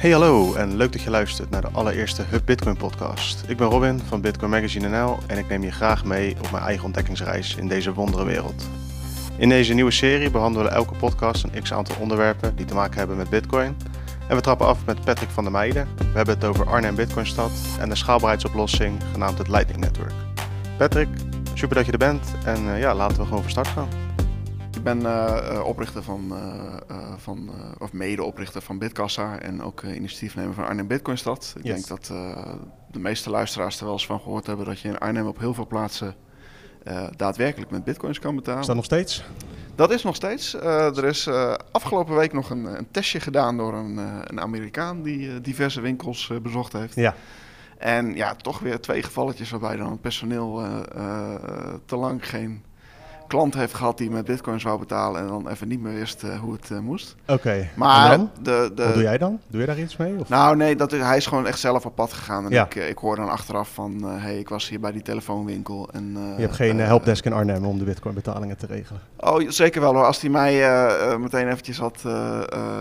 [0.00, 3.44] Hey hallo en leuk dat je luistert naar de allereerste Hub Bitcoin podcast.
[3.46, 6.64] Ik ben Robin van Bitcoin Magazine NL en ik neem je graag mee op mijn
[6.64, 8.68] eigen ontdekkingsreis in deze wondere wereld.
[9.36, 12.98] In deze nieuwe serie behandelen we elke podcast een x aantal onderwerpen die te maken
[12.98, 13.76] hebben met Bitcoin.
[14.28, 15.88] En we trappen af met Patrick van der Meijden.
[15.96, 20.14] We hebben het over Arnhem Bitcoinstad en de schaalbaarheidsoplossing genaamd het Lightning Network.
[20.78, 21.08] Patrick,
[21.54, 23.88] super dat je er bent en uh, ja, laten we gewoon van start gaan.
[24.80, 26.32] Ik ben uh, oprichter van,
[26.90, 31.54] uh, van of mede-oprichter van Bitkassa en ook initiatiefnemer van Arnhem Bitcoinstad.
[31.56, 31.74] Ik yes.
[31.74, 32.06] denk dat
[32.90, 35.54] de meeste luisteraars er wel eens van gehoord hebben dat je in Arnhem op heel
[35.54, 36.14] veel plaatsen
[37.16, 38.60] daadwerkelijk met bitcoins kan betalen.
[38.60, 39.24] Is dat nog steeds?
[39.74, 40.54] Dat is nog steeds.
[40.54, 41.28] er is
[41.70, 46.72] afgelopen week nog een, een, testje gedaan door een, een Amerikaan die diverse winkels bezocht
[46.72, 46.94] heeft.
[46.94, 47.14] Ja.
[47.78, 50.62] En ja, toch weer twee gevalletjes waarbij dan het personeel
[51.84, 52.62] te lang geen
[53.30, 56.38] klant heeft gehad die met bitcoins wou betalen en dan even niet meer wist uh,
[56.38, 57.16] hoe het uh, moest.
[57.22, 57.32] Oké.
[57.32, 57.70] Okay.
[57.74, 59.40] Maar de, de, wat doe jij dan?
[59.46, 60.18] Doe je daar iets mee?
[60.18, 60.28] Of?
[60.28, 62.44] Nou nee, dat is, hij is gewoon echt zelf op pad gegaan.
[62.44, 62.64] En ja.
[62.64, 65.88] ik, ik hoor dan achteraf van, hé, uh, hey, ik was hier bij die telefoonwinkel.
[65.92, 69.00] En, je hebt geen helpdesk in Arnhem om de bitcoin betalingen te regelen?
[69.16, 70.04] Oh, zeker wel hoor.
[70.04, 70.54] Als hij mij
[71.18, 72.04] meteen eventjes had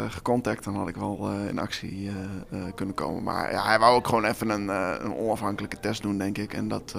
[0.07, 2.11] gecontact, dan had ik wel in actie
[2.75, 3.23] kunnen komen.
[3.23, 4.67] Maar ja, hij wou ook gewoon even een,
[5.05, 6.53] een onafhankelijke test doen, denk ik.
[6.53, 6.95] En dat...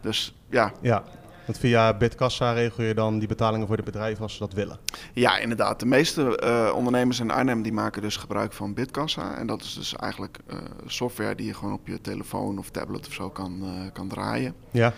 [0.00, 1.02] dus ja, ja.
[1.44, 4.78] Want via Bitkassa regel je dan die betalingen voor de bedrijven als ze dat willen?
[5.12, 5.80] Ja, inderdaad.
[5.80, 9.36] De meeste uh, ondernemers in Arnhem die maken dus gebruik van Bitkassa.
[9.36, 13.06] En dat is dus eigenlijk uh, software die je gewoon op je telefoon of tablet
[13.06, 14.54] of zo kan, uh, kan draaien.
[14.70, 14.92] Ja.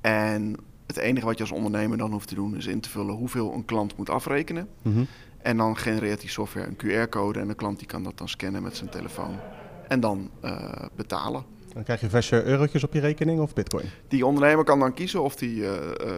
[0.00, 3.14] En het enige wat je als ondernemer dan hoeft te doen is in te vullen
[3.14, 4.68] hoeveel een klant moet afrekenen.
[4.82, 5.06] Mm -hmm.
[5.38, 8.62] En dan genereert die software een QR-code en de klant die kan dat dan scannen
[8.62, 9.38] met zijn telefoon.
[9.88, 10.30] En dan
[10.96, 11.55] betalen.
[11.76, 13.84] Dan krijg je verse eurotjes op je rekening of bitcoin?
[14.08, 15.70] Die ondernemer kan dan kiezen of hij uh,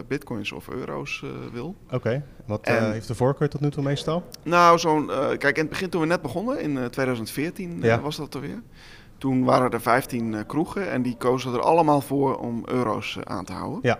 [0.07, 1.75] bitcoins of euro's uh, wil.
[1.85, 2.23] Oké, okay.
[2.45, 4.23] wat en, heeft de voorkeur tot nu toe meestal?
[4.43, 5.07] Nou, zo'n,
[5.37, 7.99] kijk, in het begin toen we net begonnen, in 2014 ja.
[8.01, 8.61] was dat alweer.
[9.17, 13.53] Toen waren er 15 kroegen en die kozen er allemaal voor om euro's aan te
[13.53, 13.79] houden.
[13.81, 13.99] Ja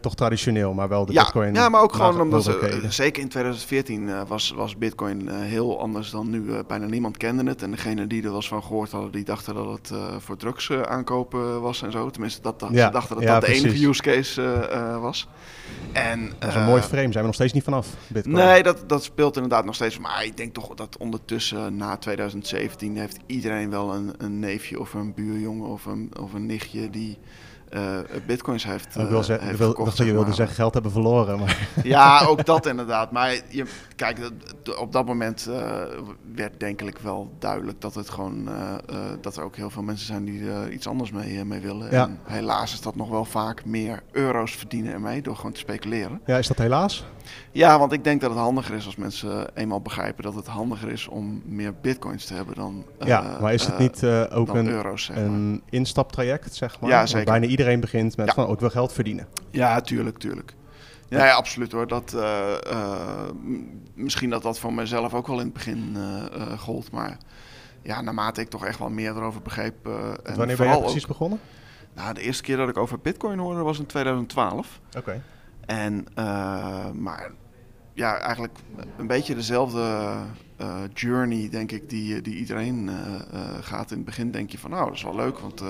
[0.00, 1.54] toch traditioneel, maar wel de ja, bitcoin.
[1.54, 5.80] Ja, maar ook gewoon omdat ze, zeker in 2014 uh, was, was bitcoin uh, heel
[5.80, 6.62] anders dan nu.
[6.66, 7.62] Bijna niemand kende het.
[7.62, 11.60] En degene die er was van gehoord hadden, die dachten dat het voor drugs aankopen
[11.60, 12.10] was en zo.
[12.10, 13.62] Tenminste, dat, dat ja, ze dachten dat ja, dat precies.
[13.62, 15.28] de enige use case was.
[15.92, 18.34] En, dat is een mooi frame, zijn we nog steeds niet vanaf, bitcoin.
[18.34, 19.98] Nee, dat, dat speelt inderdaad nog steeds.
[19.98, 24.94] Maar ik denk toch dat ondertussen, na 2017, heeft iedereen wel een, een neefje of
[24.94, 27.18] een buurjongen of een, of een nichtje die
[27.76, 31.38] uh, bitcoins heeft, ik wil ze, heeft wil, gekocht, Je wilde zeggen geld hebben verloren.
[31.38, 31.54] Maar.
[31.82, 33.10] Ja, ook dat inderdaad.
[33.10, 33.66] Maar je,
[33.96, 34.30] kijk,
[34.78, 35.82] op dat moment uh,
[36.34, 38.48] werd denk ik wel duidelijk dat het gewoon
[39.20, 41.90] dat er ook heel veel mensen zijn die er iets anders mee, mee willen.
[41.90, 42.04] Ja.
[42.04, 46.20] En helaas is dat nog wel vaak meer euro's verdienen ermee door gewoon te speculeren.
[46.26, 47.04] Ja, is dat helaas?
[47.52, 50.88] Ja, want ik denk dat het handiger is als mensen eenmaal begrijpen dat het handiger
[50.88, 55.04] is om meer bitcoins te hebben dan Ja, maar is het niet ook een, euro's,
[55.04, 56.90] zeg een instaptraject, zeg maar?
[56.90, 57.24] Ja, zeker.
[57.24, 58.34] bijna iedereen begint met ja.
[58.34, 59.28] van, ook wel geld verdienen.
[59.50, 60.54] Ja, tuurlijk, tuurlijk.
[61.08, 61.86] Ja, ja absoluut hoor.
[61.86, 63.20] Dat, uh, uh,
[63.94, 66.90] misschien dat dat voor mezelf ook wel in het begin uh, gold.
[66.90, 67.18] Maar
[67.82, 69.86] ja, naarmate ik toch echt wel meer erover begreep.
[69.86, 71.40] en wanneer ben je precies ook, begonnen?
[71.94, 74.80] Nou, de eerste keer dat ik over bitcoin hoorde was in 2012.
[74.86, 74.98] Oké.
[74.98, 75.22] Okay.
[75.66, 76.06] En,
[77.02, 77.30] maar
[77.92, 78.58] ja, eigenlijk
[78.98, 80.14] een beetje dezelfde
[80.60, 83.20] uh, journey, denk ik, die, die iedereen uh,
[83.60, 83.90] gaat.
[83.90, 85.62] In het begin denk je van, nou, dat is wel leuk, want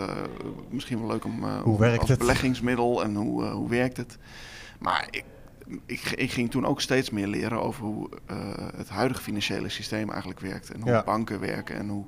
[0.70, 2.18] misschien wel leuk om hoe werkt als het?
[2.18, 4.18] beleggingsmiddel en hoe, hoe werkt het.
[4.78, 5.24] Maar ik,
[5.86, 8.08] ik, ik, ging toen ook steeds meer leren over hoe
[8.76, 10.70] het huidige financiële systeem eigenlijk werkt.
[10.70, 11.02] En hoe ja.
[11.04, 12.04] banken werken en hoe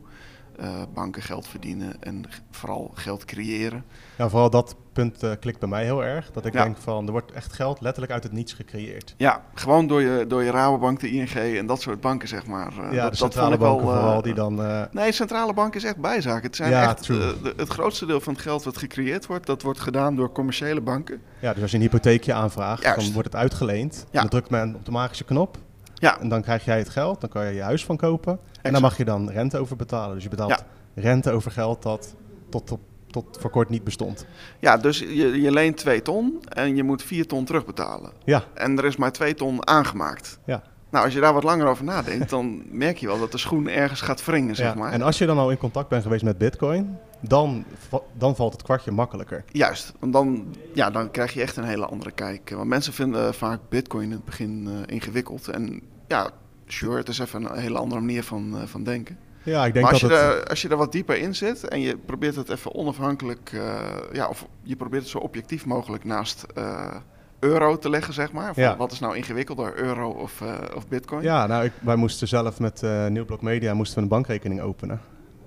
[0.60, 3.84] uh, banken geld verdienen en vooral geld creëren.
[4.16, 6.30] Ja, vooral dat punt uh, klikt bij mij heel erg.
[6.30, 6.62] Dat ik ja.
[6.62, 9.14] denk van, er wordt echt geld letterlijk uit het niets gecreëerd.
[9.16, 12.72] Ja, gewoon door je, door je Rabobank, de ING en dat soort banken, zeg maar.
[12.72, 14.60] Uh, ja, dat, de centrale dat banken vooral die dan...
[14.91, 16.42] Nee, centrale bank is echt bijzaak.
[16.42, 19.62] Het zijn ja, echt, de, het grootste deel van het geld wat gecreëerd wordt, dat
[19.62, 21.20] wordt gedaan door commerciële banken.
[21.38, 23.00] Ja, dus als je een hypotheekje aanvraagt, Juist.
[23.04, 24.06] dan wordt het uitgeleend.
[24.10, 24.20] Ja.
[24.20, 25.58] Dan drukt men op de magische knop.
[25.98, 26.20] Ja.
[26.20, 28.32] En dan krijg jij het geld, dan kan je je huis van kopen.
[28.32, 28.59] Exact.
[28.62, 30.14] En dan mag je dan rente over betalen.
[30.14, 30.66] Dus je betaalt Ja.
[30.95, 32.15] rente over geld dat
[32.48, 32.80] tot, op,
[33.10, 34.27] tot voor kort niet bestond.
[34.59, 38.12] Ja, dus je, je leent 2 ton en je moet 4 ton terugbetalen.
[38.24, 40.39] Ja, En er is maar 2 ton aangemaakt.
[40.45, 40.62] ja.
[40.90, 43.68] Nou, als je daar wat langer over nadenkt, dan merk je wel dat de schoen
[43.68, 44.78] ergens gaat wringen, zeg ja.
[44.78, 44.92] maar.
[44.92, 47.64] En als je dan al in contact bent geweest met bitcoin, dan,
[48.12, 49.44] dan valt het kwartje makkelijker.
[49.52, 52.50] Juist, want dan, ja, dan krijg je echt een hele andere kijk.
[52.50, 55.48] Want mensen vinden vaak bitcoin in het begin eh, ingewikkeld.
[55.48, 56.30] En ja,
[56.66, 59.18] sure, het is even een hele andere manier van, eh, van denken.
[59.48, 60.42] Ja, ik denk maar als dat je, het...
[60.42, 63.80] er, als je er wat dieper in zit en je probeert het even onafhankelijk, eh,
[64.12, 66.96] ja, of je probeert het zo objectief mogelijk naast eh,
[67.38, 68.52] euro te leggen, zeg maar.
[68.54, 68.76] Ja.
[68.76, 70.42] Wat is nou ingewikkelder, euro of,
[70.74, 71.22] of bitcoin?
[71.22, 75.00] Ja, nou, ik, wij moesten zelf met uh, Nieuwblok Media moesten we een bankrekening openen.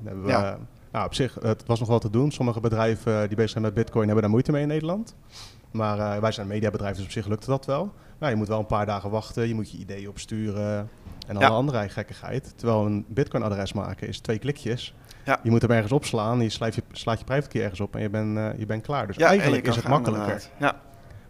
[0.03, 0.57] hebben we, ja.
[0.91, 2.31] nou, op zich, het was nog wel te doen.
[2.31, 5.15] Sommige bedrijven die bezig zijn met bitcoin hebben daar moeite mee in Nederland.
[5.71, 7.93] Maar wij zijn een mediabedrijf, dus op zich lukte dat wel.
[8.19, 10.89] Nou, je moet wel een paar dagen wachten, je moet je idee opsturen
[11.27, 12.53] en alle andere gekkigheid.
[12.55, 14.95] Terwijl een bitcoin-adres maken is twee klikjes.
[15.25, 15.39] Ja.
[15.43, 18.01] Je moet hem ergens opslaan, je, slaat je, slaat je private key ergens op en
[18.01, 19.07] je bent uh, je bent klaar.
[19.07, 20.43] Dus eigenlijk is het makkelijker.
[20.59, 20.75] Ja.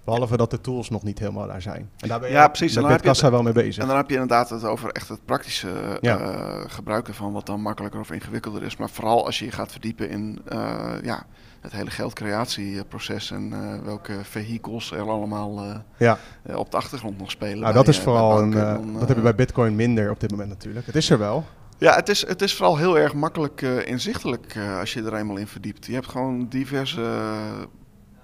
[0.03, 1.89] Behalve dat de tools nog niet helemaal daar zijn.
[1.97, 2.75] En daar ben je ja, precies.
[2.75, 3.81] met Bitkassa wel mee bezig.
[3.81, 7.61] En dan heb je inderdaad het over echt het praktische uh, gebruiken van wat dan
[7.61, 8.77] makkelijker of ingewikkelder is.
[8.77, 11.25] Maar vooral als je je gaat verdiepen in uh, ja,
[11.59, 16.17] het hele geldcreatieproces en uh, welke vehicles er allemaal ja.
[16.55, 17.59] op de achtergrond nog spelen.
[17.59, 18.51] Nou, dat is vooral een,
[18.99, 20.85] dat heb je bij Bitcoin minder op dit moment natuurlijk.
[20.85, 21.45] Het is er wel.
[21.77, 25.47] Ja, het is, het is vooral heel erg makkelijk inzichtelijk als je er eenmaal in
[25.47, 25.85] verdiept.
[25.85, 27.01] Je hebt gewoon diverse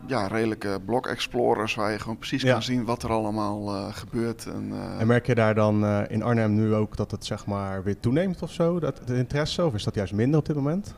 [0.07, 4.45] ja, redelijke block explorers waar je gewoon precies kan zien wat er allemaal uh, gebeurt.
[4.45, 4.99] En, uh...
[4.99, 7.99] en, merk je daar dan uh, in Arnhem nu ook dat het zeg maar weer
[7.99, 10.93] toeneemt of zo, dat, het interesse, of is dat juist minder op dit moment?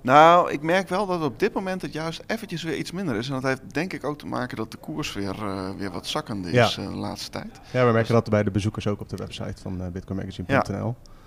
[0.00, 3.28] Nou, ik merk wel dat op dit moment het juist eventjes weer iets minder is.
[3.28, 5.34] En dat heeft denk ik ook te maken dat de koers weer,
[5.78, 7.60] weer wat zakkende is de laatste tijd.
[7.70, 8.08] Ja, we merken dus...
[8.08, 10.96] dat bij de bezoekers ook op de website van bitcoinmagazine.nl.
[11.02, 11.17] Ja.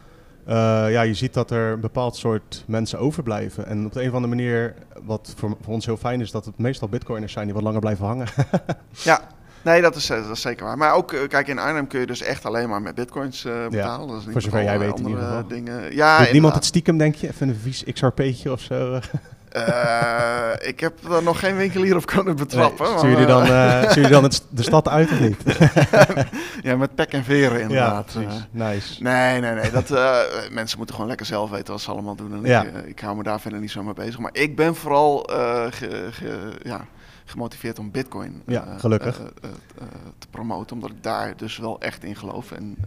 [0.48, 0.56] Uh,
[0.92, 3.68] ja, je ziet dat er een bepaald soort mensen overblijven.
[3.68, 4.74] En op de een of andere manier,
[5.04, 7.80] wat voor, voor ons heel fijn is, dat het meestal bitcoiners zijn die wat langer
[7.80, 8.28] blijven hangen.
[8.92, 9.22] ja,
[9.62, 10.78] nee, dat is, dat is zeker waar.
[10.78, 14.08] Maar ook, kijk, in Arnhem kun je dus echt alleen maar met bitcoins uh, betalen.
[14.08, 15.48] Ja, dat is niet voor zover jij weet in ieder geval.
[15.48, 15.96] Dingen.
[15.96, 17.28] Ja, niemand het stiekem, denk je?
[17.28, 19.00] Even een vies XRP'tje of zo?
[19.58, 22.90] Uh, ik heb er nog geen winkelier op kunnen betrappen.
[22.90, 25.38] Nee, stuur, je dan, uh, stuur je dan het, de stad uit of niet?
[26.68, 28.16] ja, met pek en veren inderdaad.
[28.20, 29.04] Ja, nice.
[29.04, 29.72] Nee, nee, nee.
[29.72, 30.20] Dat, uh,
[30.52, 32.34] mensen moeten gewoon lekker zelf weten wat ze allemaal doen.
[32.34, 32.64] En ja.
[32.64, 34.20] ik, ik, hou me daar verder niet zo mee bezig.
[34.20, 35.18] Maar ik ben vooral
[35.70, 36.86] ge, ge, ja,
[37.26, 39.22] gemotiveerd om bitcoin ja, gelukkig.
[40.18, 40.76] te promoten.
[40.76, 42.52] Omdat ik daar dus wel echt in geloof.
[42.52, 42.78] En,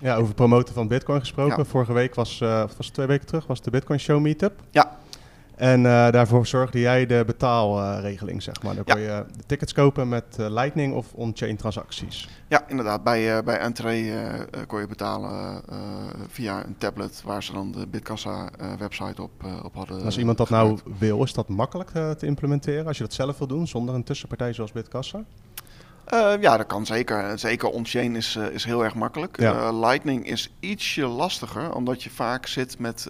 [0.00, 1.66] ja, over promoten van bitcoin gesproken.
[1.66, 4.52] Vorige week was, of was het twee weken terug, was de Bitcoin Show Meetup.
[4.70, 4.96] Ja.
[5.58, 8.74] En uh, daarvoor zorgde jij de betaalregeling, zeg maar.
[8.74, 12.28] Dan kon je de tickets kopen met uh, Lightning of on-chain transacties.
[12.48, 13.04] Ja, inderdaad.
[13.04, 14.12] Bij, uh, bij Entree
[14.66, 15.62] kon je betalen
[16.28, 19.30] via een tablet waar ze dan de Bitkassa website op,
[19.62, 20.04] op hadden.
[20.04, 23.46] Als iemand dat nou wil, is dat makkelijk te implementeren als je dat zelf wil
[23.46, 25.24] doen zonder een tussenpartij zoals Bitkassa?
[26.14, 27.38] Uh, ja, dat kan zeker.
[27.38, 29.38] Zeker on-chain is, uh, is heel erg makkelijk.
[29.40, 33.06] Uh, Lightning is ietsje lastiger, omdat je vaak zit met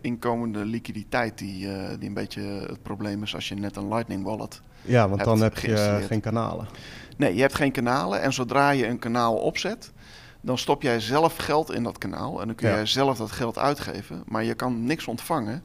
[0.00, 1.68] inkomende liquiditeit, die,
[1.98, 5.40] die een beetje het probleem is als je net een Lightning wallet Ja, want dan
[5.40, 6.68] heb je geen kanalen.
[7.16, 8.22] Nee, je hebt geen kanalen.
[8.22, 9.92] En zodra je een kanaal opzet,
[10.40, 12.40] dan stop jij zelf geld in dat kanaal.
[12.40, 15.62] En dan kun jij zelf dat geld uitgeven, maar je kan niks ontvangen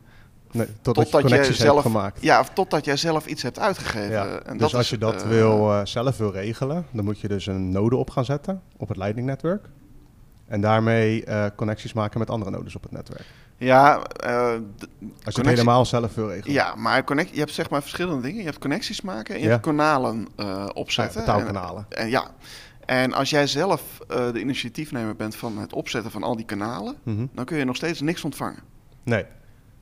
[0.53, 2.21] Nee, totdat, totdat je connecties zelf, hebt gemaakt.
[2.21, 4.11] Ja, totdat jij zelf iets hebt uitgegeven.
[4.11, 4.39] Ja.
[4.39, 7.45] En dus als je dat uh, wil, uh, zelf wil regelen, dan moet je dus
[7.45, 9.65] een node op gaan zetten op het Lightning netwerk.
[10.47, 13.25] En daarmee uh, connecties maken met andere nodes op het netwerk.
[13.57, 16.53] Ja, als je het helemaal zelf wil regelen.
[16.53, 18.39] Ja, maar connect, je hebt zeg maar verschillende dingen.
[18.39, 19.51] Je hebt connecties maken en je ja.
[19.51, 20.27] hebt kanalen
[20.73, 21.21] opzetten.
[21.21, 21.85] Ja, betaalkanalen.
[21.89, 22.31] En, en, ja,
[22.85, 27.15] en als jij zelf de initiatiefnemer bent van het opzetten van al die kanalen, mm
[27.15, 27.29] -hmm.
[27.33, 28.59] dan kun je nog steeds niks ontvangen.
[29.03, 29.25] Nee.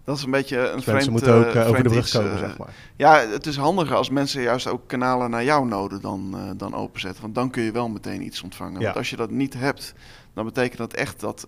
[0.09, 0.85] Dat is een beetje een dus vreemd...
[0.85, 2.73] Mensen moeten ook uh, over de brug komen, uh, zeg maar.
[2.95, 6.75] Ja, het is handiger als mensen juist ook kanalen naar jouw node dan, uh, dan
[6.75, 7.21] openzetten.
[7.21, 8.79] Want dan kun je wel meteen iets ontvangen.
[8.79, 8.83] Ja.
[8.85, 9.93] Want als je dat niet hebt,
[10.33, 11.45] dan betekent dat echt dat...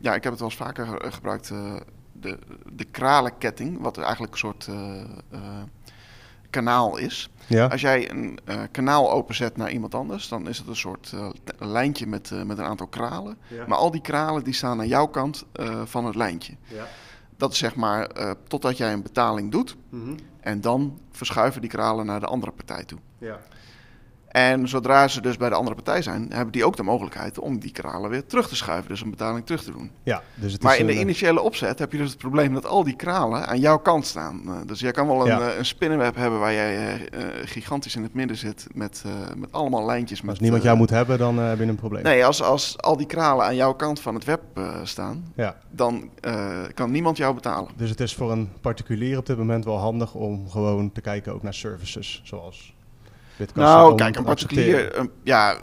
[0.00, 1.52] ja, ik heb het wel eens vaker ge gebruikt.
[2.12, 2.38] de,
[2.72, 4.68] de kralenketting, wat eigenlijk een soort
[6.50, 7.30] kanaal is.
[7.46, 7.66] Ja.
[7.66, 8.38] Als jij een
[8.70, 11.14] kanaal openzet naar iemand anders, dan is het een soort
[11.58, 13.38] lijntje met, met een aantal kralen.
[13.48, 13.64] Ja.
[13.66, 15.44] Maar al die kralen die staan aan jouw kant
[15.84, 16.54] van het lijntje.
[16.64, 16.86] Ja.
[17.42, 19.76] Dat is zeg maar uh, totdat jij een betaling doet.
[19.88, 20.16] Mm -hmm.
[20.40, 22.98] En dan verschuiven die kralen naar de andere partij toe.
[23.18, 23.38] Ja.
[24.32, 27.58] En zodra ze dus bij de andere partij zijn, hebben die ook de mogelijkheid om
[27.58, 28.88] die kralen weer terug te schuiven.
[28.88, 29.90] Dus een betaling terug te doen.
[30.02, 32.84] Ja, dus het maar in de initiële opzet heb je dus het probleem dat al
[32.84, 34.42] die kralen aan jouw kant staan.
[34.44, 35.40] Uh, dus jij kan wel een, ja.
[35.40, 39.04] uh, een spinnenweb hebben waar jij uh, gigantisch in het midden zit met,
[39.36, 40.20] met allemaal lijntjes.
[40.20, 42.02] Met, als niemand jou moet hebben, dan heb je een probleem.
[42.02, 44.42] Nee, als, als al die kralen aan jouw kant van het web
[44.82, 45.56] staan, ja.
[45.70, 46.10] dan
[46.74, 47.70] kan niemand jou betalen.
[47.76, 51.32] Dus het is voor een particulier op dit moment wel handig om gewoon te kijken
[51.32, 52.74] ook naar services, zoals
[53.54, 55.56] nou, kijk, een particulier, een, ja,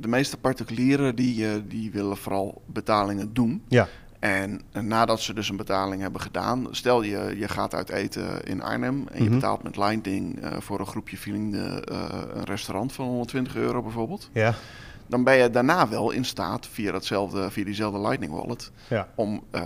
[0.00, 3.62] de meeste particulieren die, uh, die willen vooral betalingen doen.
[3.68, 3.88] Ja.
[4.18, 8.42] En, en, nadat ze dus een betaling hebben gedaan, stel je, je gaat uit eten
[8.44, 9.34] in Arnhem en je mm-hmm.
[9.34, 12.04] betaalt met Lightning uh, voor een groepje vrienden uh,
[12.34, 14.30] een restaurant van 120 euro bijvoorbeeld.
[14.32, 14.54] Ja.
[15.14, 19.08] Dan ben je daarna wel in staat via, datzelfde, via diezelfde Lightning Wallet Ja.
[19.14, 19.62] om eh,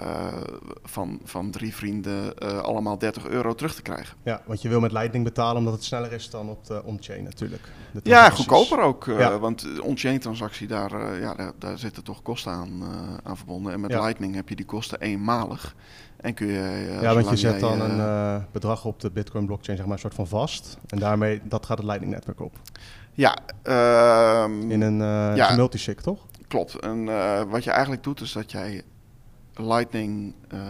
[0.82, 4.16] van, van drie vrienden eh, allemaal 30 euro terug te krijgen.
[4.22, 7.22] ja, want je wil met Lightning betalen omdat het sneller is dan op de on-chain
[7.24, 7.62] natuurlijk.
[7.92, 9.06] De Ja, goedkoper ook.
[9.08, 9.38] eh, Ja.
[9.38, 13.72] Want on-chain transactie, daar, eh, ja, daar, daar zitten toch kosten aan, eh, aan verbonden.
[13.72, 14.00] En met Ja.
[14.00, 15.74] Lightning heb je die kosten eenmalig.
[16.16, 16.58] En kun je...
[16.90, 19.86] eh, Ja, want je zet dan eh, een eh, bedrag op de Bitcoin blockchain, zeg
[19.86, 20.78] maar, een soort van vast.
[20.86, 22.56] En daarmee, dat gaat het Lightning netwerk op.
[23.18, 25.54] Ja, ehm, In een eh ja.
[25.54, 26.26] multisig, toch?
[26.48, 26.74] klopt.
[26.74, 28.82] En eh, wat je eigenlijk doet, is dat jij
[29.54, 30.60] Lightning eh,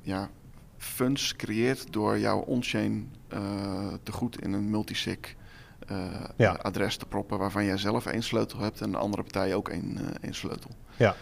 [0.00, 0.28] ja,
[0.76, 3.40] funds creëert door jouw on-chain eh,
[4.02, 5.18] te goed in een multisig
[5.86, 5.96] eh,
[6.36, 6.52] Ja.
[6.52, 9.96] adres te proppen, waarvan jij zelf één sleutel hebt en de andere partij ook één,
[9.98, 10.70] eh, één sleutel.
[10.96, 11.14] Ja.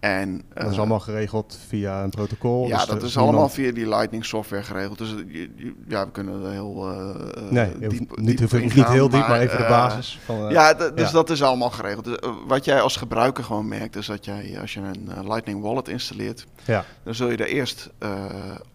[0.00, 2.66] En, Dat is eh, allemaal geregeld via een protocol.
[2.66, 4.98] Ja, dus dat is allemaal via die Lightning software geregeld.
[4.98, 5.48] Dus eh,
[5.88, 9.66] ja, we kunnen er heel eh, Nee, diep, niet, diep heel diep, maar, even de
[9.68, 10.18] basis.
[10.24, 11.10] Van, ja, dus ja.
[11.10, 12.04] dat is allemaal geregeld.
[12.04, 12.16] Dus,
[12.46, 16.46] wat jij als gebruiker gewoon merkt, is dat jij, als je een Lightning Wallet installeert,
[16.64, 17.90] ja, dan zul je er eerst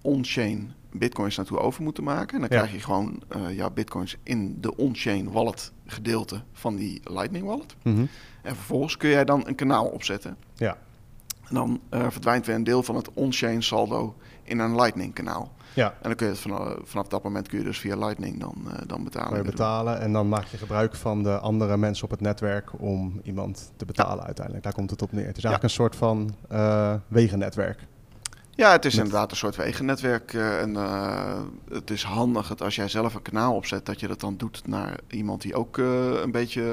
[0.01, 2.33] on-chain bitcoins naartoe over moeten maken.
[2.35, 2.63] En dan Ja.
[2.63, 7.75] krijg je gewoon jouw bitcoins in de on-chain wallet gedeelte van die Lightning Wallet.
[7.83, 8.05] mhm,
[8.41, 10.37] En vervolgens kun jij dan een kanaal opzetten.
[10.55, 10.77] ja,
[11.49, 15.51] En dan eh, verdwijnt weer een deel van het on-chain saldo in een Lightning kanaal.
[15.73, 15.87] ja.
[15.87, 18.55] En dan kun je het vanaf, vanaf dat moment kun je dus via Lightning dan,
[18.67, 19.29] eh, dan betalen.
[19.29, 22.81] Kan je betalen en dan maak je gebruik van de andere mensen op het netwerk
[22.81, 24.63] om iemand te betalen uiteindelijk.
[24.63, 25.27] Daar komt het op neer.
[25.27, 27.87] Het is eigenlijk een soort van eh, wegennetwerk.
[28.55, 30.33] Ja, het is inderdaad een soort wegennetwerk.
[30.33, 34.07] eh, en eh, het is handig dat als jij zelf een kanaal opzet, dat je
[34.07, 35.85] dat dan doet naar iemand die ook eh,
[36.21, 36.63] een beetje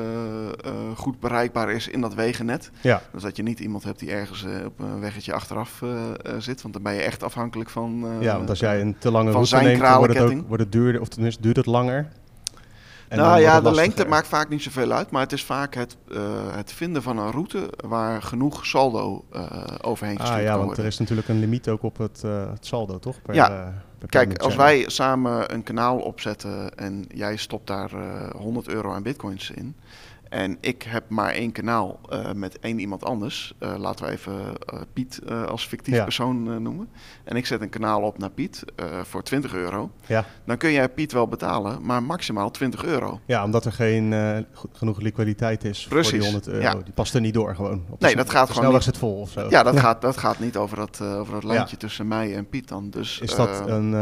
[0.97, 2.71] goed bereikbaar is in dat wegennet.
[2.81, 5.83] Ja, Dus dat je niet iemand hebt die ergens op een weggetje achteraf
[6.39, 8.07] zit, want dan ben je echt afhankelijk van...
[8.21, 10.73] ja, want als jij een te lange route neemt, dan wordt het, ook, wordt het
[10.73, 12.09] duurder, of tenminste duurt het langer.
[13.13, 15.97] En nou ja, de lengte maakt vaak niet zoveel uit, maar het is vaak het,
[16.13, 16.21] eh,
[16.57, 19.51] het vinden van een route waar genoeg saldo eh,
[19.81, 20.85] overheen gestuurd Ah ja, want worden.
[20.85, 23.23] er is natuurlijk een limiet ook op het, eh, het saldo, toch?
[23.23, 23.73] Per, Ja.
[23.99, 28.93] per Kijk, als wij samen een kanaal opzetten en jij stopt daar eh 100 euro
[28.93, 29.77] aan bitcoins in.
[30.33, 33.55] En ik heb maar één kanaal eh, met één iemand anders.
[33.59, 34.33] eh, laten we even
[34.67, 36.05] eh, Piet als fictief Ja.
[36.05, 36.89] persoon noemen.
[37.25, 38.65] En ik zet een kanaal op naar Piet
[39.03, 39.91] voor 20 euro.
[40.07, 40.25] Ja.
[40.47, 43.21] Dan kun jij Piet wel betalen, maar maximaal 20 euro.
[43.27, 44.15] ja, omdat er geen
[44.73, 46.61] genoeg liquiditeit is voor die Precies, 100 euro.
[46.63, 46.75] ja.
[46.75, 47.85] Die past er niet door gewoon.
[47.91, 49.47] Op Nee, dat gaat gewoon snelweg zit vol of zo.
[49.51, 52.69] Ja, dat, Gaat, dat gaat niet over dat, over dat lijntje tussen mij en Piet
[52.69, 52.91] dan.
[52.91, 53.95] Dus, Is dat, een,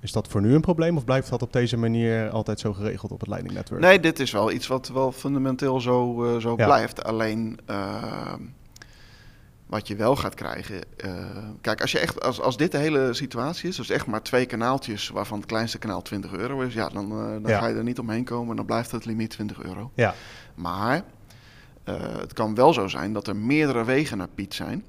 [0.00, 3.12] is dat voor nu een probleem of blijft dat op deze manier altijd zo geregeld
[3.12, 3.80] op het Lightning Network?
[3.80, 6.64] Nee, dit is wel iets wat wel fundamenteel zo, eh, zo Ja.
[6.64, 7.04] blijft.
[7.04, 8.32] Alleen eh,
[9.66, 10.80] wat je wel gaat krijgen.
[10.96, 11.14] eh,
[11.60, 14.46] kijk, als, je echt, als, als dit de hele situatie is, dus echt maar twee
[14.46, 17.58] kanaaltjes waarvan het kleinste kanaal 20 euro is, ja, dan, eh, dan Ja.
[17.58, 19.90] ga je er niet omheen komen en dan blijft het limiet 20 euro.
[19.94, 20.14] Ja,
[20.54, 21.02] Maar
[21.84, 24.84] eh, het kan wel zo zijn dat er meerdere wegen naar Piet zijn.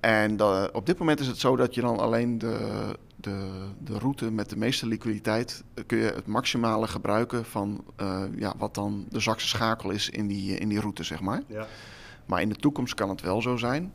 [0.00, 2.58] En dat- op dit moment is het zo dat je dan alleen de,
[3.20, 8.22] de, de route met de meeste liquiditeit eh, kun je het maximale gebruiken van eh,
[8.36, 11.42] ja, wat dan de zwakste schakel is in die, in die route, zeg maar.
[11.46, 11.66] ja.
[12.26, 13.92] Maar in de toekomst kan het wel zo zijn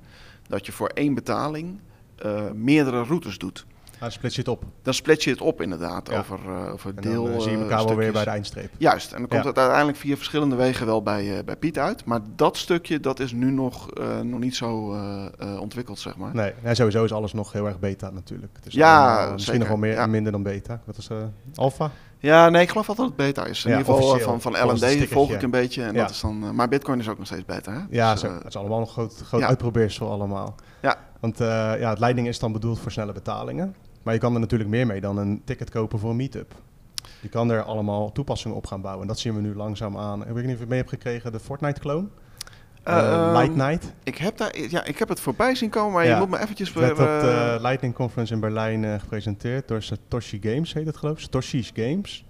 [0.47, 1.79] dat je voor één betaling
[2.15, 3.65] eh, meerdere routes doet.
[4.03, 4.63] Ah, split je het op.
[4.81, 6.17] Dan split je het op inderdaad Ja.
[6.19, 7.23] over, eh, over En deel.
[7.23, 8.69] dan eh, zie je eh, elkaar wel weer bij de eindstreep.
[8.77, 12.05] Juist, en dan komt het uiteindelijk via verschillende wegen wel bij, eh, bij Piet uit.
[12.05, 16.17] Maar dat stukje, dat is nu nog, eh, nog niet zo eh, eh, ontwikkeld, zeg
[16.17, 16.35] maar.
[16.35, 18.51] Nee, nee, sowieso is alles nog heel erg beta natuurlijk.
[18.55, 20.81] Het is Ja, allemaal, misschien nog wel meer, minder dan beta.
[20.85, 21.17] Wat is eh
[21.55, 21.91] alpha?
[22.19, 23.65] Ja, nee, ik geloof dat het beta is.
[23.65, 25.83] In Ja, ieder geval eh, van, van LND volg ik een beetje.
[25.83, 26.01] En Ja.
[26.01, 27.79] dat is dan, eh, maar Bitcoin is ook nog steeds beta, hè?
[27.89, 29.47] Ja, Dus, zo, eh, het is allemaal nog groot, groot ja.
[29.47, 30.55] uitprobeersel allemaal.
[30.81, 30.97] Ja.
[31.19, 31.47] Want eh,
[31.79, 33.75] ja, het Lightning is dan bedoeld voor snelle betalingen.
[34.03, 36.55] Maar je kan er natuurlijk meer mee dan een ticket kopen voor een meetup.
[37.21, 39.01] Je kan er allemaal toepassingen op gaan bouwen.
[39.01, 40.27] En dat zien we nu langzaam aan.
[40.27, 42.07] Ik weet niet of je het mee hebt gekregen, de Fortnite-clone.
[42.83, 43.93] eh, Eh, ehm, Light Night.
[44.03, 46.13] ik, heb daar, ja, ik heb het voorbij zien komen, maar Ja.
[46.13, 49.67] je moet me eventjes Het werd op de eh, Lightning Conference in Berlijn eh, gepresenteerd
[49.67, 51.19] door Satoshi Games, heet het geloof ik.
[51.23, 52.25] Satoshi's Games.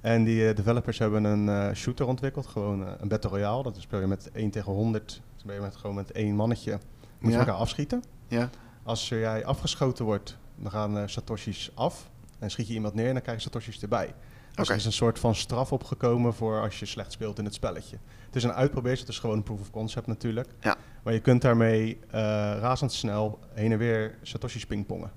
[0.00, 3.62] En die developers hebben een shooter ontwikkeld, gewoon een Battle Royale.
[3.62, 5.06] Dat speel je met 1 tegen 100.
[5.08, 6.70] Dus dan ben je met, gewoon met één mannetje.
[7.18, 7.44] Moet je Ja.
[7.44, 8.02] elkaar afschieten.
[8.28, 8.50] ja.
[8.82, 12.10] Als jij afgeschoten wordt, dan gaan eh, Satoshi's af.
[12.38, 14.14] En schiet je iemand neer en dan krijg je Satoshi's erbij.
[14.54, 17.54] Dus er is een soort van straf opgekomen voor als je slecht speelt in het
[17.54, 17.96] spelletje.
[18.26, 20.48] Het is een uitprobeersel, het is gewoon een proof of concept natuurlijk.
[20.60, 20.76] Ja.
[21.02, 22.20] Maar je kunt daarmee eh,
[22.60, 25.10] razendsnel heen en weer Satoshi's pingpongen.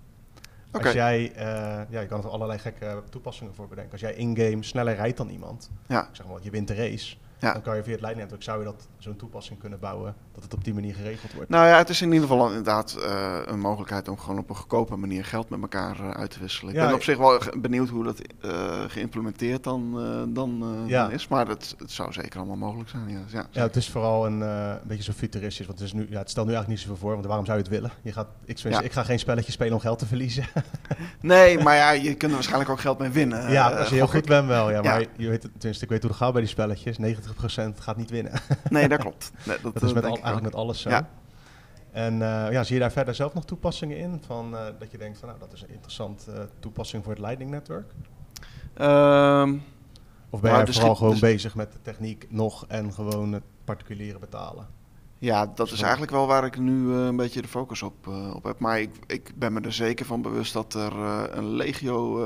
[0.71, 1.45] Als jij, eh,
[1.89, 3.91] ja, je kan er allerlei gekke toepassingen voor bedenken.
[3.91, 6.01] Als jij in-game sneller rijdt dan iemand, Ja.
[6.07, 7.15] ik zeg maar, je wint de race.
[7.51, 10.53] Dan kan je via het Lightning zou je dat zo'n toepassing kunnen bouwen dat het
[10.53, 11.49] op die manier geregeld wordt.
[11.49, 14.55] Nou ja, het is in ieder geval inderdaad uh, een mogelijkheid om gewoon op een
[14.55, 16.73] goedkope manier geld met elkaar uh, uit te wisselen.
[16.73, 18.51] Ik ben op zich wel benieuwd hoe dat uh,
[18.87, 19.91] geïmplementeerd dan,
[20.33, 23.09] dan, dan, is, maar het, het zou zeker allemaal mogelijk zijn.
[23.09, 26.07] Ja, ja, ja het is vooral een, een beetje zo futuristisch, want het, is nu,
[26.09, 27.91] ja, het stelt nu eigenlijk niet zoveel voor, want waarom zou je het willen?
[28.01, 30.45] Je gaat, ik, ik ga geen spelletje spelen om geld te verliezen.
[31.21, 33.51] nee, maar ja, je kunt er waarschijnlijk ook geld mee winnen.
[33.51, 34.71] Ja, als je heel goed bent wel.
[34.71, 36.97] Ja, maar je weet, tenminste, ik weet hoe het gaat bij die spelletjes.
[36.97, 37.01] 90%
[37.79, 38.31] gaat niet winnen.
[38.69, 39.31] nee, dat klopt.
[39.45, 40.89] Nee, dat, dat, is met al, eigenlijk met alles zo.
[40.89, 41.09] Ja.
[41.93, 44.21] En uh, ja, zie je daar verder zelf nog toepassingen in?
[44.25, 47.21] Van, uh, dat je denkt van nou, dat is een interessante uh, toepassing voor het
[47.21, 47.91] Lightning netwerk?
[48.81, 49.63] Um,
[50.29, 54.67] of ben je vooral gewoon bezig met de techniek nog en gewoon het particuliere betalen?
[55.17, 58.59] Ja, dat is eigenlijk wel waar ik nu een beetje de focus op, op heb.
[58.59, 60.97] Maar ik, ik ben me er zeker van bewust dat er
[61.37, 62.21] een legio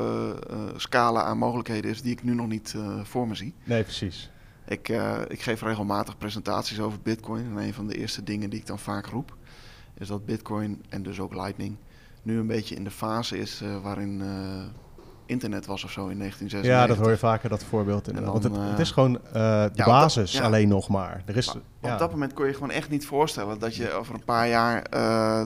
[0.75, 3.53] scala aan mogelijkheden is die ik nu nog niet voor me zie.
[3.63, 4.31] Nee, precies.
[4.67, 4.89] Ik,
[5.27, 7.45] ik geef regelmatig presentaties over Bitcoin.
[7.45, 9.35] En een van de eerste dingen die ik dan vaak roep,
[9.93, 11.77] is dat Bitcoin en dus ook Lightning
[12.27, 14.63] nu een beetje in de fase is uh, waarin uh,
[15.25, 16.71] internet was of zo in 1996.
[16.71, 18.07] Ja, dat hoor je vaker, dat voorbeeld.
[18.07, 20.47] In, Want het, het, is gewoon uh, de ja, basis dat, ja.
[20.47, 21.23] alleen nog maar.
[21.25, 24.13] Er is, maar op dat moment kon je gewoon echt niet voorstellen dat je over
[24.13, 25.41] een paar jaar uh,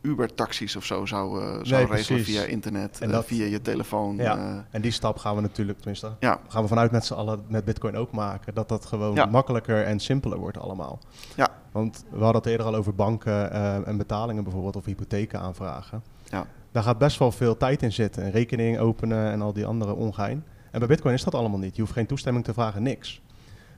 [0.00, 4.16] Uber-taxis of zo zou, uh, zou regelen via internet, en dat, via je telefoon.
[4.16, 4.66] Ja.
[4.70, 6.40] En die stap gaan we natuurlijk, tenminste, ja.
[6.48, 8.54] gaan we vanuit met z'n allen met Bitcoin ook maken.
[8.54, 10.98] Dat dat gewoon makkelijker en simpeler wordt allemaal.
[11.36, 11.48] Ja.
[11.72, 13.52] Want we hadden het eerder al over banken
[13.86, 16.02] en betalingen bijvoorbeeld, of hypotheken aanvragen.
[16.24, 16.46] Ja.
[16.72, 18.22] Daar gaat best wel veel tijd in zitten.
[18.22, 20.44] En rekening openen en al die andere ongein.
[20.70, 21.76] En bij Bitcoin is dat allemaal niet.
[21.76, 23.22] Je hoeft geen toestemming te vragen, niks.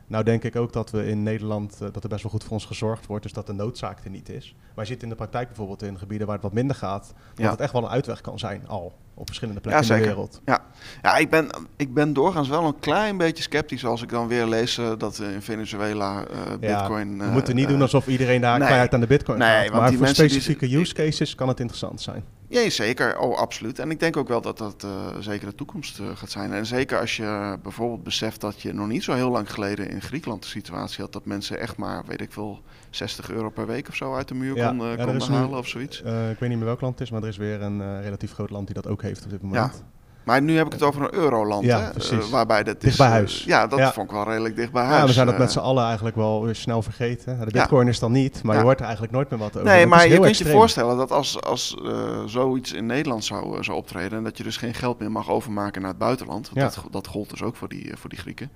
[0.07, 2.53] Nou denk ik ook dat we in Nederland, uh, dat er best wel goed voor
[2.53, 4.55] ons gezorgd wordt, dus dat de noodzaak er niet is.
[4.75, 7.51] Maar je ziet in de praktijk bijvoorbeeld in gebieden waar het wat minder gaat, dat
[7.51, 8.93] het echt wel een uitweg kan zijn al
[9.23, 10.41] op verschillende plekken in de wereld.
[10.45, 10.65] Ja,
[11.03, 14.47] ja ik, ben, ik ben doorgaans wel een klein beetje sceptisch als ik dan weer
[14.47, 17.19] lees uh, dat in Venezuela uh, bitcoin...
[17.19, 19.73] we moeten niet doen alsof iedereen daar nee, aan de bitcoin nee, gaat.
[19.73, 22.25] Maar voor specifieke use cases kan het interessant zijn.
[22.49, 23.19] Ja, zeker.
[23.19, 23.79] Oh, absoluut.
[23.79, 24.87] En ik denk ook wel dat dat
[25.21, 26.53] zeker de toekomst gaat zijn.
[26.53, 30.03] En zeker als je bijvoorbeeld beseft dat je nog niet zo heel lang geleden in
[30.03, 33.89] Griekenland de situatie had dat mensen echt maar, weet ik veel, 60 euro per week
[33.89, 35.99] of zo uit de muur ja, kon, ja, konden halen of zoiets.
[36.01, 38.51] ik weet niet meer welk land het is, maar er is weer een relatief groot
[38.51, 39.75] land die dat ook heeft op dit moment.
[39.75, 39.91] Ja.
[40.25, 42.13] Maar nu heb ik het over een euroland, ja, hè?
[42.13, 43.45] Uh, waarbij dat dicht bij huis.
[43.45, 45.01] ja, dat vond ik wel redelijk dicht bij huis.
[45.01, 47.39] Ja, we zijn dat met z'n allen eigenlijk wel weer snel vergeten.
[47.39, 49.69] De bitcoin is dan niet, maar je hoort er eigenlijk nooit meer wat over.
[49.69, 53.77] Nee, maar je kunt je voorstellen dat als, als uh, zoiets in Nederland zou, zou
[53.77, 54.19] optreden...
[54.19, 56.51] en dat je dus geen geld meer mag overmaken naar het buitenland...
[56.55, 58.51] dat, dat gold dus ook voor die, voor die Grieken...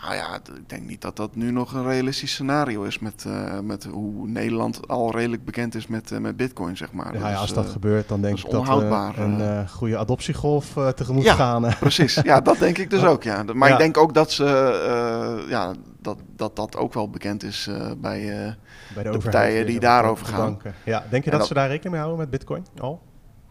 [0.00, 3.58] Nou ja, ik denk niet dat dat nu nog een realistisch scenario is met, uh,
[3.60, 7.18] met hoe Nederland al redelijk bekend is met, uh, met bitcoin, zeg maar.
[7.18, 8.72] Ja, ja als dat gebeurt, dan denk ik dat we
[9.16, 11.74] een goede adoptiegolf tegemoet ja, gaan.
[11.80, 12.14] precies.
[12.14, 13.44] Ja, dat denk ik dus ook, ja.
[13.54, 13.74] Maar ja.
[13.74, 14.44] ik denk ook dat ze,
[15.48, 18.56] ja, dat, dat dat ook wel bekend is bij,
[18.94, 20.58] bij de, de partijen die daarover gaan.
[20.84, 23.00] Ja, denk je dat, dat, ze daar rekening mee houden met bitcoin al?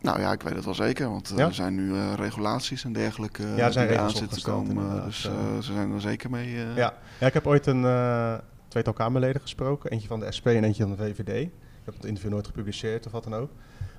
[0.02, 3.48] Nou ja, ik weet het wel zeker, want er zijn nu uh, regulaties en dergelijke
[3.48, 5.04] ja, er zijn die aan zitten te komen.
[5.06, 6.48] Dus uh, ze zijn er zeker mee.
[6.48, 6.76] Uh...
[6.76, 6.94] Ja.
[7.20, 7.86] ja, ik heb ooit een
[8.68, 11.42] tweetal Kamerleden gesproken, eentje van de SP en eentje van de VVD.
[11.46, 13.52] Ik heb het interview nooit gepubliceerd of wat dan ook.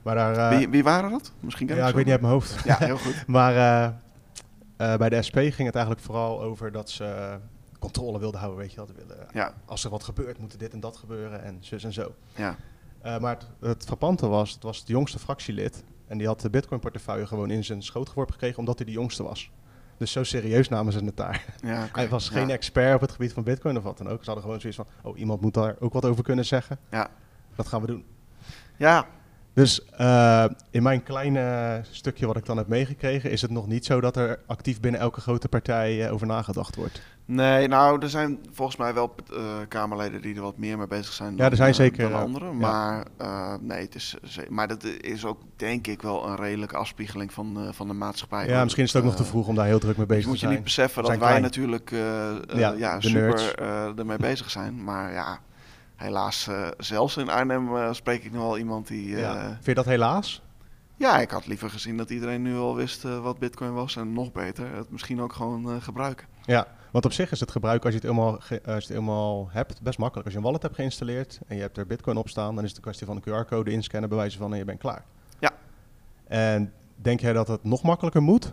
[0.03, 1.33] Maar daar, wie, wie, waren dat?
[1.41, 2.65] Misschien ja, ik weet niet uit mijn hoofd.
[2.65, 3.27] Ja, heel goed.
[3.37, 3.55] maar
[4.77, 7.39] bij de SP ging het eigenlijk vooral over dat ze
[7.79, 8.89] controle wilden houden, weet je wel.
[8.97, 9.55] Willen, ja.
[9.65, 12.15] Als er wat gebeurt, moet dit en dat gebeuren en zus en zo.
[12.35, 12.57] Ja.
[13.19, 15.85] Maar het, het frappante was, het was het jongste fractielid.
[16.07, 19.23] En die had de Bitcoin-portefeuille gewoon in zijn schoot geworpen gekregen, omdat hij de jongste
[19.23, 19.51] was.
[19.97, 21.45] Dus zo serieus namen ze het daar.
[21.61, 24.19] Ja, Hij was geen expert op het gebied van Bitcoin of wat dan ook.
[24.19, 26.79] Ze hadden gewoon zoiets van: oh, iemand moet daar ook wat over kunnen zeggen.
[26.91, 27.11] Ja.
[27.55, 28.05] Dat gaan we doen.
[28.77, 29.07] Ja,
[29.55, 33.85] dus uh, in mijn kleine stukje wat ik dan heb meegekregen, is het nog niet
[33.85, 37.03] zo dat er actief binnen elke grote partij uh, over nagedacht wordt.
[37.25, 39.39] Nee, nou, er zijn volgens mij wel uh,
[39.69, 41.37] Kamerleden die er wat meer mee bezig zijn.
[41.37, 42.57] Ja, er zijn zeker dan anderen.
[42.57, 43.07] Maar
[43.61, 44.17] nee, het is,
[44.49, 48.47] maar dat is ook denk ik wel een redelijke afspiegeling van, van de maatschappij.
[48.47, 50.37] Ja, misschien is het ook nog te vroeg om daar heel druk mee bezig te
[50.37, 50.41] zijn.
[50.41, 51.91] moet je niet beseffen dat wij natuurlijk
[52.55, 53.59] ja, ja super
[53.99, 54.85] ermee bezig zijn.
[54.85, 55.41] Maar ja,
[56.03, 59.09] helaas, uh, zelfs in Arnhem uh, spreek ik nu al iemand die...
[59.09, 59.37] Ja.
[59.37, 60.43] Eh, Vind je dat helaas?
[60.97, 63.97] Ja, ik had liever gezien dat iedereen nu al wist wat bitcoin was.
[63.97, 66.27] En nog beter, het misschien ook gewoon gebruiken.
[66.43, 69.49] Ja, want op zich is het gebruik als je het, helemaal, als je het helemaal
[69.51, 70.25] hebt best makkelijk.
[70.25, 72.55] Als je een wallet hebt geïnstalleerd en je hebt er bitcoin op staan...
[72.55, 75.05] dan is het een kwestie van een QR-code inscannen, bewijzen van en je bent klaar.
[75.39, 75.51] Ja.
[76.25, 78.53] En denk jij dat het nog makkelijker moet?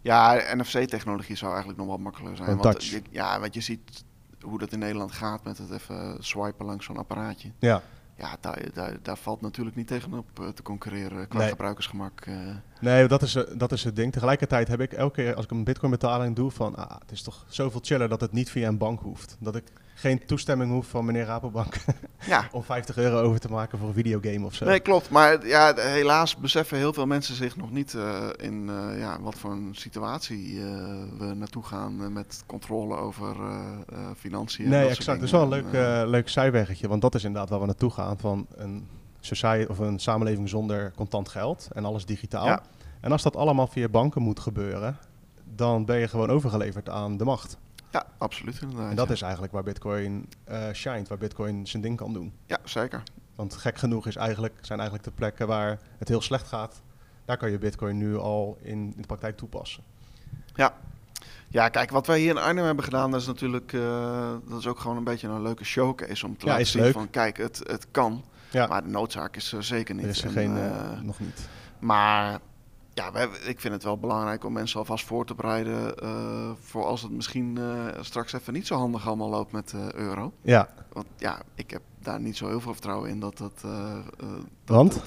[0.00, 2.56] Ja, NFC-technologie zou eigenlijk nog wat makkelijker zijn.
[2.56, 4.04] want, ja, want je ziet
[4.48, 7.50] hoe dat in Nederland gaat met het even swipen langs zo'n apparaatje.
[7.58, 7.82] Ja.
[8.16, 12.26] ja, daar, daar, daar, valt natuurlijk niet tegenop uh, te concurreren qua gebruikersgemak.
[12.26, 12.56] Uh.
[12.80, 14.12] Nee, dat is, dat is het ding.
[14.12, 17.22] Tegelijkertijd heb ik elke keer als ik een bitcoin betaling doe van, ah, het is
[17.22, 19.36] toch zoveel chiller dat het niet via een bank hoeft.
[19.40, 21.74] Dat ik geen toestemming hoef van meneer Rabobank
[22.26, 22.48] ja.
[22.52, 24.64] om 50 euro over te maken voor een videogame of zo.
[24.64, 25.10] Nee, klopt.
[25.10, 29.34] Maar ja, helaas beseffen heel veel mensen zich nog niet uh, in uh, ja, wat
[29.34, 30.64] voor een situatie uh,
[31.18, 33.36] we naartoe gaan met controle over
[34.16, 34.68] financiën.
[34.68, 35.06] Nee, exact.
[35.06, 38.18] Dat is wel een leuk, leuk zijweggetje, want dat is inderdaad waar we naartoe gaan
[38.18, 38.88] van een
[39.20, 42.46] society of een samenleving zonder contant geld en alles digitaal.
[42.46, 42.62] Ja.
[43.00, 44.98] En als dat allemaal via banken moet gebeuren,
[45.54, 47.58] dan ben je gewoon overgeleverd aan de macht.
[47.96, 48.90] Ja, absoluut inderdaad.
[48.90, 52.32] En dat is eigenlijk waar Bitcoin uh, shined, waar Bitcoin zijn ding kan doen.
[52.46, 53.02] Ja, zeker.
[53.34, 56.82] Want gek genoeg is eigenlijk, zijn eigenlijk de plekken waar het heel slecht gaat,
[57.24, 59.82] daar kan je Bitcoin nu al in, in de praktijk toepassen.
[60.54, 60.74] Ja.
[61.48, 64.66] Ja, kijk, wat wij hier in Arnhem hebben gedaan, dat is natuurlijk uh, dat is
[64.66, 67.86] ook gewoon een beetje een leuke showcase om te laten zien van kijk, het, het
[67.90, 68.24] kan.
[68.50, 68.66] Ja.
[68.66, 70.04] Maar de noodzaak is er zeker niet.
[70.04, 71.48] Er is er geen, uh, nog niet.
[71.78, 72.40] Maar
[72.96, 76.84] ja, wij, ik vind het wel belangrijk om mensen alvast voor te bereiden uh, voor
[76.84, 80.32] als het misschien uh, straks even niet zo handig allemaal loopt met uh, euro.
[80.42, 80.68] Ja.
[80.92, 83.64] Want ja, ik heb daar niet zo heel veel vertrouwen in dat dat...
[84.64, 85.02] Want?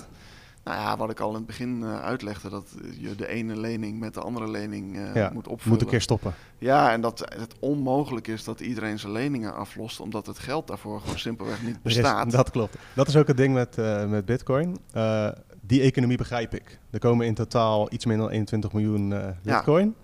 [0.64, 4.14] nou ja, wat ik al in het begin uitlegde, dat je de ene lening met
[4.14, 5.74] de andere lening ja, moet opvullen.
[5.74, 6.34] Moet een keer stoppen.
[6.58, 11.00] Ja, en dat het onmogelijk is dat iedereen zijn leningen aflost, omdat het geld daarvoor
[11.00, 12.32] gewoon simpelweg niet bestaat.
[12.32, 12.76] dat klopt.
[12.96, 13.76] Dat is ook het ding met,
[14.08, 14.78] met Bitcoin
[15.70, 16.80] die economie begrijp ik.
[16.90, 19.96] Er komen in totaal iets minder dan 21 miljoen uh, bitcoin.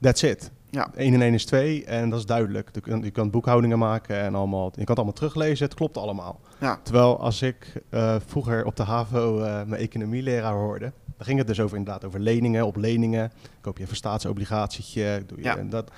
[0.00, 0.50] That's it.
[0.70, 0.90] Ja.
[0.94, 2.68] 1 en 1 is 2 en dat is duidelijk.
[2.72, 5.96] Je kan, je kan boekhoudingen maken en allemaal, je kan het allemaal teruglezen, het klopt
[5.96, 6.40] allemaal.
[6.58, 6.80] Ja.
[6.82, 11.46] Terwijl als ik uh, vroeger op de HAVO uh, mijn economieleraar hoorde, dan ging het
[11.46, 13.32] dus over inderdaad over leningen, op leningen.
[13.60, 15.56] Koop je een staatsobligatietje, doe je ja.
[15.56, 15.90] en dat.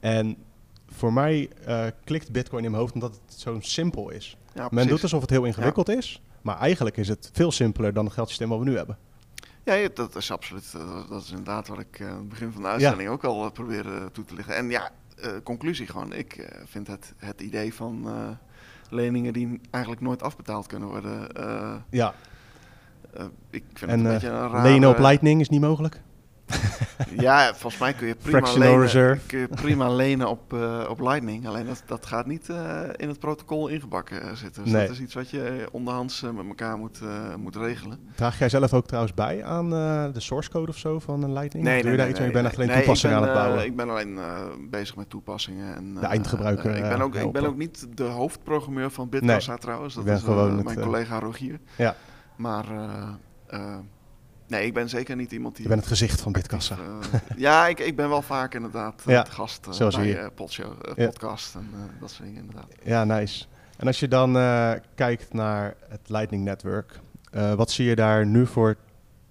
[0.00, 0.36] En
[0.88, 4.36] voor mij uh, klikt bitcoin in mijn hoofd omdat het zo simpel is.
[4.54, 8.04] Ja, Men doet alsof het heel ingewikkeld is, maar eigenlijk is het veel simpeler dan
[8.04, 8.98] het geldsysteem wat we nu hebben.
[9.64, 10.72] Ja, dat is absoluut.
[10.74, 13.50] Eh, dat is inderdaad wat ik aan het begin van de uitzending ook al uh,
[13.50, 14.56] probeerde toe te lichten.
[14.56, 14.90] En ja,
[15.42, 16.12] conclusie gewoon.
[16.12, 18.08] Ik vind het, het idee van
[18.90, 21.28] leningen die eigenlijk nooit afbetaald kunnen worden.
[21.90, 22.14] ja.
[23.50, 24.62] ik vind en, het een beetje een raar...
[24.62, 26.00] Lenen op Lightning is niet mogelijk?
[27.26, 31.46] ja, volgens mij kun je prima, lenen, kun je prima lenen op, uh, op Lightning.
[31.46, 34.64] Alleen dat, dat gaat niet uh, in het protocol ingebakken uh, zitten.
[34.64, 34.86] Dus nee.
[34.86, 37.00] dat is iets wat je onderhands met elkaar moet,
[37.36, 37.98] moet regelen.
[38.14, 39.70] Draag jij zelf ook trouwens bij aan
[40.12, 41.64] de source code of zo van Lightning?
[41.64, 42.28] Nee, Doe je daar iets mee?
[42.28, 43.64] Je bent alleen toepassingen aan het bouwen?
[43.64, 44.18] Ik ben alleen
[44.70, 45.76] bezig met toepassingen.
[45.76, 49.60] En, de eindgebruiker ik, ben ook, ik ben ook niet de hoofdprogrammeur van Bitkassa nee,
[49.60, 49.94] trouwens.
[49.94, 51.60] Dat is gewoon mijn collega Rogier.
[51.76, 51.96] Ja.
[52.36, 52.64] Maar...
[54.48, 55.62] Nee, ik ben zeker niet iemand die...
[55.62, 56.76] Je bent het gezicht van Bitkassa.
[56.78, 60.72] Uh, ja, ik, ik ben wel vaak inderdaad uh, ja, gast uh, Zoals bij podshow,
[60.94, 62.66] podcast en dat soort dingen inderdaad.
[62.82, 63.44] Ja, nice.
[63.76, 64.32] En als je dan
[64.94, 67.00] kijkt naar het Lightning Network,
[67.56, 68.76] wat zie je daar nu voor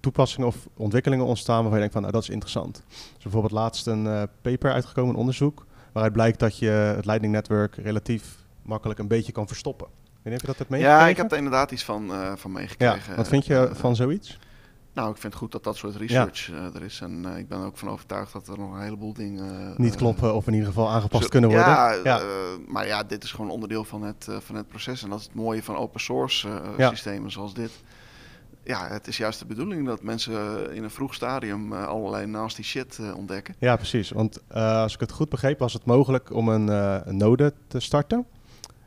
[0.00, 2.82] toepassingen of ontwikkelingen ontstaan waarvan je denkt van nou dat is interessant.
[2.88, 7.76] Dus bijvoorbeeld laatst een paper uitgekomen, een onderzoek, waaruit blijkt dat je het Lightning Network
[7.76, 9.86] relatief makkelijk een beetje kan verstoppen.
[10.22, 11.00] Je, heb je dat meegekregen?
[11.00, 13.10] Ja, ik heb er inderdaad iets van, van meegekregen.
[13.10, 14.38] Ja, wat vind je van zoiets?
[14.96, 17.00] Nou, ik vind het goed dat dat soort research uh, er is.
[17.00, 19.74] En uh, ik ben ook van overtuigd dat er nog een heleboel dingen...
[19.76, 21.68] Niet uh, kloppen of in ieder geval aangepast zo, kunnen worden.
[21.68, 22.20] Ja, ja.
[22.66, 25.02] maar ja, dit is gewoon onderdeel van het, van het proces.
[25.02, 27.70] En dat is het mooie van open source systemen zoals dit.
[28.64, 33.00] Ja, het is juist de bedoeling dat mensen in een vroeg stadium allerlei nasty shit
[33.16, 33.54] ontdekken.
[33.58, 34.10] Ja, precies.
[34.10, 36.68] Want als ik het goed begreep, was het mogelijk om een,
[37.08, 38.26] een node te starten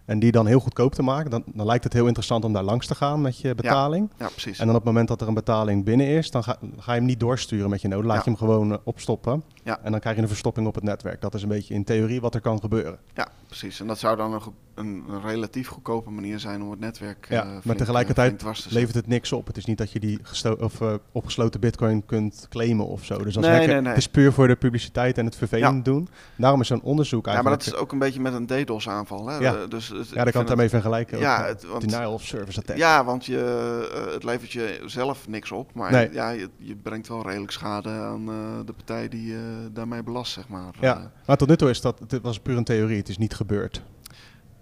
[0.10, 2.64] en die dan heel goedkoop te maken, dan, dan lijkt het heel interessant om daar
[2.64, 4.10] langs te gaan met je betaling.
[4.18, 4.60] Ja, precies.
[4.60, 6.98] En dan op het moment dat er een betaling binnen is, dan ga, ga je
[6.98, 8.08] hem niet doorsturen met je node.
[8.08, 9.44] Laat je hem gewoon uh, opstoppen.
[9.70, 9.80] Ja.
[9.84, 11.22] En dan krijg je een verstopping op het netwerk.
[11.22, 13.00] Dat is een beetje in theorie wat er kan gebeuren.
[13.14, 13.80] Ja, precies.
[13.80, 17.52] En dat zou dan een, een, relatief goedkope manier zijn om het netwerk ja, uh,
[17.64, 19.48] maar tegelijkertijd levert het niks op.
[19.48, 20.20] Het is niet dat je die
[20.60, 23.24] of, uh, opgesloten bitcoin kunt claimen of zo.
[23.24, 23.88] Dus dat nee, nee, nee.
[23.88, 26.08] het is puur voor de publiciteit en het vervelend doen.
[26.36, 27.62] Daarom is zo'n onderzoek eigenlijk...
[27.62, 29.28] Ja, maar dat is ook een beetje met een DDoS aanval.
[29.28, 29.38] Hè?
[29.38, 31.20] Ja, dus, ja daar kan het daarmee vergelijken.
[31.20, 32.78] Ja, het, want, denial of service attack.
[32.78, 35.74] Ja, want je, het levert je zelf niks op.
[35.74, 38.26] Maar ja, je, je, brengt wel redelijk schade aan
[38.66, 39.36] de partij die
[39.72, 40.74] daarmee belast, zeg maar.
[40.80, 42.00] Ja, maar tot nu toe is dat...
[42.08, 42.98] Het was puur een theorie.
[42.98, 43.82] Het is niet gebeurd.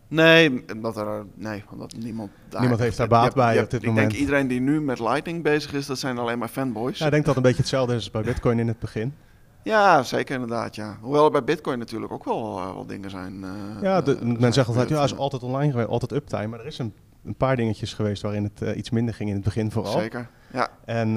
[0.08, 2.60] Nee, omdat er, nee, omdat niemand daar...
[2.60, 4.06] Niemand heeft daar baat bij op dit ik moment.
[4.06, 6.98] Ik denk iedereen die nu met Lightning bezig is, dat zijn alleen maar fanboys.
[6.98, 9.14] Ja, ik denk dat een beetje hetzelfde is bij Bitcoin in het begin.
[9.64, 10.98] Ja, zeker inderdaad, ja.
[11.02, 13.34] Hoewel er bij Bitcoin natuurlijk ook wel, uh, wel dingen zijn.
[13.44, 16.48] Uh, ja, de, uh, men zegt altijd, ja, is altijd online geweest, altijd uptime.
[16.48, 16.94] Maar er is een,
[17.26, 20.00] een paar dingetjes geweest waarin het iets minder ging in het begin vooral.
[20.00, 20.70] Zeker, ja.
[20.86, 21.14] En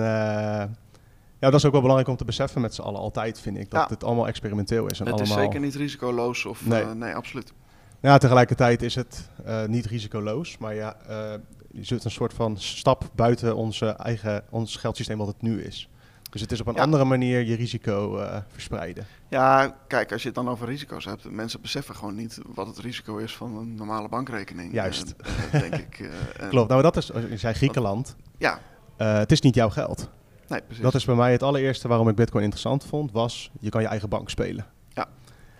[1.40, 3.70] ja, dat is ook wel belangrijk om te beseffen met z'n allen altijd, vind ik.
[3.70, 3.94] Dat ja.
[3.94, 5.00] het allemaal experimenteel is.
[5.00, 5.38] En het allemaal...
[5.38, 6.66] is zeker niet risicoloos of...
[6.66, 7.52] Nee, nee absoluut.
[8.00, 10.58] Ja, tegelijkertijd is het uh, niet risicoloos.
[10.58, 11.32] Maar ja, uh,
[11.70, 15.88] je zit een soort van stap buiten onze eigen, ons geldsysteem wat het nu is.
[16.30, 19.06] Dus het is op een andere manier je risico uh, verspreiden.
[19.28, 22.78] Ja, kijk, als je het dan over risico's hebt, mensen beseffen gewoon niet wat het
[22.78, 24.72] risico is van een normale bankrekening.
[24.72, 25.14] Juist.
[25.52, 25.98] Denk ik.
[25.98, 26.68] Uh, Klopt.
[26.68, 28.16] Nou, dat is, je zei Griekenland.
[28.38, 28.58] Ja.
[28.96, 30.10] het is niet jouw geld.
[30.50, 30.82] Nee, precies.
[30.82, 33.86] Dat is bij mij het allereerste waarom ik Bitcoin interessant vond, was je kan je
[33.86, 34.66] eigen bank spelen.
[34.88, 35.08] Ja.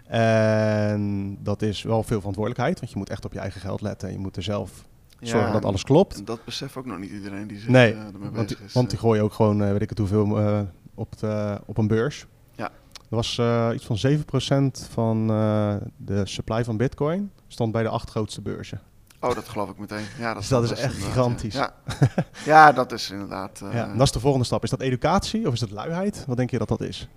[0.07, 4.13] En dat is wel veel verantwoordelijkheid, want je moet echt op je eigen geld letten.
[4.13, 4.85] Je moet er zelf
[5.21, 6.17] zorgen dat alles klopt.
[6.17, 8.73] En dat beseft ook nog niet iedereen die zich nee, uh, ermee want, bezig is.
[8.73, 10.61] Want die gooi je ook gewoon, uh, weet ik het hoeveel, uh,
[10.95, 12.27] op, de, op een beurs.
[12.55, 12.71] Ja.
[13.11, 13.41] Er was
[13.75, 15.27] iets van 7% van
[15.97, 18.81] de supply van bitcoin stond bij de acht grootste beurzen.
[19.21, 20.05] Oh, dat geloof ik meteen.
[20.19, 21.55] Ja, dat, dus dat is echt gigantisch.
[21.55, 21.75] Ja.
[22.45, 23.63] ja, dat is inderdaad...
[23.73, 24.63] ja, dat is de volgende stap.
[24.63, 26.25] Is dat educatie of is dat luiheid?
[26.27, 27.09] Wat denk je dat dat is?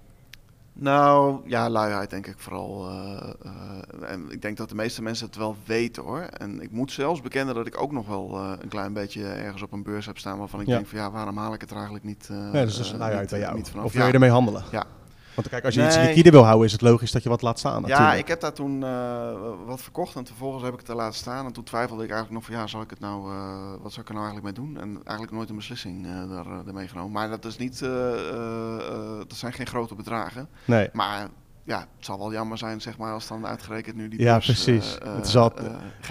[0.75, 2.89] Nou, ja, luiheid denk ik vooral.
[2.89, 6.21] Uh, uh, en ik denk dat de meeste mensen het wel weten hoor.
[6.21, 9.61] En ik moet zelfs bekennen dat ik ook nog wel uh, een klein beetje ergens
[9.61, 11.75] op een beurs heb staan waarvan ik denk van ja, waarom haal ik het er
[11.75, 13.55] eigenlijk niet, uh, nee, dus luiheid bij jou.
[13.55, 13.85] Niet vanaf.
[13.85, 14.63] Of wil je ermee handelen?
[14.71, 14.85] Ja,
[15.35, 17.59] want kijk, als je iets liquide wil houden, is het logisch dat je wat laat
[17.59, 17.81] staan.
[17.81, 18.11] Natuurlijk.
[18.11, 19.31] Ja, ik heb daar toen uh,
[19.65, 21.45] wat verkocht en vervolgens heb ik het er laten staan.
[21.45, 24.01] En toen twijfelde ik eigenlijk nog van ja, zal ik het nou, uh, wat zou
[24.01, 24.77] ik er nou eigenlijk mee doen?
[24.81, 27.11] En eigenlijk nooit een beslissing uh, daar, daarmee genomen.
[27.11, 27.79] Maar dat is niet,
[29.27, 30.49] dat zijn geen grote bedragen.
[30.65, 30.89] Nee.
[30.93, 31.29] Maar
[31.65, 34.97] ja, het zal wel jammer zijn, zeg maar, als dan uitgerekend nu die Ja, precies.
[35.05, 35.65] Uh, het is al, uh,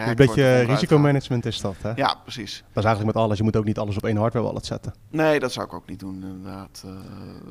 [0.06, 1.92] een beetje risicomanagement is dat, hè?
[1.94, 2.58] Ja, precies.
[2.58, 3.38] Dat is eigenlijk met alles.
[3.38, 4.94] Je moet ook niet alles op één hardware wallet zetten.
[5.10, 6.82] Nee, dat zou ik ook niet doen, inderdaad.
[6.86, 6.92] Uh,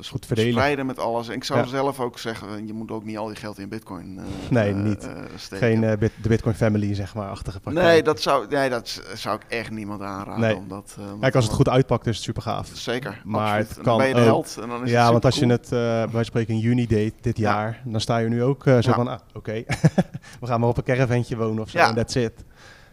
[0.06, 0.52] goed verdelen.
[0.52, 1.28] Spreiden met alles.
[1.28, 1.66] En ik zou ja.
[1.66, 5.08] zelf ook zeggen, je moet ook niet al je geld in bitcoin Nee, niet.
[5.36, 7.86] Geen bit, de bitcoin family, zeg maar, achtige praktijk.
[7.86, 10.40] Nee, dat zou, nee, dat zou ik echt niemand aanraden.
[10.40, 10.56] Nee.
[10.56, 12.70] Omdat, Kijk, als het goed uitpakt, is het super gaaf.
[12.72, 13.68] Zeker, Maar absoluut.
[13.68, 14.58] het kan ben je de held.
[14.62, 15.46] En dan is ja, het want als cool.
[15.46, 15.68] je het,
[16.12, 18.94] wij spreken in juni deed, dit jaar, dan sta je nu ook uh, zo ja.
[18.94, 19.66] van, ah, oké, okay.
[20.40, 21.92] we gaan maar op een caravantje wonen of zo, en ja.
[21.92, 22.44] that's it.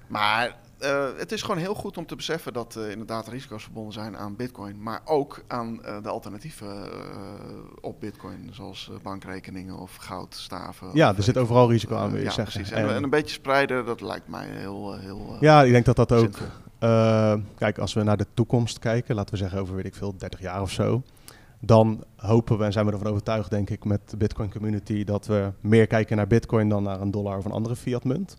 [0.07, 3.93] Maar uh, het is gewoon heel goed om te beseffen dat uh, inderdaad risico's verbonden
[3.93, 6.89] zijn aan bitcoin, maar ook aan de alternatieven
[7.81, 10.89] op bitcoin, zoals bankrekeningen of goudstaven.
[10.93, 12.53] Ja, of er zit overal risico aan, wil je ja, zeggen.
[12.53, 12.77] Precies.
[12.77, 14.97] En, en, en, een beetje spreiden, dat lijkt mij heel...
[14.99, 16.37] heel ja, ik denk dat dat ook...
[17.57, 20.39] kijk, als we naar de toekomst kijken, laten we zeggen over, weet ik veel, 30
[20.39, 21.03] jaar of zo
[21.59, 25.25] dan hopen we en zijn we ervan overtuigd, denk ik, met de Bitcoin community, dat
[25.25, 28.37] we meer kijken naar Bitcoin dan naar een dollar of een andere fiat munt.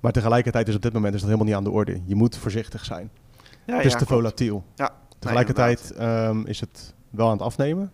[0.00, 2.00] Maar tegelijkertijd is op dit moment is dat helemaal niet aan de orde.
[2.04, 3.10] Je moet voorzichtig zijn.
[3.66, 4.64] Ja, het is ja, te volatiel.
[4.74, 7.90] Ja, tegelijkertijd nee, um, is het wel aan het afnemen.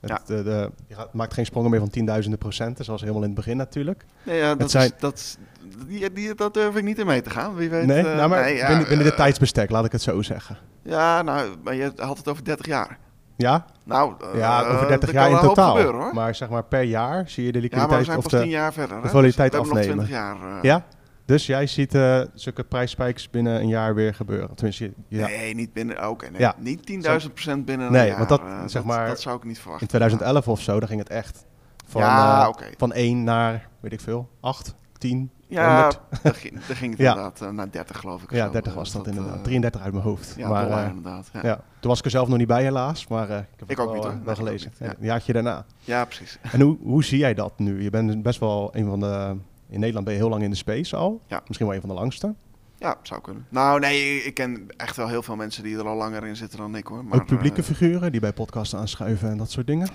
[0.00, 0.20] Het, Ja.
[0.26, 3.36] de, de, je gaat, maakt geen sprongen meer van tienduizenden procenten, zoals helemaal in het
[3.36, 4.04] begin natuurlijk.
[4.22, 5.38] Nee, ja, dat, zijn- is, dat,
[5.86, 7.54] die, die, dat durf ik niet in mee te gaan.
[7.54, 7.86] Wie weet.
[7.86, 10.56] nee, eh, nou, maar nee, binnen, binnen dit eh, tijdsbestek, laat ik het zo zeggen.
[10.82, 12.98] Ja, nou, maar je had het over 30 jaar.
[13.38, 15.74] Ja, Nou, ja eh, over 30 er jaar in totaal.
[15.76, 16.14] gebeuren, hoor.
[16.14, 18.32] maar zeg maar per jaar zie je de ja, maar we liquiditeit zijn of pas
[18.32, 18.40] de...
[18.40, 19.02] 10 jaar verder.
[19.02, 20.06] de volatiliteit dus we hebben nog afnemen.
[20.36, 20.56] 20 jaar.
[20.56, 20.84] eh, Ja?
[21.24, 24.54] Dus jij ziet eh zulke prijsspikes binnen een jaar weer gebeuren.
[24.54, 25.26] Tenminste, ja.
[25.26, 26.08] Nee, niet binnen.
[26.08, 26.40] Oké, nee.
[26.40, 26.54] Ja.
[26.58, 26.86] niet
[27.26, 28.16] 10.000 procent binnen een Nee, jaar.
[28.16, 29.82] want dat, zeg maar, dat zou ik niet verwachten.
[29.82, 31.44] in 2011 of zo, dan ging het echt
[31.88, 32.64] van, Ja, oké.
[32.76, 36.00] van 1 naar, weet ik veel, 8, 10, Ja, 100.
[36.22, 37.08] daar ging, daar ging het Ja.
[37.08, 38.30] inderdaad eh, naar 30 geloof ik.
[38.30, 38.52] Ja, zo.
[38.52, 39.44] 30 Eh, was dat eh, inderdaad.
[39.44, 40.34] 33 uit mijn hoofd.
[40.36, 41.28] Ja, maar, dollar eh, inderdaad.
[41.32, 41.40] Ja.
[41.42, 41.54] ja.
[41.80, 43.78] Toen was ik er zelf nog niet bij helaas, maar eh, ik heb Ik het
[43.78, 44.24] ook wel, niet, eh, hoor.
[44.24, 44.70] wel gelezen.
[44.78, 44.94] niet, ja.
[44.98, 45.64] Een jaartje daarna.
[45.80, 46.38] ja, precies.
[46.52, 47.82] En hoe, hoe zie jij dat nu?
[47.82, 49.36] Je bent best wel een van de...
[49.68, 51.20] In Nederland ben je heel lang in de space al.
[51.46, 52.34] Misschien wel een van de langste.
[52.78, 53.46] Ja, zou kunnen.
[53.48, 56.58] Nou, nee, ik ken echt wel heel veel mensen die er al langer in zitten
[56.58, 57.04] dan ik hoor.
[57.04, 59.88] Maar, Ook publieke eh, figuren die bij podcasts aanschuiven en dat soort dingen.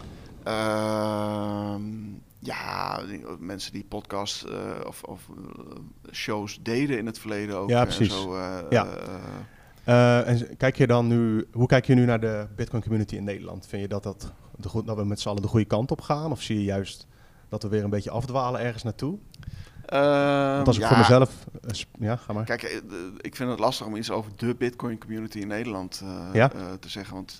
[2.43, 3.01] Ja,
[3.39, 4.56] mensen die podcasts eh,
[4.88, 5.75] of, of eh,
[6.12, 7.69] shows deden in het verleden ook.
[7.69, 8.21] Ja, en precies.
[8.21, 8.86] Zo, eh, Ja.
[8.88, 9.13] eh,
[9.86, 13.23] Eh, en kijk je dan nu, hoe kijk je nu naar de Bitcoin community in
[13.23, 13.67] Nederland?
[13.67, 16.01] Vind je dat, dat, de, goed- dat we met z'n allen de goede kant op
[16.01, 16.32] gaan?
[16.32, 17.08] Of zie je juist
[17.49, 19.17] dat we weer een beetje afdwalen ergens naartoe?
[19.93, 21.45] Want als ik ja, voor mezelf...
[21.62, 22.43] eh, ja, ga maar.
[22.43, 22.77] Kijk, eh,
[23.17, 26.47] ik vind het lastig om iets over de Bitcoin community in Nederland eh, Ja?
[26.79, 27.13] te zeggen.
[27.15, 27.39] Want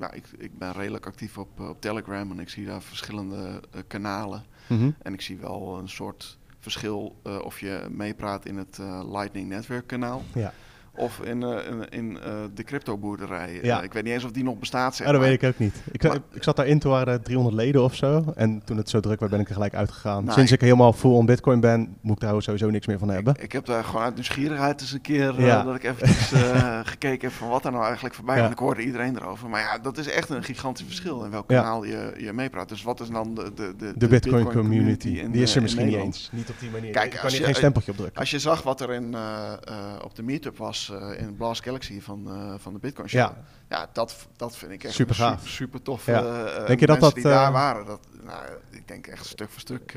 [0.00, 4.44] ja, ik, ik ben redelijk actief op, op Telegram en ik zie daar verschillende kanalen.
[4.66, 4.90] Mhm.
[5.02, 8.78] En ik zie wel een soort verschil of je meepraat in het
[9.12, 10.22] Lightning Network kanaal.
[10.34, 10.52] Ja.
[10.96, 13.58] Of in, eh, in, in eh, de crypto-boerderij.
[13.62, 13.78] Ja.
[13.78, 15.30] Eh, ik weet niet eens of die nog bestaat, zeg Ja, dat maar.
[15.30, 15.74] weet ik ook niet.
[15.92, 18.24] Ik, Maar- ik zat daarin, toen waren er 300 leden of zo.
[18.36, 20.22] En toen het zo druk werd, ben ik er gelijk uitgegaan.
[20.24, 22.98] Nou, Sinds ik- ik helemaal full on bitcoin ben, moet ik daar sowieso niks meer
[22.98, 23.34] van hebben.
[23.40, 25.62] Ik heb daar gewoon uit nieuwsgierigheid eens een keer eh, Ja.
[25.62, 28.40] dat ik eventjes eh, gekeken heb van wat er nou eigenlijk voorbij Ja.
[28.40, 28.52] komt.
[28.52, 29.48] Ik hoorde iedereen erover.
[29.48, 31.60] Maar ja, dat is echt een gigantisch verschil in welk Ja.
[31.60, 32.68] kanaal je, je meepraat.
[32.68, 35.96] Dus wat is dan de, de, de, De Bitcoin, community, die is er misschien niet
[35.96, 36.28] eens.
[36.32, 36.92] Niet op die manier.
[36.92, 38.20] Kijk, ik kan als je- geen stempeltje op drukken.
[38.20, 41.62] Als je zag wat er in, eh, eh, op de meetup was eh, in Blast
[41.62, 43.20] Galaxy van, eh, van de Bitcoin Show.
[43.20, 43.36] Ja.
[43.68, 45.34] Ja, dat, dat vind ik echt Super gaaf.
[45.38, 46.06] Super, super tof.
[46.06, 46.22] Ja.
[46.22, 49.60] eh, Denk je dat dat, die daar waren, dat, nou, ik denk echt stuk voor
[49.60, 49.90] stuk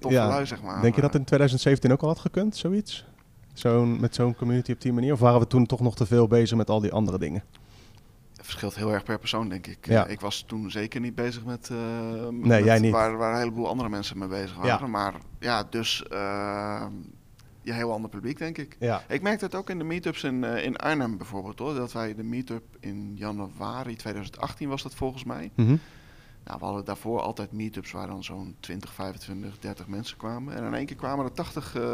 [0.00, 0.28] toffe Ja.
[0.28, 0.82] lui, zeg maar.
[0.82, 3.04] Denk je dat in 2017 ook al had gekund, zoiets?
[3.52, 5.12] Zo'n, met zo'n community op die manier?
[5.12, 7.42] Of waren we toen toch nog te veel bezig met al die andere dingen?
[8.36, 9.86] Het verschilt heel erg per persoon, denk ik.
[9.86, 10.06] Ja.
[10.06, 11.78] Ik was toen zeker niet bezig met, uh,
[12.28, 12.92] nee, met jij niet.
[12.92, 14.78] Waar, waar een heleboel andere mensen mee bezig waren.
[14.80, 14.86] Ja.
[14.86, 16.86] Maar ja, dus uh,
[17.70, 18.76] ja, heel ander publiek, denk ik.
[18.78, 19.02] Ja.
[19.08, 21.74] Ik merkte het ook in de meetups in, uh, in Arnhem bijvoorbeeld, hoor.
[21.74, 25.50] Dat wij de meetup in januari 2018 was dat volgens mij.
[25.54, 25.80] Mm -hmm.
[26.44, 30.54] Nou, we hadden daarvoor altijd meetups waar dan zo'n 20, 25, 30 mensen kwamen.
[30.56, 31.88] En in één keer kwamen er 80 uh, uh,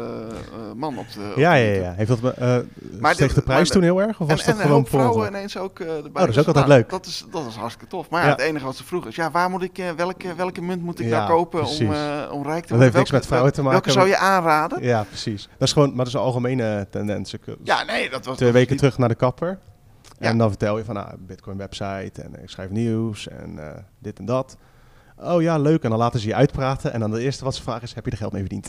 [0.75, 1.29] man op de.
[1.31, 1.93] Op ja, ja, ja.
[1.93, 2.57] Heeft dat uh,
[2.99, 4.19] maar steeg de prijs toen heel erg?
[4.21, 5.95] Of was en, dat en gewoon vrouwen ineens ook erbij.
[5.97, 6.89] Oh, dat is ook dus, altijd nou, leuk.
[6.89, 8.09] Dat is, dat is hartstikke tof.
[8.09, 8.31] Maar ja, Ja.
[8.35, 11.05] het enige wat ze vroegen is, ja, waar moet ik, welke, welke munt moet ik
[11.07, 11.81] Ja, daar kopen om, precies.
[11.87, 12.79] om rijk te Dat worden?
[12.79, 14.83] heeft niks Welke- met vrouwen te maken, Welke zou je aanraden?
[14.83, 15.49] Ja, precies.
[15.57, 17.33] Dat is gewoon, maar dat is een algemene tendens.
[17.33, 18.35] Ik, Ja, nee, dat was...
[18.35, 19.59] twee dat weken niet- terug naar de kapper.
[20.19, 20.29] Ja.
[20.29, 24.19] En dan vertel je van, nou, Bitcoin website en ik schrijf nieuws en eh, dit
[24.19, 24.57] en dat.
[25.17, 25.83] Oh ja, leuk.
[25.83, 26.93] En dan laten ze je uitpraten.
[26.93, 28.67] En dan de eerste wat ze vragen is, heb je er geld mee verdiend?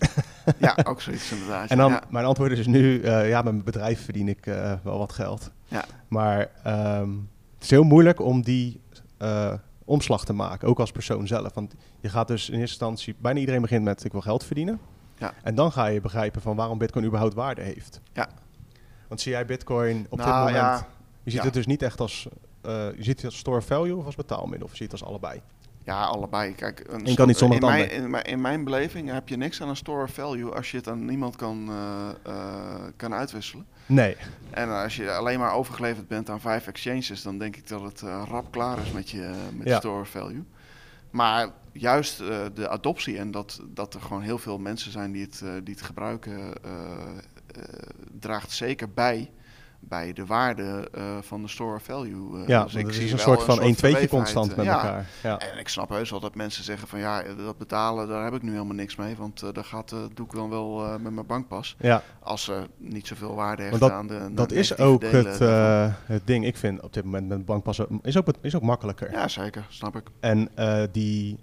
[0.58, 1.70] Ja, ook zoiets inderdaad.
[1.70, 2.02] en dan, ja.
[2.10, 5.12] mijn antwoord is dus nu, eh, ja, met mijn bedrijf verdien ik eh, wel wat
[5.12, 5.50] geld.
[5.64, 5.84] Ja.
[6.08, 7.10] Maar ehm,
[7.54, 8.80] het is heel moeilijk om die
[9.84, 11.54] omslag te maken, ook als persoon zelf.
[11.54, 14.80] Want je gaat dus in eerste instantie, bijna iedereen begint met, ik wil geld verdienen.
[15.18, 15.32] Ja.
[15.42, 18.00] En dan ga je begrijpen van waarom Bitcoin überhaupt waarde heeft.
[18.12, 18.28] Ja.
[19.08, 20.86] Want zie jij Bitcoin op dit Nou, moment, ja.
[21.30, 21.44] Je ziet Ja.
[21.46, 22.28] het dus niet echt als,
[22.62, 25.40] eh, je ziet het als store value of als betaalmiddel, of je het als allebei?
[25.84, 26.54] Ja, allebei.
[26.54, 29.62] Kijk, een kan niet zonder in mijn, in, mijn, in mijn beleving heb je niks
[29.62, 33.66] aan een store value als je het aan niemand kan, eh, eh, kan uitwisselen.
[33.86, 34.16] Nee.
[34.50, 38.00] En als je alleen maar overgeleverd bent aan vijf exchanges, dan denk ik dat het
[38.28, 39.78] rap klaar is met je met Ja.
[39.78, 40.44] store value.
[41.10, 42.18] Maar juist
[42.54, 45.82] de adoptie en dat, dat er gewoon heel veel mensen zijn die het, die het
[45.82, 46.52] gebruiken,
[48.18, 49.30] draagt zeker bij
[49.80, 52.40] bij de waarde eh, van de store value.
[52.42, 52.48] eh.
[52.48, 54.72] Ja, Dus ik zie is een soort van 1 2 verwevenheid, constant eh, met ja.
[54.74, 55.06] elkaar.
[55.22, 55.38] Ja.
[55.38, 58.42] En ik snap heus wel dat mensen zeggen van ja, dat betalen, daar heb ik
[58.42, 59.16] nu helemaal niks mee.
[59.16, 61.76] Want eh daar gaat, eh, doe ik dan wel eh, met mijn bankpas.
[61.80, 62.02] ja.
[62.20, 66.26] Als ze niet zoveel waarde hechten aan de aan Dat is ook het, eh, het
[66.26, 66.46] ding.
[66.46, 69.10] Ik vind op dit moment met bankpassen is ook, is ook makkelijker.
[69.12, 70.02] Ja, zeker, snap ik.
[70.20, 71.38] En eh, die,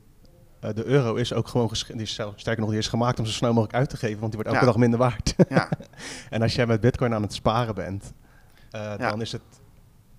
[0.60, 3.26] eh, de euro is ook gewoon die is zelf, sterker nog, die is gemaakt om
[3.26, 4.72] zo snel mogelijk uit te geven, want die wordt elke Ja.
[4.72, 5.36] dag minder waard.
[5.50, 5.70] Ja,
[6.30, 8.10] en als jij met Bitcoin aan het sparen bent, eh,
[8.78, 8.98] Ja.
[9.10, 9.42] dan is het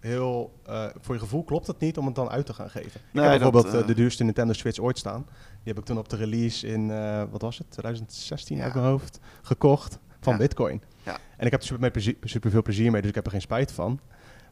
[0.01, 3.01] heel, eh, voor je gevoel klopt het niet om het dan uit te gaan geven.
[3.13, 5.23] Ik heb bijvoorbeeld eh, eh, de duurste Nintendo Switch ooit staan.
[5.27, 8.63] Die heb ik toen op de release in, eh, wat was het, 2016 Ja.
[8.65, 10.37] uit mijn hoofd, gekocht van.
[10.37, 10.83] Bitcoin.
[11.03, 11.19] Ja.
[11.37, 13.73] En ik heb er super, super veel plezier mee, dus ik heb er geen spijt
[13.73, 14.01] van.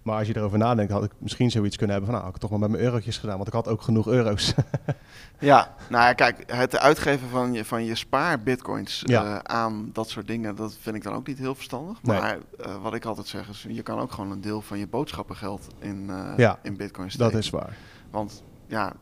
[0.05, 2.49] Maar als je erover nadenkt, had ik misschien zoiets kunnen hebben van, nou, had ik
[2.49, 4.55] toch maar met mijn eurotjes gedaan, want ik had ook genoeg euro's.
[5.39, 9.25] ja, nou ja, kijk, het uitgeven van je, van je spaar-bitcoins Ja.
[9.25, 12.03] eh, aan dat soort dingen, dat vind ik dan ook niet heel verstandig.
[12.03, 12.21] Nee.
[12.21, 14.87] Maar eh, wat ik altijd zeg is, je kan ook gewoon een deel van je
[14.87, 17.33] boodschappengeld in, eh, Ja, in bitcoin steken.
[17.33, 17.77] dat is waar.
[18.11, 18.93] Want ja,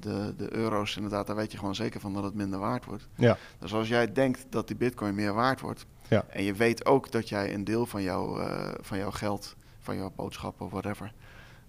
[0.00, 3.08] de, de euro's inderdaad, daar weet je gewoon zeker van dat het minder waard wordt.
[3.14, 3.36] Ja.
[3.58, 6.24] Dus als jij denkt dat die bitcoin meer waard wordt, Ja.
[6.28, 9.96] en je weet ook dat jij een deel van, jouw eh, van jouw geld, van
[9.96, 11.12] jouw boodschappen of whatever,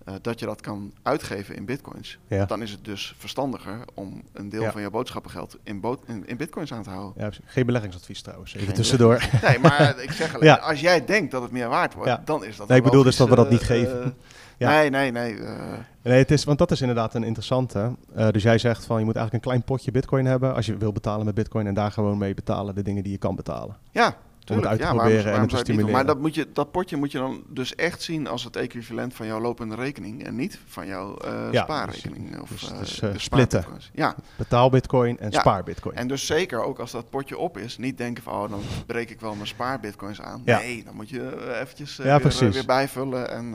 [0.05, 2.45] eh, dat je dat kan uitgeven in bitcoins, Ja.
[2.45, 4.71] dan is het dus verstandiger om een deel Ja.
[4.71, 7.23] van jouw boodschappengeld in, bo- in, in bitcoins aan te houden.
[7.23, 9.29] Ja, geen beleggingsadvies trouwens, even Geen tussendoor.
[9.41, 10.55] Nee, maar ik zeg alleen, Ja.
[10.55, 12.21] als jij denkt dat het meer waard wordt, Ja.
[12.25, 14.03] dan is dat Nee, ik bedoel dus dat we dat niet geven.
[14.03, 14.09] eh,
[14.57, 14.69] Ja.
[14.69, 15.39] Nee, nee, nee.
[15.39, 15.57] eh,
[16.01, 17.95] Nee, het is, want dat is inderdaad een interessante.
[18.15, 20.77] Eh, dus jij zegt van je moet eigenlijk een klein potje bitcoin hebben als je
[20.77, 23.77] wil betalen met bitcoin en daar gewoon mee betalen de dingen die je kan betalen.
[23.91, 24.67] ja, tuurlijk.
[24.67, 25.91] uit te ja, proberen waarom, en waarom het te het doen?
[25.91, 26.05] Maar stimuleren.
[26.05, 29.25] dat, moet je, dat potje moet je dan dus echt zien als het equivalent van
[29.25, 32.39] jouw lopende rekening en niet van jouw eh, Ja, spaarrekening.
[32.41, 33.65] of, dus- de splitten.
[33.93, 35.39] Ja, Betaal bitcoin en Ja.
[35.39, 35.95] spaar bitcoin.
[35.95, 39.09] en dus zeker ook als dat potje op is, niet denken van oh, dan breek
[39.09, 40.41] ik wel mijn spaarbitcoins aan.
[40.45, 40.57] Ja.
[40.59, 43.29] Nee, dan moet je eventjes weer, weer bijvullen.
[43.29, 43.53] En,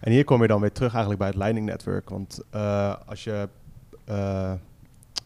[0.00, 2.08] En hier kom je dan weer terug eigenlijk bij het Lightning Network.
[2.08, 2.40] Want
[3.06, 3.48] als je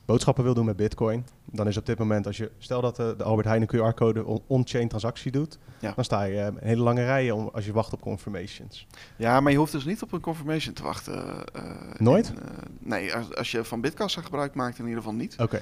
[0.05, 3.15] boodschappen wil doen met bitcoin, dan is op dit moment, als je stel dat de,
[3.17, 5.93] de Albert Heijn QR-code on- on-chain transactie doet, Ja.
[5.95, 8.87] dan sta je eh, een hele lange rijen om, als je wacht op confirmations.
[9.17, 11.45] ja, maar je hoeft dus niet op een confirmation te wachten.
[11.55, 11.63] eh,
[11.99, 12.29] Nooit?
[12.29, 15.37] in, eh, nee, als, als je van Bitkassa gebruik maakt in ieder geval niet.
[15.39, 15.61] Oké,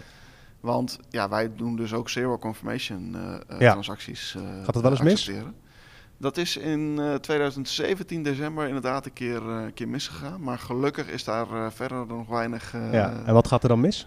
[0.60, 3.70] Want ja, wij doen dus ook zero confirmation eh, eh, Ja.
[3.70, 4.34] transacties.
[4.34, 5.30] eh, Gaat dat wel eens mis?
[6.18, 10.42] Dat is in eh, 2017 december inderdaad een keer, eh, een keer misgegaan.
[10.42, 12.74] Maar gelukkig is daar eh, verder nog weinig...
[12.74, 13.22] eh, ja.
[13.26, 14.06] En wat gaat er dan mis?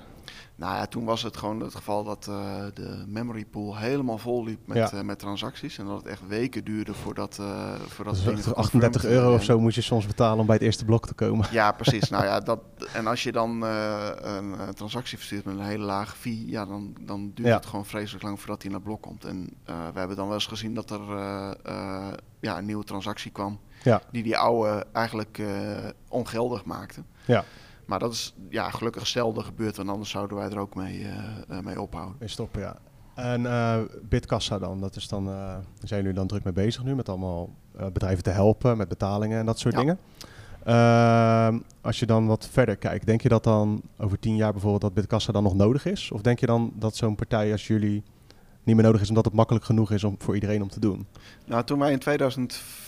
[0.56, 4.44] Nou ja, toen was het gewoon het geval dat eh, de memory pool helemaal vol
[4.44, 4.92] liep met, Ja.
[4.92, 5.78] eh, met transacties.
[5.78, 9.44] En dat het echt weken duurde voordat, eh voordat Dus dingen 38 geconfirmed euro of
[9.44, 11.48] zo moet je soms betalen om bij het eerste blok te komen.
[11.52, 12.10] Ja, precies.
[12.10, 12.60] nou ja, dat,
[12.94, 17.32] en als je dan een, transactie verstuurt met een hele lage fee, ja, dan, dan
[17.34, 17.56] duurt Ja.
[17.56, 19.26] het gewoon vreselijk lang voordat hij naar blok komt.
[19.26, 21.02] En we hebben dan wel eens gezien dat er
[22.40, 24.02] ja, een nieuwe transactie kwam, Ja.
[24.12, 25.42] die die oude eigenlijk
[26.08, 27.02] ongeldig maakte.
[27.26, 27.44] Ja.
[27.86, 31.58] Maar dat is ja, gelukkig zelden gebeurd, en anders zouden wij er ook mee, eh,
[31.58, 32.16] eh, mee ophouden.
[32.20, 32.78] Weer stoppen, ja.
[33.16, 36.96] En uh, Bitkassa dan, dat is dan, uh, zijn jullie dan druk mee bezig nu
[36.96, 37.50] met allemaal
[37.94, 39.80] bedrijven te helpen met betalingen en dat soort ja.
[39.80, 40.00] dingen.
[41.82, 44.94] Als je dan wat verder kijkt, denk je dat dan over tien jaar bijvoorbeeld dat
[44.94, 46.12] Bitkassa dan nog nodig is?
[46.12, 48.04] Of denk je dan dat zo'n partij als jullie
[48.64, 51.08] niet meer nodig is omdat het makkelijk genoeg is om, voor iedereen om te doen?
[51.46, 52.00] Nou, toen wij in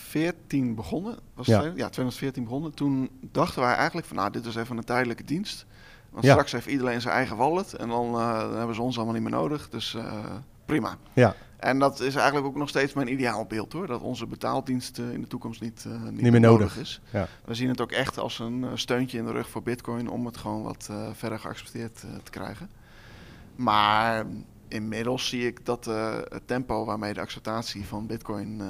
[0.09, 1.63] 2014 begonnen, was ja.
[1.63, 5.23] Het, ja, 2014 begonnen, toen dachten wij eigenlijk van nou, dit is even een tijdelijke
[5.23, 5.65] dienst.
[6.09, 6.31] Want ja.
[6.31, 9.23] straks heeft iedereen zijn eigen wallet en dan, uh, dan, hebben ze ons allemaal niet
[9.23, 9.69] meer nodig.
[9.69, 10.23] Dus uh,
[10.65, 10.97] prima.
[11.13, 11.35] Ja.
[11.57, 13.87] En dat is eigenlijk ook nog steeds mijn ideaalbeeld hoor.
[13.87, 17.01] Dat onze betaaldienst uh, in de toekomst niet, niet, niet meer nodig, nodig is.
[17.09, 17.27] Ja.
[17.45, 20.37] We zien het ook echt als een steuntje in de rug voor Bitcoin om het
[20.37, 22.69] gewoon wat verder geaccepteerd te krijgen.
[23.55, 24.25] Maar
[24.67, 25.85] inmiddels zie ik dat
[26.29, 28.61] het tempo waarmee de acceptatie van Bitcoin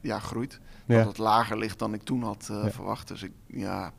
[0.00, 3.08] ja, groeit, dat het lager ligt dan ik toen had verwacht.
[3.08, 3.92] Dus ik, ja,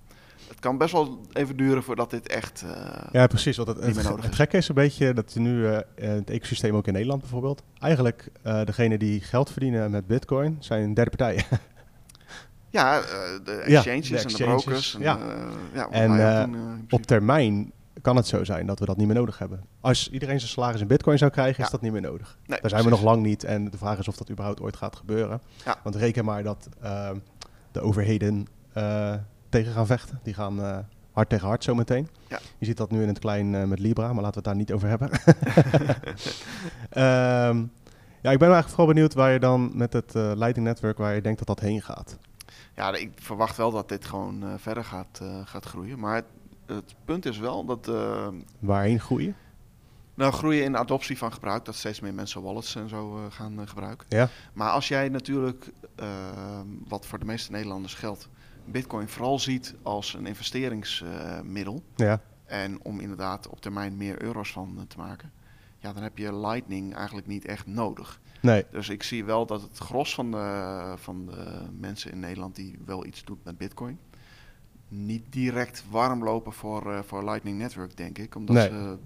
[0.48, 2.64] het kan best wel even duren voordat dit echt.
[2.66, 2.72] Uh,
[3.12, 3.58] ja, precies.
[3.58, 6.94] Want het, het, het, gekke is een beetje dat nu uh, het ecosysteem ook in
[6.94, 7.64] Nederland bijvoorbeeld.
[7.80, 11.44] Eigenlijk degene die geld verdienen met Bitcoin zijn derde partijen.
[12.70, 13.02] ja,
[13.44, 14.96] de exchanges, ja, de en de brokers.
[14.96, 15.20] En, ja.
[15.74, 17.72] ja en op termijn
[18.02, 19.64] kan het zo zijn dat we dat niet meer nodig hebben.
[19.82, 22.38] Als iedereen zijn salaris in bitcoin zou krijgen, is dat niet meer nodig.
[22.46, 23.44] Nee, Daar zijn we nog lang niet.
[23.44, 25.42] En de vraag is of dat überhaupt ooit gaat gebeuren.
[25.84, 26.70] Want reken maar dat
[27.72, 28.48] de overheden
[29.50, 30.20] tegen gaan vechten.
[30.24, 30.78] Die gaan uh,
[31.12, 32.10] hard tegen hard zometeen.
[32.28, 32.40] Ja.
[32.58, 34.66] Je ziet dat nu in het klein uh, met Libra, maar laten we het daar
[34.66, 35.10] niet over hebben.
[37.52, 37.72] um,
[38.24, 41.22] ja, ik ben eigenlijk vooral benieuwd waar je dan met het Lightning Network, waar je
[41.22, 42.18] denkt dat dat heen gaat.
[42.76, 46.00] Ja, ik verwacht wel dat dit gewoon verder gaat, gaat groeien.
[46.00, 46.26] Maar het,
[46.76, 47.92] het, punt is wel dat...
[48.60, 49.36] Waarheen groeien?
[50.14, 54.06] Nou, groeien in adoptie van gebruik, dat steeds meer mensen wallets en zo gaan gebruiken.
[54.10, 54.30] Ja.
[54.54, 55.72] Maar als jij natuurlijk,
[56.88, 58.30] wat voor de meeste Nederlanders geldt,
[58.66, 61.84] Bitcoin vooral ziet als een investeringsmiddel.
[61.96, 62.22] ja.
[62.50, 65.32] En om inderdaad op termijn meer euro's van eh, te maken.
[65.78, 68.22] Ja, dan heb je Lightning eigenlijk niet echt nodig.
[68.42, 68.66] Nee.
[68.72, 72.80] Dus ik zie wel dat het gros van de, van de mensen in Nederland die
[72.86, 74.00] wel iets doet met Bitcoin.
[74.90, 78.36] Niet direct warm lopen voor, uh, voor Lightning Network, denk ik.
[78.36, 78.98] Omdat ze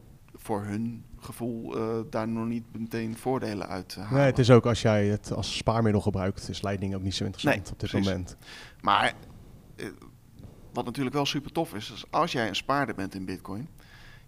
[0.44, 4.14] voor hun gevoel uh, daar nog niet meteen voordelen uit halen.
[4.14, 7.26] Nee, het is ook als jij het als spaarmiddel gebruikt, is Lightning ook niet zo
[7.26, 8.08] interessant nee, op dit precies.
[8.08, 8.38] moment.
[8.82, 9.14] Maar
[9.76, 9.88] eh,
[10.74, 13.68] wat natuurlijk wel super tof is, is als jij een spaarder bent in Bitcoin,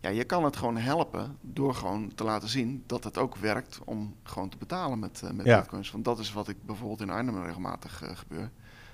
[0.01, 3.79] ja, je kan het gewoon helpen door gewoon te laten zien dat het ook werkt
[3.85, 5.91] om gewoon te betalen met, uh, met Bitcoins.
[5.91, 8.51] Want dat is wat ik bijvoorbeeld in Arnhem regelmatig gebeur.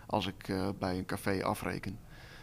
[0.07, 1.99] Als ik bij een café afreken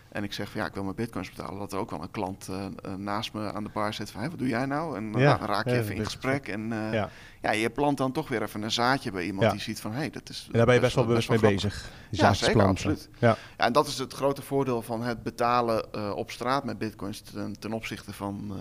[0.08, 2.10] en ik zeg van ja, ik wil mijn bitcoins betalen, dat er ook wel een
[2.10, 4.96] klant uh, naast me aan de bar zit van hey, wat doe jij nou?
[4.96, 6.48] En ja, nou, dan raak je even in gesprek.
[6.48, 7.10] En uh, ja.
[7.40, 7.50] ja.
[7.50, 10.10] je plant dan toch weer even een zaadje bij iemand die ziet van hé, hey,
[10.10, 10.44] dat is.
[10.46, 11.90] En daar ben je best wel bewust mee bezig.
[12.10, 13.08] Ja, zeker, absoluut.
[13.18, 13.36] Ja.
[13.56, 17.58] en dat is het grote voordeel van het betalen uh, op straat met bitcoins ten,
[17.58, 18.52] ten opzichte van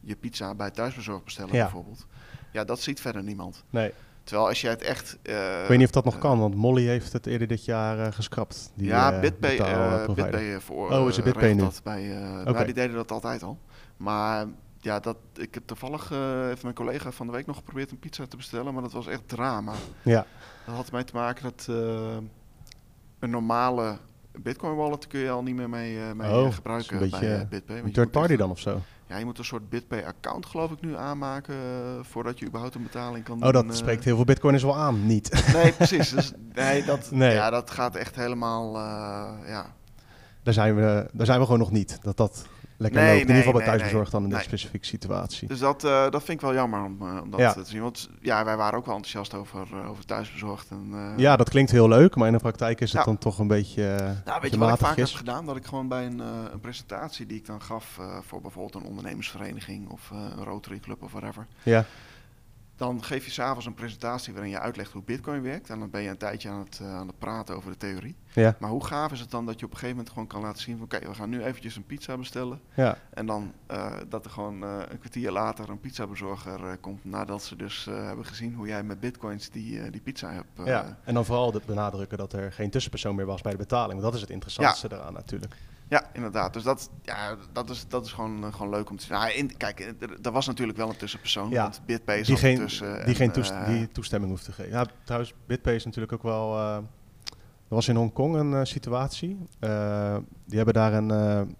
[0.00, 2.06] je pizza bij thuisbezorgd bestellen bijvoorbeeld.
[2.52, 3.64] Ja, dat ziet verder niemand.
[3.70, 3.92] Nee.
[4.26, 5.18] Terwijl als je het echt...
[5.22, 7.98] Uh, ik weet niet of dat nog kan, want Molly heeft het eerder dit jaar
[7.98, 8.72] uh, geschrapt.
[8.74, 9.56] Die, ja, uh, BitPay,
[10.14, 11.60] BitPay voor Oh, is het BitPay nu?
[11.60, 12.02] Dat bij,
[12.40, 12.52] okay.
[12.52, 13.58] nou, die deden dat altijd al.
[13.96, 14.46] Maar
[14.80, 18.26] ja, dat, ik heb toevallig even mijn collega van de week nog geprobeerd een pizza
[18.26, 19.72] te bestellen, maar dat was echt drama.
[20.02, 20.26] Ja.
[20.66, 21.66] Dat had ermee te maken dat
[23.18, 23.98] een normale
[24.38, 27.78] Bitcoin wallet kun je al niet meer mee, mee oh, gebruiken bij BitPay.
[27.78, 28.80] Een third party dan of zo?
[29.08, 32.82] Ja, je moet een soort BitPay-account, geloof ik, nu aanmaken uh, voordat je überhaupt een
[32.82, 33.48] betaling kan oh, doen.
[33.48, 35.52] Oh, dat uh, spreekt heel veel bitcoiners wel aan, niet?
[35.52, 36.10] Nee, precies.
[36.10, 37.34] Dus, nee, dat, nee.
[37.34, 39.74] Ja, dat gaat echt helemaal, uh, ja.
[40.42, 41.98] Daar zijn, we, daar zijn we gewoon nog niet.
[42.02, 42.46] Dat dat
[42.76, 43.20] lekker nee, loopt.
[43.20, 45.48] In nee, ieder geval bij thuisbezorgd dan in deze specifieke situatie.
[45.48, 47.52] Dus dat, uh, dat vind ik wel jammer om, uh, om dat ja.
[47.52, 47.82] te zien.
[47.82, 50.70] Want ja, wij waren ook wel enthousiast over, uh, over thuisbezorgd.
[50.70, 53.48] En, ja, dat klinkt heel leuk, maar in de praktijk is het dan toch een
[53.48, 55.08] beetje Nou, weet je wat ik vaak is?
[55.08, 55.46] heb gedaan?
[55.46, 56.18] Dat ik gewoon bij een,
[56.52, 61.12] een presentatie die ik dan gaf voor bijvoorbeeld een ondernemersvereniging of een Rotary Club of
[61.12, 61.46] whatever.
[61.62, 61.84] Ja
[62.76, 65.70] dan geef je s'avonds een presentatie waarin je uitlegt hoe Bitcoin werkt.
[65.70, 68.16] En dan ben je een tijdje aan het, uh, aan het praten over de theorie.
[68.32, 68.56] Ja.
[68.58, 70.62] Maar hoe gaaf is het dan dat je op een gegeven moment gewoon kan laten
[70.62, 72.60] zien: van oké, we gaan nu eventjes een pizza bestellen.
[72.74, 72.98] Ja.
[73.10, 77.04] En dan uh, dat er gewoon uh, een kwartier later een pizzabezorger komt.
[77.04, 80.48] Nadat ze dus hebben gezien hoe jij met Bitcoins die, die pizza hebt.
[80.64, 80.98] ja.
[81.04, 83.92] En dan vooral benadrukken dat er geen tussenpersoon meer was bij de betaling.
[83.92, 85.54] Want dat is het interessantste eraan natuurlijk.
[85.88, 86.52] Ja, inderdaad.
[86.52, 89.12] Dus dat, ja, dat, is, dat is gewoon, uh, gewoon leuk om te zien.
[89.12, 91.50] Nou, in, kijk, er, was natuurlijk wel een tussenpersoon.
[91.50, 93.06] Ja, want BitPay is die geen, tussen.
[93.06, 94.72] Die geen toest uh, die toestemming hoeft te geven.
[94.72, 96.56] Ja, trouwens, BitPay is natuurlijk ook wel...
[96.56, 96.76] Uh,
[97.68, 99.38] er was in Hongkong een situatie.
[100.44, 101.56] die hebben daar een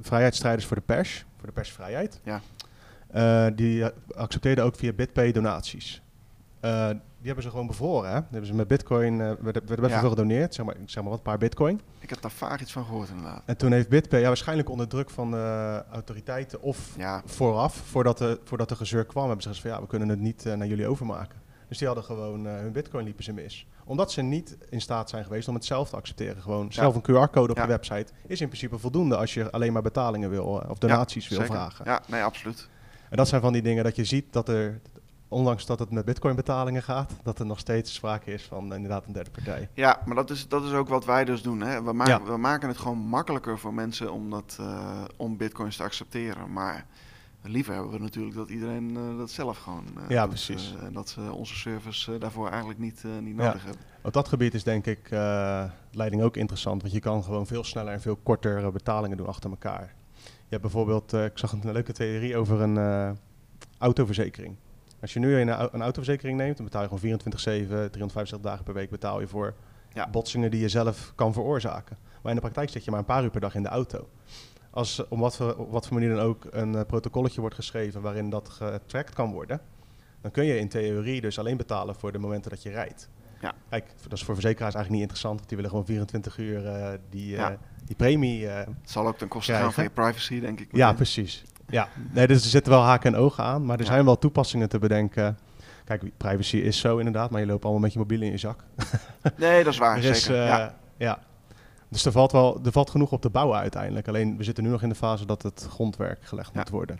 [0.00, 1.24] vrijheidsstrijders voor de pers.
[1.36, 2.20] Voor de persvrijheid.
[3.10, 3.50] Ja.
[3.50, 3.84] die
[4.14, 6.02] accepteerden ook via BitPay donaties.
[7.22, 8.10] Die hebben ze gewoon bevroren.
[8.10, 8.18] Hè?
[8.18, 11.10] Die hebben ze met bitcoin, uh, werden, werden best veel gedoneerd, zeg maar, zeg maar
[11.10, 11.80] wat, een paar bitcoin.
[11.98, 13.42] Ik heb daar vaak iets van gehoord inderdaad.
[13.44, 18.40] En toen heeft BitPay, ja, waarschijnlijk onder druk van de autoriteiten of vooraf, voordat de,
[18.44, 20.86] voordat de gezeur kwam, hebben ze gezegd van ja, we kunnen het niet naar jullie
[20.86, 21.40] overmaken.
[21.68, 23.66] Dus die hadden gewoon hun bitcoin liepen ze mis.
[23.84, 26.42] Omdat ze niet in staat zijn geweest om het zelf te accepteren.
[26.42, 29.82] Gewoon zelf een QR-code op je website is in principe voldoende als je alleen maar
[29.82, 31.84] betalingen wil of donaties wil vragen.
[31.84, 32.68] Ja, nee, absoluut.
[33.10, 34.80] En dat zijn van die dingen dat je ziet dat er,
[35.32, 39.06] ondanks dat het met bitcoin betalingen gaat, dat er nog steeds sprake is van inderdaad
[39.06, 39.68] een derde partij.
[39.74, 41.60] Ja, maar dat is, dat is ook wat wij dus doen.
[41.60, 41.82] Hè.
[41.82, 45.82] We, maken, we maken het gewoon makkelijker voor mensen om, dat, uh, om bitcoins te
[45.82, 46.52] accepteren.
[46.52, 46.86] Maar
[47.42, 50.74] liever hebben we natuurlijk dat iedereen uh, dat zelf gewoon uh, Ja, precies.
[50.82, 53.64] En dat ze onze service daarvoor eigenlijk niet, niet nodig ja.
[53.64, 53.82] hebben.
[54.02, 55.08] Op dat gebied is denk ik
[55.90, 59.50] leiding ook interessant, want je kan gewoon veel sneller en veel korter betalingen doen achter
[59.50, 59.94] elkaar.
[60.22, 63.16] Je hebt bijvoorbeeld, ik zag een leuke theorie over een
[63.78, 64.56] autoverzekering.
[65.02, 67.24] Als je nu een, een autoverzekering neemt, dan betaal je gewoon 24-7,
[67.90, 69.54] 365 dagen per week betaal je voor
[69.92, 70.08] ja.
[70.10, 71.96] botsingen die je zelf kan veroorzaken.
[72.22, 74.08] Maar in de praktijk zit je maar een paar uur per dag in de auto.
[74.70, 78.30] Als om wat voor, wat voor manier dan ook een uh, protocolletje wordt geschreven waarin
[78.30, 79.60] dat getracked kan worden,
[80.20, 83.08] dan kun je in theorie dus alleen betalen voor de momenten dat je rijdt.
[83.40, 83.54] Ja.
[83.68, 86.88] Kijk, dat is voor verzekeraars eigenlijk niet interessant, want die willen gewoon 24 uur uh,
[87.10, 87.48] die, uh,
[87.84, 88.46] die premie.
[88.46, 90.68] het zal ook ten koste gaan van je privacy, denk ik.
[90.76, 91.44] Ja, precies.
[91.68, 94.68] Ja, nee, dus er zitten wel haken en ogen aan, maar er zijn wel toepassingen
[94.68, 95.38] te bedenken.
[95.84, 98.64] Kijk, privacy is zo inderdaad, maar je loopt allemaal met je mobiel in je zak.
[99.36, 100.46] nee, dat is waar, is, zeker.
[100.46, 101.18] Uh, ja.
[101.88, 104.08] Dus er valt, wel, er valt genoeg op te bouwen uiteindelijk.
[104.08, 106.98] Alleen we zitten nu nog in de fase dat het grondwerk gelegd moet worden.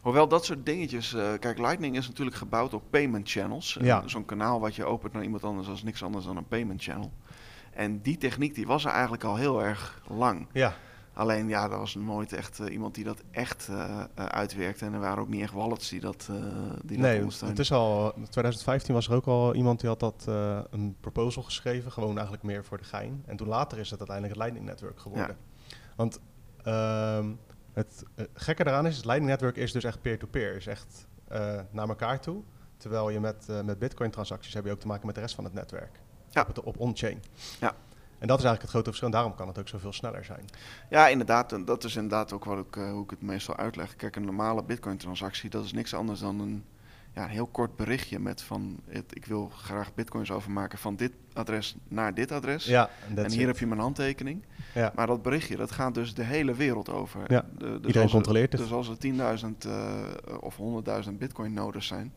[0.00, 3.78] Hoewel dat soort dingetjes, uh, kijk, Lightning is natuurlijk gebouwd op payment channels.
[3.80, 4.02] Ja.
[4.06, 7.12] Zo'n kanaal wat je opent naar iemand anders als niks anders dan een payment channel.
[7.72, 10.46] En die techniek die was er eigenlijk al heel erg lang.
[10.52, 10.74] Ja.
[11.14, 14.84] Alleen ja, er was nooit echt uh, iemand die dat echt uh, uitwerkte.
[14.84, 16.36] En er waren ook niet echt wallets die dat, uh,
[16.84, 20.24] die nee, het is al, in 2015 was er ook al iemand die had dat
[20.70, 21.92] een proposal geschreven.
[21.92, 23.22] Gewoon eigenlijk meer voor de gein.
[23.26, 25.36] En toen later is het uiteindelijk het Lightning Network geworden.
[25.66, 25.74] Ja.
[25.96, 26.20] Want
[27.18, 27.38] um,
[27.72, 28.04] het
[28.34, 30.56] gekke daaraan is, het Lightning Network is dus echt peer-to-peer.
[30.56, 31.06] Is echt
[31.70, 32.42] naar elkaar toe.
[32.76, 35.44] Terwijl je met, met bitcoin transacties heb je ook te maken met de rest van
[35.44, 36.00] het netwerk.
[36.30, 36.46] Ja.
[36.48, 37.22] Op, op on-chain.
[37.60, 37.74] Ja.
[38.22, 39.06] En dat is eigenlijk het grote verschil.
[39.08, 40.44] En daarom kan het ook zoveel sneller zijn.
[40.90, 41.52] Ja, inderdaad.
[41.52, 43.96] En dat is inderdaad ook wat ik, uh, hoe ik het meestal uitleg.
[43.96, 46.64] Kijk, een normale Bitcoin-transactie, dat is niks anders dan een,
[47.14, 48.80] ja, een heel kort berichtje met van...
[48.88, 52.64] Het, ik wil graag Bitcoins overmaken van dit adres naar dit adres.
[52.64, 54.44] Ja, en hier heb je mijn handtekening.
[54.74, 54.92] Ja.
[54.94, 57.32] Maar dat berichtje, dat gaat dus de hele wereld over.
[57.32, 58.60] Ja, de, dus iedereen controleert het.
[58.60, 59.92] Dus als er 10.000 uh,
[60.40, 60.58] of
[61.04, 62.14] 100.000 Bitcoin-nodes zijn...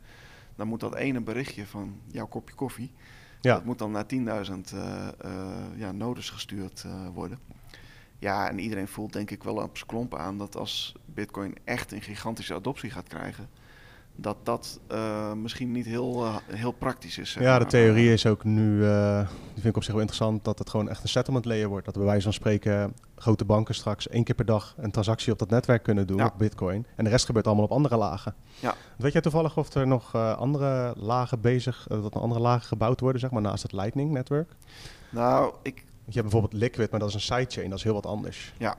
[0.56, 2.91] dan moet dat ene berichtje van jouw kopje koffie
[3.46, 3.54] ja.
[3.54, 4.20] Dat moet dan naar 10.000
[4.74, 7.39] uh, uh, ja, nodes gestuurd uh, worden.
[8.20, 11.91] Ja, en iedereen voelt denk ik wel op zijn klompen aan dat als Bitcoin echt
[11.91, 13.50] een gigantische adoptie gaat krijgen,
[14.16, 17.34] dat dat uh, misschien niet heel, uh, heel praktisch is.
[17.39, 20.59] Ja, de theorie is ook nu, uh, die vind ik op zich wel interessant, dat
[20.59, 21.86] het gewoon echt een settlement layer wordt.
[21.86, 25.32] Dat we bij wijze van spreken grote banken straks één keer per dag een transactie
[25.32, 26.86] op dat netwerk kunnen doen, op Bitcoin.
[26.95, 28.36] En de rest gebeurt allemaal op andere lagen.
[28.59, 28.74] Ja.
[28.97, 33.22] Weet jij toevallig of er nog andere lagen bezig, dat er andere lagen gebouwd worden,
[33.22, 34.51] zeg maar, naast het Lightning netwerk?
[35.09, 35.84] Nou, ik...
[36.07, 38.53] Je hebt bijvoorbeeld Liquid, maar dat is een sidechain, dat is heel wat anders.
[38.57, 38.76] Ja,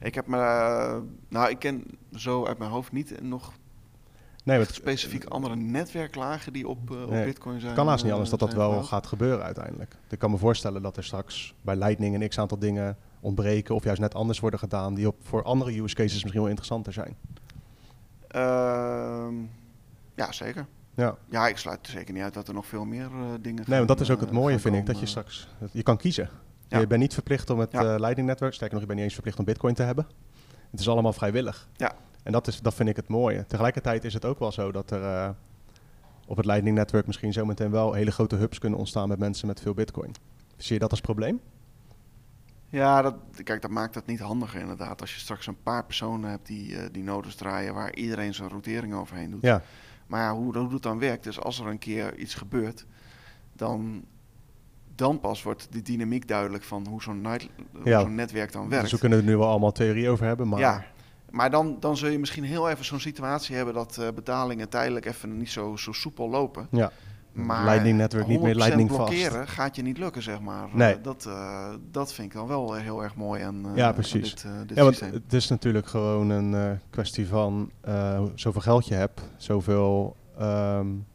[0.00, 1.84] ik heb me, nou, ik ken
[2.14, 3.52] zo uit mijn hoofd niet nog
[4.44, 7.72] Nee, met specifiek andere netwerklagen die op, uh, op Bitcoin zijn.
[7.72, 9.96] Het kan haast niet anders dat dat wel gaat gebeuren uiteindelijk.
[10.08, 13.84] Ik kan me voorstellen dat er straks bij Lightning een x aantal dingen ontbreken of
[13.84, 17.16] juist net anders worden gedaan die op, voor andere use cases misschien wel interessanter zijn.
[18.36, 19.28] Uh,
[20.14, 20.66] ja, zeker.
[20.94, 21.16] Ja.
[21.28, 23.88] ja, ik sluit zeker niet uit dat er nog veel meer uh, dingen Nee, want
[23.88, 25.48] dat is ook het mooie, vind ik, dat je straks...
[25.72, 26.30] Je kan kiezen.
[26.68, 27.96] Je bent niet verplicht om het ja.
[27.96, 30.06] Lightning Network, sterker nog, je bent niet eens verplicht om Bitcoin te hebben.
[30.70, 31.68] Het is allemaal vrijwillig.
[31.76, 31.92] Ja.
[32.22, 33.46] En dat, is, dat vind ik het mooie.
[33.46, 35.28] Tegelijkertijd is het ook wel zo dat er uh,
[36.26, 39.60] op het Lightning Network misschien zometeen wel hele grote hubs kunnen ontstaan met mensen met
[39.60, 40.14] veel bitcoin.
[40.56, 41.40] Zie je dat als probleem?
[42.68, 43.14] Ja, dat,
[43.44, 45.00] kijk, dat maakt het niet handiger inderdaad.
[45.00, 48.48] Als je straks een paar personen hebt die, uh, die nodes draaien waar iedereen zijn
[48.48, 49.42] routering overheen doet.
[49.42, 49.62] Ja.
[50.06, 52.86] Maar ja, hoe, hoe het dan werkt, is als er een keer iets gebeurt,
[53.52, 54.04] dan,
[55.00, 57.26] dan pas wordt de dynamiek duidelijk van hoe zo'n,
[57.84, 58.02] ja.
[58.02, 58.82] netwerk dan werkt.
[58.82, 60.60] Dus we kunnen er nu wel allemaal theorie over hebben, maar...
[60.60, 60.84] Ja,
[61.30, 65.06] maar dan, dan zul je misschien heel even zo'n situatie hebben dat uh, betalingen tijdelijk
[65.06, 66.66] even niet zo, zo soepel lopen.
[66.70, 66.90] Ja.
[67.32, 69.50] Maar Lightning Network niet meer Lightning blokkeren vast.
[69.50, 70.68] gaat je niet lukken, zeg maar.
[70.72, 70.96] Nee.
[70.96, 74.34] Uh, dat, uh, dat vind ik dan wel heel erg mooi aan, ja, precies.
[74.34, 77.70] dit, dit ja, want het is natuurlijk gewoon een kwestie van
[78.34, 81.06] zoveel geld je hebt, zoveel um,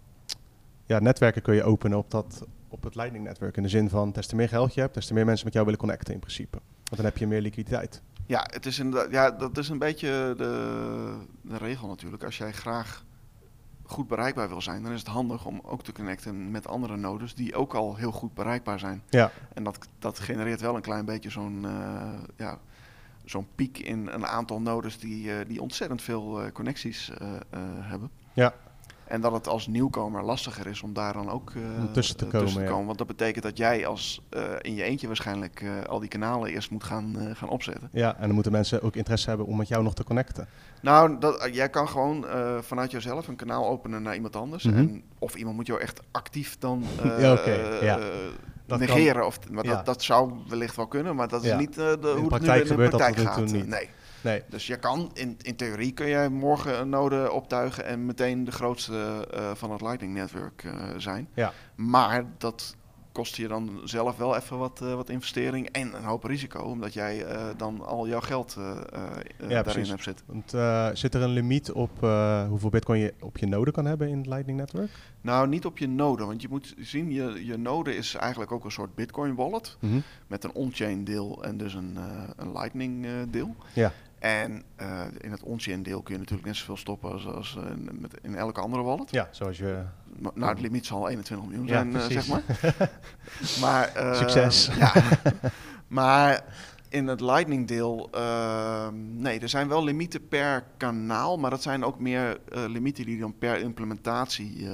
[0.86, 2.46] ja, netwerken kun je openen op, dat,
[2.76, 3.58] op het Lightning Network.
[3.58, 5.54] In de zin van, des te meer geld je hebt, des te meer mensen met
[5.54, 6.58] jou willen connecten in principe.
[6.84, 8.02] Want dan heb je meer liquiditeit.
[8.26, 12.24] Ja, het is een, ja, dat is een beetje de, de regel natuurlijk.
[12.24, 13.06] Als jij graag
[13.84, 17.36] goed bereikbaar wil zijn, dan is het handig om ook te connecten met andere nodes
[17.36, 19.02] die ook al heel goed bereikbaar zijn.
[19.10, 19.32] Ja.
[19.54, 21.66] En dat, dat genereert wel een klein beetje zo'n
[22.38, 22.60] ja,
[23.26, 27.12] zo'n piek in een aantal nodes die, die ontzettend veel connecties
[27.80, 28.10] hebben.
[28.34, 28.54] Ja.
[29.08, 32.54] En dat het als nieuwkomer lastiger is om daar dan ook uh, tussen, te, komen,
[32.54, 32.86] te komen.
[32.86, 36.50] Want dat betekent dat jij als uh, in je eentje waarschijnlijk uh, al die kanalen
[36.50, 37.90] eerst moet gaan, gaan opzetten.
[37.92, 40.48] Ja, en dan moeten mensen ook interesse hebben om met jou nog te connecten.
[40.82, 42.26] Nou, dat, jij kan gewoon
[42.62, 44.64] vanuit jezelf een kanaal openen naar iemand anders.
[44.64, 44.80] Mm -hmm.
[44.80, 46.84] en, of iemand moet jou echt actief dan
[47.20, 47.84] ja, okay.
[47.84, 48.00] ja.
[48.66, 49.26] negeren.
[49.26, 52.42] Of, maar dat, dat zou wellicht wel kunnen, maar dat is niet de, hoe het
[52.42, 53.52] nu in de praktijk gaat.
[53.52, 53.68] Niet.
[53.68, 53.90] Nee.
[54.26, 54.44] Nee.
[54.50, 58.52] Dus je kan, in, in theorie kun jij morgen een node optuigen en meteen de
[58.52, 61.28] grootste uh, van het Lightning-netwerk uh, zijn.
[61.34, 61.54] Ja.
[61.76, 62.76] Maar dat
[63.12, 66.94] kost je dan zelf wel even wat, uh, wat investering en een hoop risico, omdat
[66.94, 67.26] jij
[67.58, 68.84] dan al jouw geld ja,
[69.40, 69.90] daarin precies.
[69.90, 70.26] hebt zitten.
[70.26, 70.50] Want,
[70.98, 72.00] zit er een limiet op
[72.50, 74.90] hoeveel bitcoin je op je node kan hebben in het Lightning-netwerk?
[75.22, 78.66] Nou, niet op je node, want je moet zien, je, je node is eigenlijk ook
[78.66, 80.04] een soort bitcoin wallet, mm -hmm.
[80.28, 81.98] met een on-chain deel en dus een,
[82.36, 83.56] een Lightning deel.
[83.74, 83.92] Ja.
[84.26, 87.64] En uh, in het on-chain deel kun je natuurlijk net zoveel stoppen als, als uh,
[88.00, 89.12] met, in elke andere wallet.
[89.12, 89.84] Ja, zoals je...
[90.34, 92.44] Nou, het limiet zal 21 miljoen zijn, ja, uh, zeg maar.
[93.62, 94.70] maar Succes.
[94.78, 94.94] Ja,
[95.88, 96.44] maar
[96.90, 101.84] in het Lightning deel, ehm, nee, er zijn wel limieten per kanaal, maar dat zijn
[101.84, 104.68] ook meer limieten die dan per implementatie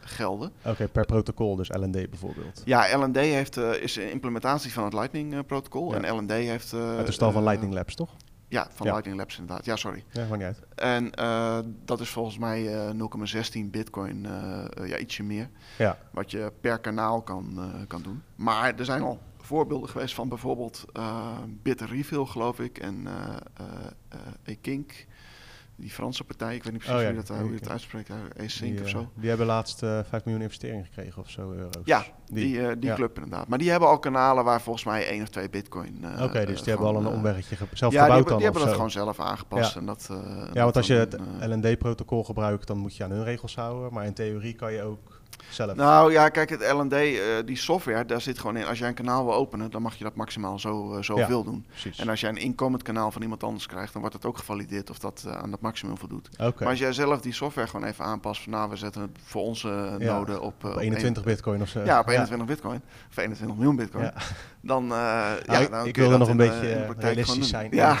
[0.00, 0.52] gelden.
[0.58, 2.62] Oké, okay, per protocol, dus LND bijvoorbeeld.
[2.64, 6.00] Ja, LND heeft, is een implementatie van het Lightning protocol ja.
[6.00, 6.74] en LND heeft...
[6.74, 8.10] Uit de stal van Lightning Labs, toch?
[8.48, 9.64] Ja, van Lightning Labs inderdaad.
[9.64, 10.04] Ja, sorry.
[10.10, 10.60] Ja, gewoon niet uit.
[10.74, 13.08] En uh, dat is volgens mij uh,
[13.64, 15.48] 0,16 bitcoin, uh, ja, ietsje meer.
[15.78, 15.98] Ja.
[16.10, 18.22] Wat je per kanaal kan, kan doen.
[18.34, 20.84] Maar er zijn al voorbeelden geweest van bijvoorbeeld
[21.62, 23.06] Bitrefill, geloof ik, en
[24.44, 25.06] Ekink
[25.76, 28.10] die Franse partij, ik weet niet precies oh, ja, hoe, dat, hoe je het uitspreekt,
[28.36, 29.10] E-Sync of zo.
[29.14, 31.82] Die hebben laatst uh, 5 miljoen investeringen gekregen of zo, euro's.
[31.84, 32.94] Ja, die, die, uh, die ja.
[32.94, 33.48] club inderdaad.
[33.48, 35.98] Maar die hebben al kanalen waar volgens mij één of twee bitcoin...
[36.02, 38.44] Uh, Oké, okay, dus die hebben al een omweggetje zelf ja, gebouwd die, dan die
[38.44, 39.74] hebben dat gewoon zelf aangepast.
[39.74, 40.08] Ja, en dat,
[40.52, 43.92] ja want als je het LND-protocol gebruikt, dan moet je aan hun regels houden.
[43.92, 45.74] Maar in theorie kan je ook zelf.
[45.74, 48.66] Nou ja, kijk, het LND, uh, die software, daar zit gewoon in.
[48.66, 51.44] Als jij een kanaal wil openen, dan mag je dat maximaal zo, uh, zoveel ja,
[51.44, 51.64] doen.
[51.68, 51.98] Precies.
[51.98, 54.90] En als jij een inkomend kanaal van iemand anders krijgt, dan wordt het ook gevalideerd
[54.90, 56.28] of dat uh, aan dat maximum voldoet.
[56.32, 56.52] Okay.
[56.58, 59.42] Maar als jij zelf die software gewoon even aanpast, van nou, we zetten het voor
[59.42, 61.84] onze ja, node op, op 21 een, bitcoin of zo.
[61.84, 62.82] Ja, op 21 bitcoin.
[63.10, 64.10] Of 21 miljoen bitcoin.
[64.60, 67.68] dan, ja, nou, dan ik wilde nog een beetje realistisch zijn.
[67.70, 67.98] Ja.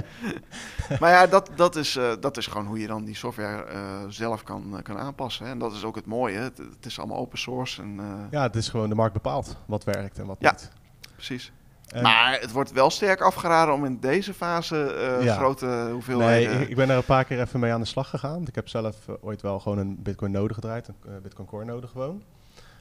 [1.00, 3.64] maar ja, dat, dat, is, dat is gewoon hoe je dan die software
[4.08, 5.44] zelf kan, kan aanpassen.
[5.44, 5.50] Hè.
[5.50, 6.23] En dat is ook het mooie.
[6.32, 7.82] Het, het is allemaal open source.
[7.82, 8.04] En, uh...
[8.30, 10.70] Ja, het is gewoon de markt bepaalt wat werkt en wat ja, niet.
[11.14, 11.52] precies.
[11.88, 12.02] En...
[12.02, 15.36] Maar het wordt wel sterk afgeraden om in deze fase uh, ja.
[15.36, 16.50] grote hoeveelheden...
[16.50, 18.42] Nee, ik, ik, ben er een paar keer even mee aan de slag gegaan.
[18.46, 21.86] Ik heb zelf uh, ooit wel gewoon een Bitcoin node gedraaid, een Bitcoin Core node
[21.86, 22.22] gewoon.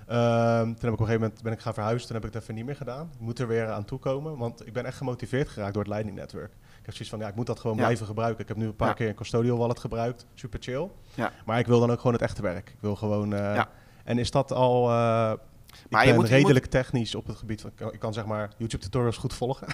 [0.09, 2.33] Um, toen heb ik op een gegeven moment ben ik gaan verhuizen, toen heb ik
[2.33, 3.09] het even niet meer gedaan.
[3.13, 6.17] Ik moet er weer aan toekomen, want ik ben echt gemotiveerd geraakt door het Lightning
[6.17, 6.51] Network.
[6.83, 7.83] Ik heb zoiets van, ja, ik moet dat gewoon ja.
[7.83, 8.41] blijven gebruiken.
[8.41, 8.93] Ik heb nu een paar ja.
[8.93, 10.89] keer een custodial wallet gebruikt, super chill.
[11.15, 11.31] Ja.
[11.45, 12.69] Maar ik wil dan ook gewoon het echte werk.
[12.69, 13.33] Ik wil gewoon...
[13.33, 13.69] Uh, ja.
[14.03, 14.89] En is dat al...
[14.89, 16.83] Uh, ik maar ben je moet, redelijk je moet...
[16.83, 17.71] technisch op het gebied van...
[17.91, 19.67] Ik kan zeg maar YouTube tutorials goed volgen.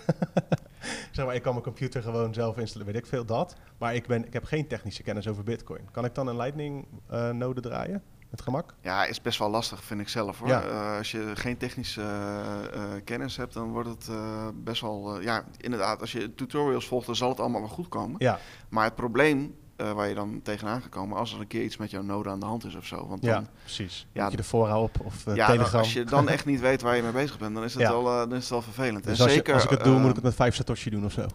[1.12, 3.56] zeg maar, ik kan mijn computer gewoon zelf installeren, weet ik veel, dat.
[3.78, 5.92] Maar ik, ben, ik heb geen technische kennis over Bitcoin.
[5.92, 8.04] Kan ik dan een Lightning uh, node draaien?
[8.30, 8.74] Met gemak?
[8.82, 10.48] Ja, is best wel lastig, vind ik zelf hoor.
[10.48, 10.66] Ja.
[10.66, 15.22] Uh, als je geen technische uh, kennis hebt, dan wordt het uh, best wel.
[15.22, 18.16] ja, inderdaad, als je tutorials volgt, dan zal het allemaal wel goed komen.
[18.18, 18.40] Ja.
[18.70, 19.56] Maar het probleem
[19.96, 22.46] waar je dan tegenaan gekomen als er een keer iets met jouw node aan de
[22.46, 23.08] hand is of zo.
[23.08, 24.08] Want dan, ja, precies.
[24.12, 25.72] Ja, Moet je de fora op of ja, Telegram.
[25.72, 27.82] Dan, als je dan echt niet weet waar je mee bezig bent, dan is het,
[27.82, 27.90] ja.
[27.90, 29.04] wel, dan is het wel vervelend.
[29.04, 30.90] Dus en als, zeker, je, als ik het doe, moet ik het met 5 Satoshi
[30.90, 31.26] doen of zo.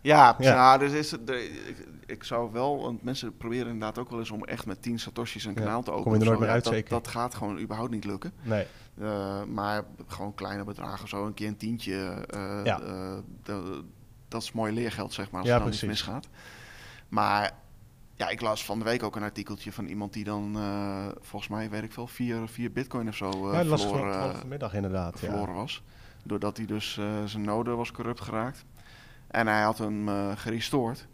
[0.00, 0.54] Ja, ja.
[0.54, 1.62] Nou, dus is het, de,
[2.12, 5.44] ik, zou wel, want mensen proberen inderdaad ook wel eens om echt met 10 Satoshis
[5.44, 6.04] een kanaal te openen.
[6.04, 6.90] Kom je er nooit meer ja, uit, dat, zeker?
[6.90, 8.32] Dat gaat gewoon überhaupt niet lukken.
[8.42, 8.66] Nee.
[8.98, 12.80] Uh, maar gewoon kleine bedragen, zo een keer een tientje, uh, ja.
[12.80, 13.82] uh, de,
[14.28, 16.28] dat is mooi leergeld, zeg maar, als ja, er dan iets misgaat.
[17.08, 17.52] Maar
[18.14, 20.58] ja, ik las van de week ook een artikeltje van iemand die dan,
[21.20, 24.74] volgens mij, weet ik veel, vier, vier bitcoin of zo uh, ja, verloren, was vanmiddag
[24.74, 25.18] inderdaad.
[25.18, 25.60] verloren ja.
[25.60, 25.82] was.
[26.24, 26.92] Doordat hij dus
[27.24, 28.64] zijn node was corrupt geraakt.
[29.26, 31.06] En hij had hem gerestoord.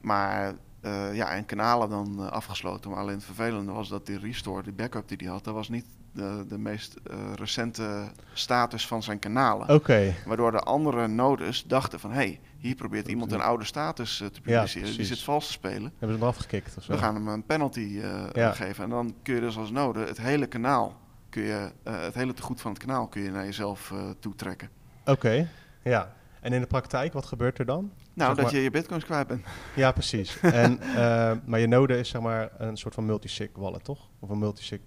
[0.00, 2.90] Maar uh, ja, en kanalen dan uh, afgesloten.
[2.90, 5.68] Maar alleen het vervelende was dat die restore, die backup die hij had, dat was
[5.68, 9.62] niet de, de meest uh, recente status van zijn kanalen.
[9.62, 9.72] Oké.
[9.72, 10.16] Okay.
[10.26, 14.40] Waardoor de andere nodes dachten van, hé, hey, hier probeert iemand een oude status te
[14.42, 14.88] publiceren.
[14.88, 15.92] Ja, die zit vals te spelen.
[15.98, 16.92] Hebben ze hem afgekikt of zo?
[16.92, 18.00] We gaan hem een penalty
[18.32, 18.52] ja.
[18.52, 18.84] geven.
[18.84, 22.60] En dan kun je dus als node het hele kanaal, kun je, het hele tegoed
[22.60, 24.68] van het kanaal kun je naar jezelf toetrekken.
[25.00, 25.48] Oké, okay.
[25.82, 26.12] ja.
[26.40, 27.92] En in de praktijk, wat gebeurt er dan?
[28.20, 29.46] Nou, dat je je bitcoins kwijt bent.
[29.74, 30.40] Ja, precies.
[30.40, 34.08] en, uh, maar je node is zeg maar een soort van multisig wallet, toch?
[34.18, 34.80] Of een multisig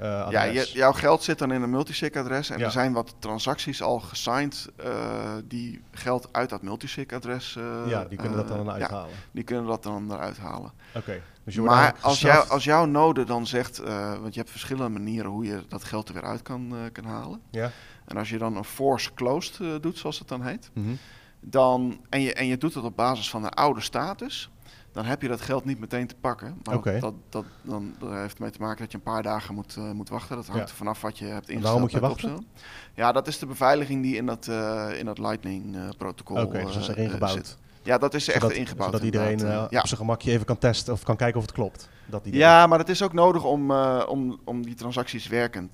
[0.00, 3.82] uh, ja, je, jouw geld zit dan in een multisig-adres en er zijn wat transacties
[3.82, 7.56] al gesigned uh, die geld uit dat multisig-adres.
[7.58, 9.10] Uh, ja, die kunnen dat dan uithalen.
[9.10, 10.72] Ja, die kunnen dat dan eruit halen.
[10.94, 11.20] Oké.
[11.44, 13.78] dus maar als, jou, als jouw node dan zegt,
[14.20, 17.40] want je hebt verschillende manieren hoe je dat geld er weer uit kan, kan halen.
[17.50, 17.70] Ja.
[18.04, 20.98] En als je dan een force closed doet, zoals het dan heet, mm -hmm.
[21.44, 24.50] Dan, en, je, en je doet het op basis van een oude status,
[24.94, 26.60] dan heb je dat geld niet meteen te pakken.
[26.64, 27.00] Maar okay.
[27.00, 29.90] dat, dat, dan, dat heeft ermee te maken dat je een paar dagen moet, uh,
[29.90, 30.36] moet wachten.
[30.36, 30.68] Dat hangt ja.
[30.68, 31.62] er vanaf wat je hebt ingesteld.
[31.62, 32.46] waarom moet je wachten?
[32.94, 36.72] Ja, dat is de beveiliging die in dat, uh, in dat Lightning-protocol Oké, okay, dus
[36.72, 37.56] dat is erin gebouwd.
[37.82, 38.90] Ja, dat is er echt ingebouwd.
[38.90, 39.80] Zodat iedereen uh, ja.
[39.80, 41.88] op zijn gemakje even kan testen of kan kijken of het klopt.
[42.06, 43.72] Dat ja, maar het is ook nodig om,
[44.06, 45.72] om, om die transacties werkend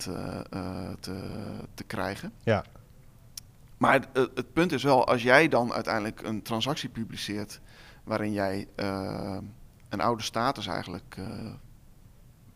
[1.00, 1.20] te,
[1.74, 2.32] te krijgen.
[2.42, 2.64] Ja.
[3.80, 7.60] Maar het, het punt is wel, als jij dan uiteindelijk een transactie publiceert
[8.04, 9.38] waarin jij uh,
[9.88, 11.26] een oude status eigenlijk uh,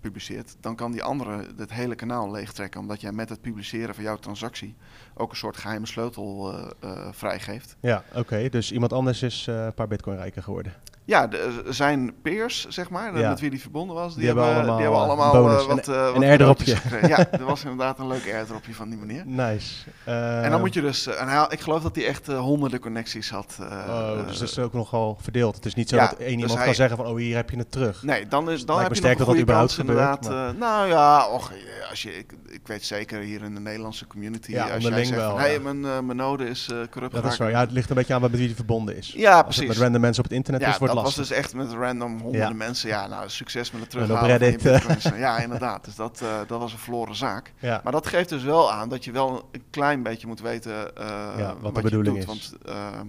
[0.01, 4.05] publiceert, dan kan die andere het hele kanaal leegtrekken, omdat jij met het publiceren van
[4.05, 4.75] jouw transactie
[5.15, 6.55] ook een soort geheime sleutel
[6.85, 7.77] uh, vrijgeeft.
[7.81, 8.49] Ja, oké.
[8.49, 10.73] Dus iemand anders is een paar bitcoin rijker geworden.
[11.07, 13.29] Ja, de, zijn peers, zeg maar, ja.
[13.29, 16.11] met wie die verbonden was, die, die hebben, allemaal, die hebben allemaal wat, een, uh,
[16.15, 16.77] een airdropje.
[17.07, 19.23] ja, er was inderdaad een leuk airdropje van die meneer.
[19.27, 19.85] Nice.
[20.09, 22.81] Uh, en dan moet je dus, en hij, ik geloof dat hij echt uh, honderden
[22.81, 23.57] connecties had.
[23.61, 25.55] oh, dus dat is ook nogal verdeeld.
[25.55, 27.37] Het is niet zo ja, dat één dus iemand hij, kan zeggen van, oh hier
[27.37, 28.03] heb je het terug.
[28.03, 30.27] Nee, dan, is, dan heb je nog goede dat kans inderdaad.
[30.27, 31.53] Gebeurt, nou ja, och,
[31.91, 35.21] als je, ik, ik weet zeker hier in de Nederlandse community, ja, als jij zegt
[35.21, 38.15] wel, hey, mijn, mijn node is corrupt Dat is zo, ja, het ligt een beetje
[38.15, 39.13] aan met wie die verbonden is.
[39.17, 39.69] Ja, precies.
[39.69, 41.19] met random mensen op het internet is, wordt dat lastig.
[41.19, 42.55] was dus echt met random honderden ja.
[42.55, 42.89] mensen.
[42.89, 45.85] Ja, nou, succes met het terughalen Reddit, van ja, inderdaad.
[45.85, 47.53] Dus dat, uh, dat was een verloren zaak.
[47.59, 47.81] Ja.
[47.85, 51.07] Maar dat geeft dus wel aan dat je wel een klein beetje moet weten uh,
[51.37, 52.37] ja, wat, wat, de bedoeling doet.
[52.37, 52.51] is.
[52.53, 53.01] Want uh,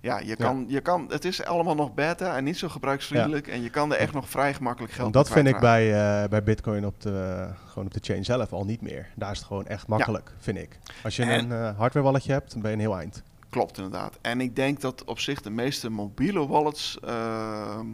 [0.00, 3.48] ja, je kan, je kan, het is allemaal nog beta en niet zo gebruiksvriendelijk.
[3.48, 6.86] En je kan er echt nog vrij gemakkelijk geld dat vind ik bij, bij Bitcoin
[6.86, 9.06] op de, gewoon op de chain zelf al niet meer.
[9.14, 10.78] Daar is het gewoon echt makkelijk, vind ik.
[11.02, 13.22] Als je En- een hardware walletje hebt, dan ben je een heel eind.
[13.50, 14.18] Klopt inderdaad.
[14.20, 16.98] En ik denk dat op zich de meeste mobiele wallets.
[17.00, 17.86] ehm,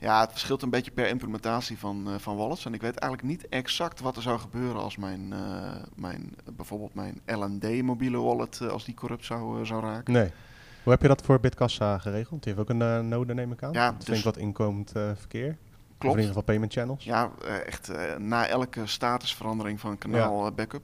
[0.00, 2.64] ja, het verschilt een beetje per implementatie van, eh, van wallets.
[2.64, 6.94] En ik weet eigenlijk niet exact wat er zou gebeuren als mijn, eh, mijn bijvoorbeeld
[6.94, 10.12] mijn LND mobiele wallet, eh, als die corrupt zou, zou raken.
[10.12, 10.30] Nee.
[10.82, 12.42] Hoe heb je dat voor Bitkassa geregeld?
[12.42, 13.72] Die heeft ook een uh, node, neem ik aan.
[13.72, 15.48] Ja, dat dus- vind ik wat inkomend uh, verkeer.
[15.48, 16.14] Of in Klopt.
[16.14, 17.04] ieder geval payment channels.
[17.04, 17.30] Ja,
[17.66, 20.82] echt na elke statusverandering van kanaal backup.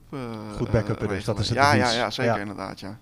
[0.55, 2.39] Goed backuppen eh, dus, dat is het ja, ja, ja, zeker Ja.
[2.39, 2.99] inderdaad, ja.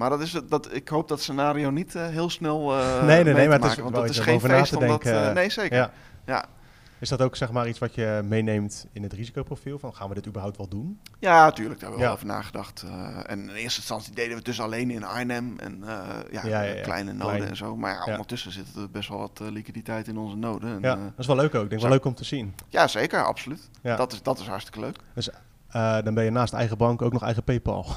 [0.00, 3.34] Maar dat is, dat, ik hoop dat scenario niet eh, heel snel eh Nee, nee,
[3.34, 5.02] nee, maar het is want dat is geen feest te om dat...
[5.02, 5.76] denken, eh, nee, zeker.
[5.76, 5.90] Ja.
[6.26, 6.44] Ja.
[6.98, 9.78] Is dat ook zeg maar iets wat je meeneemt in het risicoprofiel?
[9.78, 11.00] Van gaan we dit überhaupt wel doen?
[11.18, 12.04] Ja, natuurlijk, daar hebben we Ja.
[12.04, 12.84] wel over nagedacht.
[13.26, 15.82] en in eerste instantie deden we het dus alleen in INM en
[16.30, 17.50] ja, Ja, kleine noden Klein.
[17.50, 17.76] en zo.
[17.76, 20.70] Maar ondertussen zit er best wel wat liquiditeit in onze noden.
[20.70, 21.62] En, Ja, dat is wel leuk ook.
[21.62, 21.86] Ik denk zo.
[21.86, 22.54] wel leuk om te zien.
[22.68, 23.70] ja, zeker, absoluut.
[23.82, 23.96] Ja.
[23.96, 24.96] Dat, is, dat is hartstikke leuk.
[25.68, 27.86] Eh, dan ben je naast eigen bank ook nog eigen PayPal.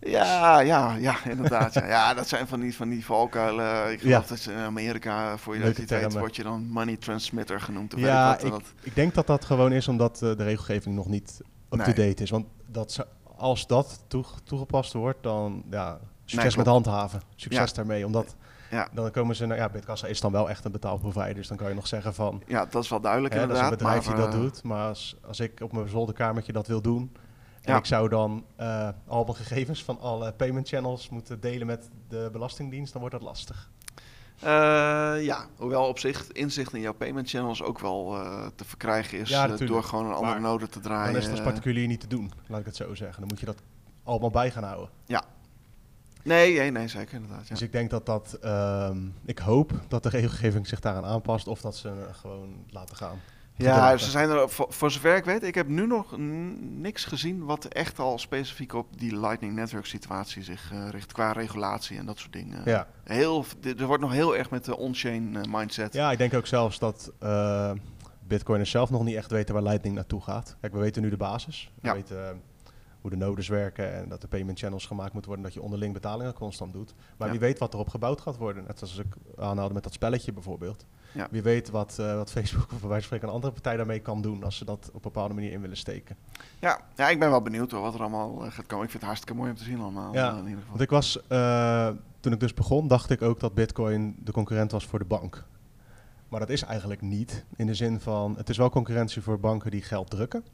[0.00, 1.74] Ja, ja, ja, inderdaad.
[1.74, 1.86] ja.
[1.86, 3.92] ja, dat zijn van die, van die valkuilen.
[3.92, 4.28] Ik geloof Ja.
[4.28, 6.18] dat ze in Amerika, voor termen.
[6.18, 7.94] word je dan money transmitter genoemd.
[7.94, 11.40] Of ja, ik ik, denk dat dat gewoon is omdat eh, de regelgeving nog niet
[11.70, 12.30] up-to-date is.
[12.30, 17.20] Want dat als dat toeg- toegepast wordt, dan ja, succes met handhaven.
[17.36, 17.74] Succes Ja.
[17.76, 18.06] daarmee.
[18.06, 18.36] Omdat
[18.70, 18.88] Ja.
[18.92, 21.34] dan komen ze naar, ja, Bitkassa is dan wel echt een betaalprovider.
[21.34, 23.56] Dus dan kan je nog zeggen van, Ja, dat is wel duidelijk hè, dat is
[23.56, 23.88] een inderdaad.
[23.98, 24.62] bedrijf maar, die dat eh, doet.
[24.62, 27.12] Maar als, als ik op mijn zolderkamertje dat wil doen...
[27.60, 27.78] En Ja.
[27.78, 32.28] ik zou dan eh, al mijn gegevens van alle payment channels moeten delen met de
[32.32, 33.70] Belastingdienst, dan wordt dat lastig.
[34.40, 34.48] eh,
[35.24, 39.28] ja, hoewel op zich inzicht in jouw payment channels ook wel eh, te verkrijgen is
[39.28, 41.06] Ja, door gewoon een andere node te draaien.
[41.12, 43.18] Dan is het als particulier niet te doen, laat ik het zo zeggen.
[43.20, 43.62] Dan moet je dat
[44.04, 44.88] allemaal bij gaan houden.
[46.22, 47.42] nee, nee, nee, zeker inderdaad.
[47.42, 47.48] Ja.
[47.54, 51.60] Dus ik denk dat dat, ehm, ik hoop dat de regelgeving zich daaraan aanpast of
[51.60, 53.18] dat ze gewoon laten gaan.
[53.62, 56.16] Ja, ze zijn er, voor, voor zover ik weet, ik heb nu nog
[56.60, 61.32] niks gezien wat echt al specifiek op die Lightning Network situatie zich eh, richt qua
[61.32, 62.62] regulatie en dat soort dingen.
[62.64, 62.86] Ja.
[63.04, 63.44] Heel,
[63.78, 65.92] er wordt nog heel erg met de on-chain eh, mindset.
[65.92, 67.72] ja, ik denk ook zelfs dat eh
[68.26, 70.56] Bitcoiners zelf nog niet echt weten waar Lightning naartoe gaat.
[70.60, 71.72] Kijk, we weten nu de basis.
[71.80, 71.94] We Ja.
[71.94, 72.40] weten
[73.00, 75.92] hoe de nodes werken en dat de payment channels gemaakt moeten worden, dat je onderling
[75.92, 76.94] betalingen constant doet.
[77.16, 77.32] Maar Ja.
[77.32, 78.64] wie weet wat erop gebouwd gaat worden.
[78.66, 79.06] Net zoals ik
[79.38, 80.86] aanhaalde met dat spelletje bijvoorbeeld.
[81.12, 81.28] Ja.
[81.30, 84.00] Wie weet wat, eh, wat Facebook of bij wijze van spreken een andere partij daarmee
[84.00, 86.16] kan doen als ze dat op een bepaalde manier in willen steken.
[86.58, 88.84] Ja, ja, ik ben wel benieuwd hoor, wat er allemaal eh, gaat komen.
[88.84, 90.14] Ik vind het hartstikke mooi om te zien allemaal.
[90.14, 90.70] Ja, eh, in ieder geval.
[90.70, 91.18] Want ik was,
[92.20, 95.44] toen ik dus begon, dacht ik ook dat Bitcoin de concurrent was voor de bank.
[96.28, 97.44] Maar dat is eigenlijk niet.
[97.56, 100.44] In de zin van, het is wel concurrentie voor banken die geld drukken.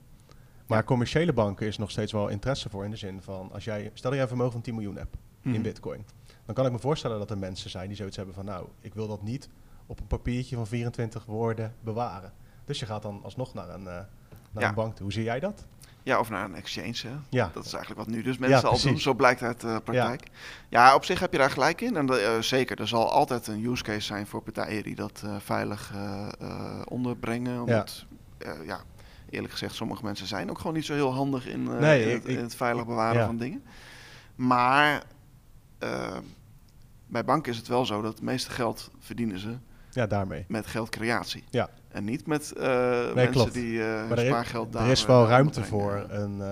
[0.67, 0.85] Maar Ja.
[0.85, 4.03] commerciële banken is nog steeds wel interesse voor in de zin van, als jij, stel
[4.03, 5.17] dat jij een vermogen van 10 miljoen hebt.
[5.43, 5.63] in mhm.
[5.63, 6.05] bitcoin.
[6.45, 8.95] Dan kan ik me voorstellen dat er mensen zijn die zoiets hebben van nou, ik
[8.95, 9.49] wil dat niet
[9.87, 12.33] op een papiertje van 24 woorden bewaren.
[12.65, 13.99] Dus je gaat dan alsnog naar een, uh,
[14.51, 15.03] naar een bank toe.
[15.03, 15.67] Hoe zie jij dat?
[16.03, 17.19] Ja, of naar een exchange.
[17.29, 17.51] Ja.
[17.53, 18.99] Dat is eigenlijk wat nu dus mensen al doen.
[18.99, 20.29] Zo blijkt uit de praktijk.
[20.69, 20.95] Ja.
[20.95, 21.97] op zich heb je daar gelijk in.
[21.97, 25.37] En uh, zeker, er zal altijd een use case zijn voor partijen die dat uh,
[25.39, 25.93] veilig
[26.85, 27.61] onderbrengen.
[27.61, 28.05] Omdat,
[28.65, 28.81] ja.
[29.31, 32.55] eerlijk gezegd, sommige mensen zijn ook gewoon niet zo heel handig in, in, het, het,
[32.55, 33.63] veilig bewaren van dingen.
[34.35, 35.03] Maar
[37.07, 39.57] bij banken is het wel zo dat het meeste geld verdienen ze
[39.97, 40.45] ja, daarmee.
[40.49, 41.45] met geldcreatie.
[41.51, 41.69] Ja.
[41.89, 44.85] En niet met uh, mensen die uh, spaargeld daar...
[44.85, 46.43] Er is wel ruimte voor een,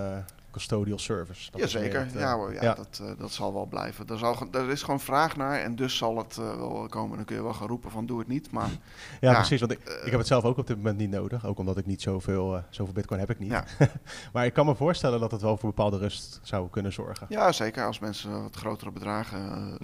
[0.54, 1.50] custodial service.
[1.50, 2.74] Dat Jazeker, het, ja, hoor, ja, ja.
[2.74, 4.06] Dat, uh, dat zal wel blijven.
[4.06, 7.16] Er, zal, er is gewoon vraag naar en dus zal het uh, wel komen.
[7.16, 8.68] Dan kun je wel gaan roepen van doe het niet, maar...
[9.20, 11.46] Ja, ja precies, want ik, ik heb het zelf ook op dit moment niet nodig.
[11.46, 13.50] Ook omdat ik niet zoveel, zoveel bitcoin heb ik niet.
[13.50, 13.64] Ja.
[14.32, 17.26] maar ik kan me voorstellen dat het wel voor bepaalde rust zou kunnen zorgen.
[17.30, 17.86] Ja, zeker.
[17.86, 19.40] Als mensen wat grotere bedragen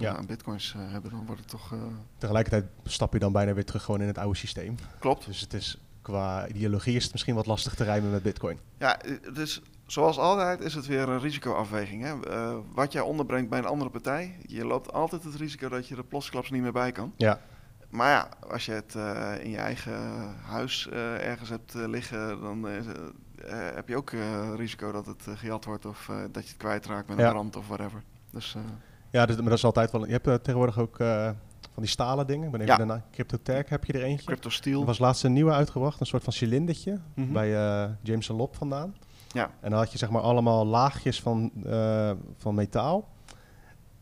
[0.07, 1.73] aan bitcoins hebben, dan wordt het toch...
[2.17, 4.75] Tegelijkertijd stap je dan bijna weer terug gewoon in het oude systeem.
[4.99, 5.25] Klopt.
[5.25, 8.59] Dus het is qua ideologie is het misschien wat lastig te rijmen met bitcoin.
[8.79, 8.99] Ja,
[9.33, 9.61] dus
[9.91, 12.03] zoals altijd is het weer een risicoafweging.
[12.03, 12.31] Hè?
[12.31, 15.95] Uh, wat jij onderbrengt bij een andere partij, je loopt altijd het risico dat je
[15.95, 17.13] er plotsklaps niet meer bij kan.
[17.17, 17.39] Ja.
[17.89, 19.99] Maar ja, als je het uh, in je eigen
[20.45, 22.67] huis uh, ergens hebt liggen, dan
[23.47, 24.11] heb je ook
[24.55, 27.31] risico dat het gejat wordt of dat je het kwijtraakt met een ja.
[27.31, 28.03] brand of whatever.
[28.31, 28.55] Dus,
[29.09, 30.05] ja, dus, maar dat is altijd wel.
[30.05, 30.95] Je hebt tegenwoordig ook
[31.73, 32.45] van die stalen dingen.
[32.45, 33.05] Ik ben even ja.
[33.11, 34.25] Cryptotech heb je er eentje.
[34.25, 34.79] Crypto Steel.
[34.79, 37.49] Er was laatst een nieuwe uitgebracht, een soort van cilindertje mm bij
[38.01, 38.93] Jameson Lop vandaan.
[39.33, 39.49] Ja.
[39.59, 43.07] En dan had je zeg maar allemaal laagjes van, uh, van metaal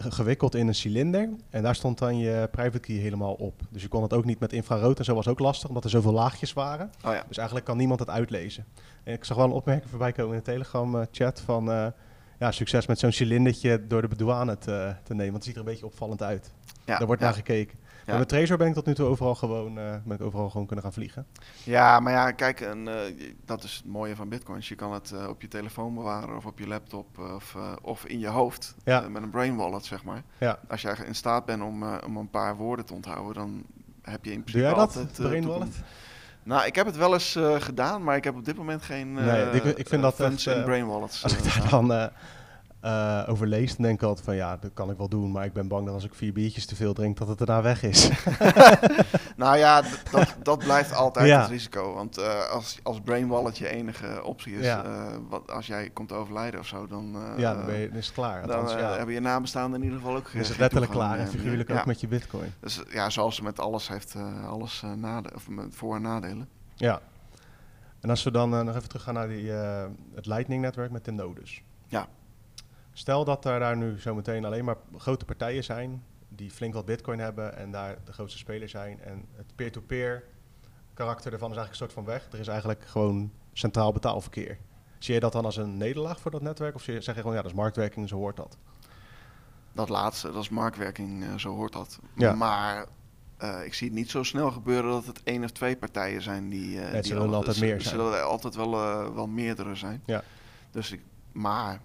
[0.07, 1.29] gewikkeld in een cilinder.
[1.49, 3.61] En daar stond dan je private key helemaal op.
[3.69, 5.89] Dus je kon het ook niet met infrarood en zo was ook lastig, omdat er
[5.89, 6.91] zoveel laagjes waren.
[7.05, 7.23] Oh ja.
[7.27, 8.65] Dus eigenlijk kan niemand het uitlezen.
[9.03, 11.69] En ik zag wel een opmerking voorbij komen in de Telegram-chat van...
[11.69, 11.87] Uh,
[12.39, 15.31] ja, succes met zo'n cilinderttje door de douane te, te nemen.
[15.31, 16.53] Want het ziet er een beetje opvallend uit.
[16.85, 17.79] Ja, Daar wordt naar gekeken.
[18.05, 18.17] Ja.
[18.17, 20.85] met Trezor ben ik tot nu toe overal gewoon, uh, ben ik overal gewoon kunnen
[20.85, 21.25] gaan vliegen.
[21.63, 22.93] Ja, maar ja, kijk, en, uh,
[23.45, 24.67] dat is het mooie van bitcoins.
[24.69, 28.19] Je kan het uh, op je telefoon bewaren of op je laptop of, of in
[28.19, 28.75] je hoofd.
[28.83, 30.23] Met een brain wallet, zeg maar.
[30.37, 30.59] Ja.
[30.67, 33.63] Als jij in staat bent om, om een paar woorden te onthouden, dan
[34.01, 35.27] heb je in principe Doe jij dat, altijd...
[35.29, 35.81] brain wallet?
[36.43, 39.51] Nou, ik heb het wel eens gedaan, maar ik heb op dit moment geen nee,
[39.51, 41.23] ik, ik vind dat echt, in brain wallets.
[41.23, 42.09] Als ik daar dan
[42.85, 45.31] uh, overleest, dan denk ik altijd van ja, dat kan ik wel doen.
[45.31, 47.61] Maar ik ben bang dat als ik vier biertjes te veel drink, dat het daarna
[47.61, 48.09] weg is.
[49.35, 51.93] nou ja, dat, dat blijft altijd het risico.
[51.93, 54.85] Want uh, als, als brain wallet je enige optie is, ja.
[54.85, 58.05] uh, wat, als jij komt overlijden of zo, dan, ja, dan, ben je, dan is
[58.05, 58.47] het klaar.
[58.47, 58.95] Dan ja.
[58.95, 62.01] hebben je nabestaanden in ieder geval ook is het letterlijk klaar en figuurlijk ook met
[62.01, 62.53] je bitcoin.
[62.59, 64.15] Dus ja, zoals met alles heeft
[64.47, 66.49] alles nade of met voor- en nadelen.
[66.75, 67.01] Ja.
[67.99, 69.51] En als we dan nog even terug gaan naar die,
[70.15, 71.63] het Lightning-netwerk met de nodes.
[71.87, 72.07] Ja.
[72.99, 77.19] Stel dat er daar nu zometeen alleen maar grote partijen zijn die flink wat bitcoin
[77.19, 78.99] hebben en daar de grootste speler zijn.
[79.01, 80.23] En het peer-to-peer
[80.93, 82.27] karakter ervan is eigenlijk een soort van weg.
[82.31, 84.57] Er is eigenlijk gewoon centraal betaalverkeer.
[84.97, 86.75] Zie je dat dan als een nederlaag voor dat netwerk?
[86.75, 88.57] Of zeg je gewoon, ja, dat is marktwerking, zo hoort dat?
[89.71, 91.99] Dat laatste, dat is marktwerking, uh, zo hoort dat.
[92.15, 92.33] Ja.
[92.33, 92.85] Maar
[93.41, 96.49] uh, ik zie het niet zo snel gebeuren dat het één of twee partijen zijn
[96.49, 96.75] die...
[96.75, 97.95] Uh, het zullen altijd meer zijn.
[97.95, 98.71] zullen altijd wel,
[99.13, 100.03] wel meerdere zijn.
[100.05, 100.23] Ja.
[100.71, 101.81] Dus ik, maar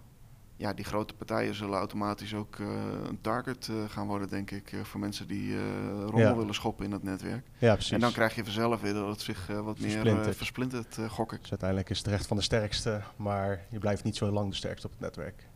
[0.57, 2.69] ja, die grote partijen zullen automatisch ook uh,
[3.09, 5.57] een target uh, gaan worden, denk ik, uh, voor mensen die
[6.05, 6.37] rommel ja.
[6.37, 7.47] willen schoppen in het netwerk.
[7.59, 7.93] Ja, precies.
[7.93, 11.41] En dan krijg je vanzelf weer dat het zich wat meer versplintert, gok ik.
[11.41, 14.57] Dus uiteindelijk is het recht van de sterkste, maar je blijft niet zo lang de
[14.57, 15.47] sterkste op het netwerk.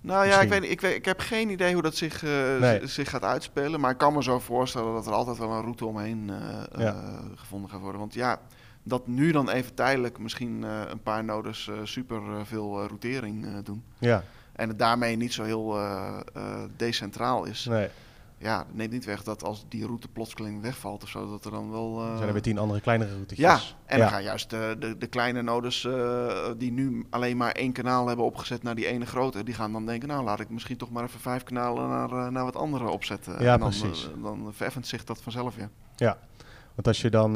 [0.00, 2.22] Nou ja, ik, weet, ik, weet, ik heb geen idee hoe dat zich,
[2.60, 2.86] nee.
[2.86, 5.86] zich gaat uitspelen, maar ik kan me zo voorstellen dat er altijd wel een route
[5.86, 6.30] omheen
[6.76, 7.20] ja.
[7.34, 8.00] gevonden gaat worden.
[8.00, 8.40] Want ja,
[8.90, 13.62] dat nu dan even tijdelijk misschien uh, een paar nodes uh, super uh, veel routering
[13.62, 13.84] doen.
[13.98, 14.22] Ja.
[14.52, 15.78] En het daarmee niet zo heel
[16.76, 17.64] decentraal is.
[17.64, 17.88] Nee.
[18.38, 21.70] Ja, neemt niet weg dat als die route plotseling wegvalt of zo, dat er dan
[21.70, 22.00] wel...
[22.16, 23.38] zijn er weer tien andere kleinere routes.
[23.38, 24.02] Ja, en ja.
[24.02, 25.88] dan gaan juist de, de, de kleine nodes
[26.56, 29.86] die nu alleen maar één kanaal hebben opgezet naar die ene grote, die gaan dan
[29.86, 33.32] denken, nou laat ik misschien toch maar even vijf kanalen naar, naar wat andere opzetten.
[33.42, 34.08] Ja, en dan, precies.
[34.22, 35.68] dan verheffend zich dat vanzelf, ja.
[35.96, 36.18] Ja,
[36.74, 37.32] want als je dan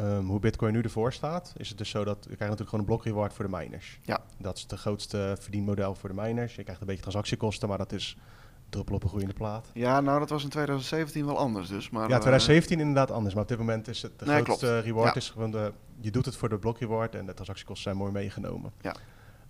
[0.00, 2.80] Um, hoe Bitcoin nu ervoor staat, is het dus zo dat je krijgt natuurlijk gewoon
[2.80, 3.98] een block reward voor de miners.
[4.02, 4.20] Ja.
[4.38, 6.54] Dat is het grootste verdienmodel voor de miners.
[6.54, 8.16] Je krijgt een beetje transactiekosten, maar dat is
[8.68, 9.70] druppel op een groeiende plaat.
[9.72, 11.90] Ja, nou dat was in 2017 wel anders dus.
[11.90, 14.66] Maar, ja, 2017 uh, inderdaad anders, maar op dit moment is het de nee, grootste
[14.66, 14.84] klopt.
[14.84, 15.14] reward ja.
[15.14, 18.12] is gewoon de, je doet het voor de block reward en de transactiekosten zijn mooi
[18.12, 18.72] meegenomen.
[18.80, 18.94] Ja.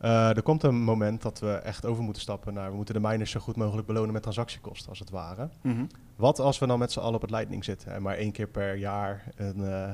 [0.03, 3.09] Uh, er komt een moment dat we echt over moeten stappen naar we moeten de
[3.09, 5.49] miners zo goed mogelijk belonen met transactiekosten als het ware.
[5.63, 5.87] Mm -hmm.
[6.17, 8.49] Wat als we dan met z'n allen op het Lightning zitten en maar één keer
[8.49, 9.91] per jaar een uh,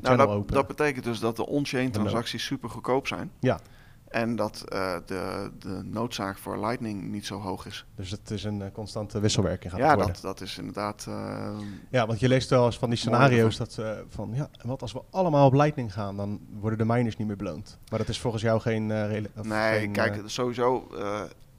[0.00, 3.30] nou, dat, dat, betekent dus dat de on-chain transacties super goedkoop zijn.
[3.40, 3.60] Ja.
[4.08, 7.86] En dat uh, de, de noodzaak voor Lightning niet zo hoog is.
[7.94, 11.06] Dus het is een uh, constante wisselwerking gaat ja, dat, dat is inderdaad...
[11.08, 11.58] Uh,
[11.90, 14.30] ja, want je leest wel eens van die scenario's dat van...
[14.34, 17.78] Ja, wat als we allemaal op Lightning gaan, dan worden de miners niet meer beloond.
[17.90, 18.86] Maar dat is volgens jou geen...
[18.86, 20.88] nee, geen, kijk, sowieso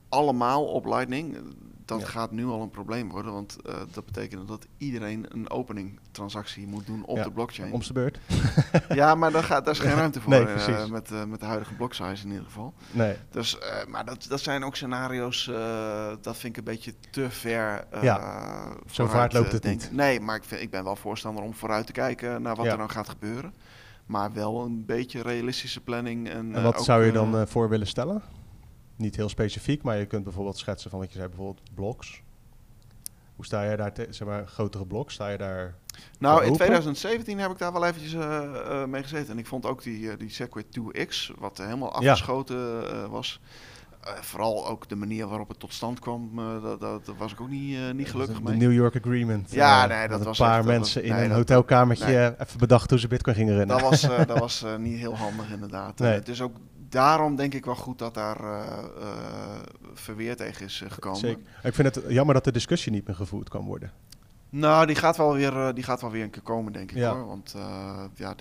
[0.10, 1.38] allemaal op Lightning
[1.86, 6.00] dat gaat nu al een probleem worden, want uh, dat betekent dat iedereen een opening
[6.12, 7.72] transactie moet doen op de blockchain.
[7.72, 8.20] Om de beurt.
[8.94, 11.46] ja, maar daar, gaat, daar is geen ruimte voor nee, uh, met, uh, met de
[11.46, 12.74] huidige block size in ieder geval.
[12.92, 13.16] Nee.
[13.32, 13.58] Dus,
[13.88, 15.46] maar dat, dat zijn ook scenario's,
[16.22, 17.88] dat vind ik een beetje te ver.
[18.02, 18.68] ja.
[18.92, 19.90] Zo vaart loopt het niet.
[19.92, 22.78] Nee, maar ik, vind, ik ben wel voorstander om vooruit te kijken naar wat er
[22.78, 23.54] dan gaat gebeuren.
[24.06, 26.30] Maar wel een beetje realistische planning.
[26.30, 28.22] En, en wat zou je dan voor willen stellen?
[28.96, 32.22] Niet heel specifiek, maar je kunt bijvoorbeeld schetsen van wat je zei, bijvoorbeeld bloks.
[33.36, 35.76] Hoe sta je daar, zeg maar, grotere bloks, sta je daar...
[36.20, 39.32] Nou, in 2017 heb ik daar wel eventjes uh, mee gezeten.
[39.32, 43.10] En ik vond ook die, uh, die Segway 2X, wat helemaal afgeschoten ja.
[43.10, 43.40] was...
[44.22, 46.32] vooral ook de manier waarop het tot stand kwam,
[46.62, 48.58] dat, dat, was ik ook niet, niet gelukkig mee.
[48.58, 49.52] De New York Agreement.
[49.52, 53.36] Ja, nee, dat was een paar mensen in een hotelkamertje even bedacht hoe ze Bitcoin
[53.36, 53.78] gingen rennen.
[53.78, 56.00] Dat was, dat was niet heel handig inderdaad.
[56.00, 56.14] Nee.
[56.14, 56.56] het is ook
[56.94, 58.84] daarom denk ik wel goed dat daar uh,
[59.94, 61.20] verweer tegen is eh, gekomen.
[61.20, 61.42] Zeker.
[61.64, 63.92] Ik vind het jammer dat de discussie niet meer gevoerd kan worden.
[64.50, 67.14] Nou, die gaat wel weer, die gaat wel weer een keer komen, denk ik ja.
[67.14, 67.26] hoor.
[67.26, 67.56] Want
[68.16, 68.36] ja,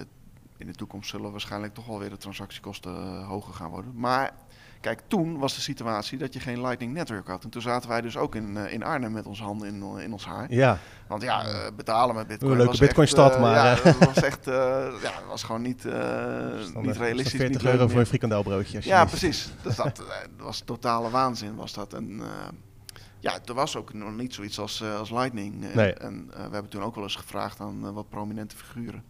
[0.56, 3.92] in de toekomst zullen waarschijnlijk toch wel weer de transactiekosten hoger gaan worden.
[3.94, 4.34] Maar
[4.82, 7.44] Kijk, toen was de situatie dat je geen Lightning Network had.
[7.44, 10.12] En toen zaten wij dus ook in, uh, in Arnhem met onze handen in, in
[10.12, 10.52] ons haar.
[10.52, 10.78] Ja.
[11.06, 12.50] Want ja, uh, betalen met Bitcoin.
[12.50, 13.54] Een leuke Bitcoin-stad, maar.
[13.54, 14.44] Ja, dat was echt.
[14.44, 15.84] ja, was gewoon niet,
[16.74, 17.40] niet realistisch.
[17.40, 18.80] 40 niet euro voor een frikandelbroodje.
[18.82, 19.48] Ja, precies.
[19.62, 20.02] Dus dat,
[20.38, 21.94] was totale waanzin, was dat.
[21.94, 22.22] En
[23.18, 25.74] ja, er was ook nog niet zoiets als, als Lightning.
[25.74, 25.92] Nee.
[25.92, 29.04] En we hebben toen ook wel eens gevraagd aan wat prominente figuren.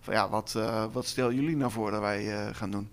[0.00, 0.58] Van ja, wat,
[0.92, 2.88] wat stel jullie nou voor dat wij gaan doen?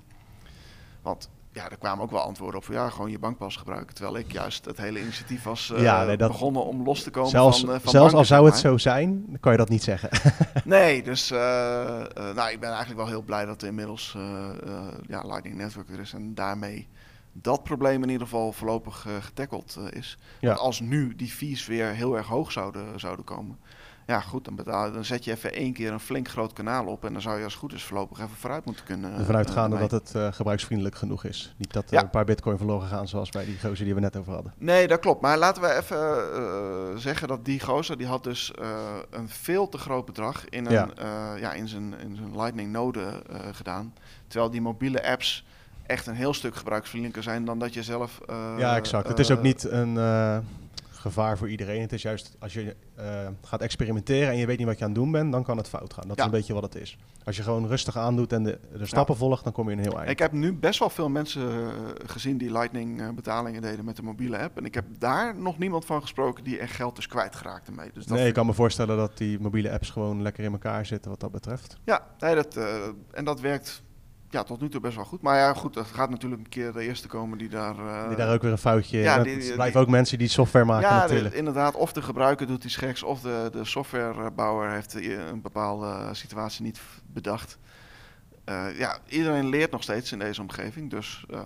[1.01, 3.95] Want ja, er kwamen ook wel antwoorden op van ja, gewoon je bankpas gebruiken.
[3.95, 7.09] Terwijl ik juist het hele initiatief was uh, ja, nee, dat, begonnen om los te
[7.09, 9.69] komen zelfs, van, uh, van Zelfs al zou het zo zijn, dan kan je dat
[9.69, 10.09] niet zeggen.
[10.65, 11.37] nee, dus uh,
[12.35, 14.17] nou, ik ben eigenlijk wel heel blij dat er inmiddels
[15.07, 16.13] ja, Lightning Network er is.
[16.13, 16.87] En daarmee
[17.31, 20.17] dat probleem in ieder geval voorlopig getackeld is.
[20.39, 20.47] Ja.
[20.47, 23.59] Want als nu die fees weer heel erg hoog zouden, zouden komen
[24.07, 27.05] ja, goed, dan, betaal, dan zet je even één keer een flink groot kanaal op.
[27.05, 29.13] En dan zou je als goed is voorlopig even vooruit moeten kunnen.
[29.13, 31.53] Ervan uitgaande uh, dat het uh, gebruiksvriendelijk genoeg is.
[31.57, 34.17] Niet dat er een paar bitcoin verloren gaan zoals bij die gozer die we net
[34.17, 34.53] over hadden.
[34.57, 35.21] Nee, dat klopt.
[35.21, 38.51] Maar laten we even uh, zeggen dat die gozer die had dus
[39.09, 41.35] een veel te groot bedrag in, een, ja.
[41.35, 43.93] ja in, zijn, in zijn Lightning node gedaan.
[44.27, 45.45] Terwijl die mobiele apps
[45.85, 48.21] echt een heel stuk gebruiksvriendelijker zijn dan dat je zelf...
[48.57, 49.07] ja, exact.
[49.07, 49.97] het is ook niet een
[51.03, 51.81] gevaar voor iedereen.
[51.81, 53.05] Het is juist als je uh,
[53.41, 55.69] gaat experimenteren en je weet niet wat je aan het doen bent, dan kan het
[55.69, 56.07] fout gaan.
[56.07, 56.97] Dat is een beetje wat het is.
[57.23, 59.97] Als je gewoon rustig aandoet en de, de stappen volgt, dan kom je een heel
[59.97, 60.09] eind.
[60.09, 61.69] Ik heb nu best wel veel mensen uh,
[62.05, 64.57] gezien die Lightning uh, betalingen deden met de mobiele app.
[64.57, 67.89] En ik heb daar nog niemand van gesproken die echt geld dus kwijtgeraakt ermee.
[67.93, 70.85] Dus dat nee, ik kan me voorstellen dat die mobiele apps gewoon lekker in elkaar
[70.85, 71.77] zitten wat dat betreft.
[71.83, 72.57] Ja, nee, dat,
[73.11, 73.83] en dat werkt
[74.33, 75.21] ja, tot nu toe best wel goed.
[75.21, 77.75] Maar ja, goed, er gaat natuurlijk een keer de eerste komen die daar...
[77.75, 78.97] Uh, die daar ook weer een foutje...
[78.97, 81.35] Ja, die, blijven ook mensen die software maken ja, natuurlijk.
[81.35, 81.75] inderdaad.
[81.75, 86.79] Of de gebruiker doet iets geks, of de, de softwarebouwer heeft een bepaalde situatie niet
[87.05, 87.57] bedacht.
[88.49, 91.25] Uh, ja, iedereen leert nog steeds in deze omgeving, dus...
[91.31, 91.39] Uh,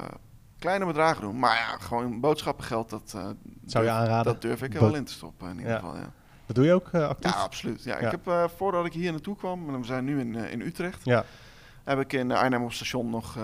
[0.60, 3.18] kleine bedragen doen, maar ja, gewoon boodschappengeld, dat,
[3.66, 4.34] Zou je aanraden?
[4.34, 5.80] dat durf ik er wel in te stoppen in ieder ja.
[5.80, 6.12] geval, ja.
[6.46, 7.32] Dat doe je ook actief?
[7.32, 7.84] Ja, absoluut.
[7.84, 11.06] Ja, Ik heb, voordat ik hier naartoe kwam, en we zijn nu in, in Utrecht...
[11.06, 11.26] Ja
[11.88, 13.44] heb ik in Arnhem op station nog, uh,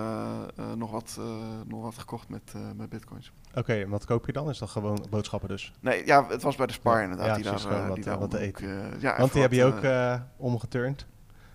[0.60, 1.26] uh, nog, wat, uh,
[1.68, 3.32] nog wat gekocht met, met bitcoins.
[3.50, 4.50] Oké, okay, en wat koop je dan?
[4.50, 5.74] Is dat gewoon boodschappen dus?
[5.80, 7.28] Nee, ja, het was bij de Spar inderdaad.
[7.28, 8.94] Ja, die daar, gewoon wat, die daar wat eten.
[9.00, 9.82] ja, Want die heb je ook
[10.38, 11.06] omgeturnd?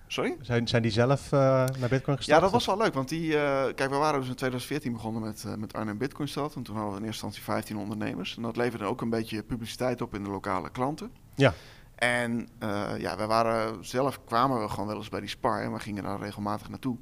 [0.06, 0.36] Sorry?
[0.40, 2.26] Zijn, zijn die zelf naar Bitcoin gestapt?
[2.26, 2.94] Ja, dat was wel leuk.
[2.94, 3.30] Want die,
[3.74, 6.54] kijk, we waren dus in 2014 begonnen met, met Arnhem Bitcoin Stad.
[6.54, 8.36] En toen hadden we in eerste instantie 15 ondernemers.
[8.36, 11.10] En dat leverde ook een beetje publiciteit op in de lokale klanten.
[11.34, 11.54] Ja.
[11.98, 12.48] En
[12.98, 16.02] ja, we waren zelf kwamen we gewoon wel eens bij die Spar en we gingen
[16.02, 16.96] daar regelmatig naartoe.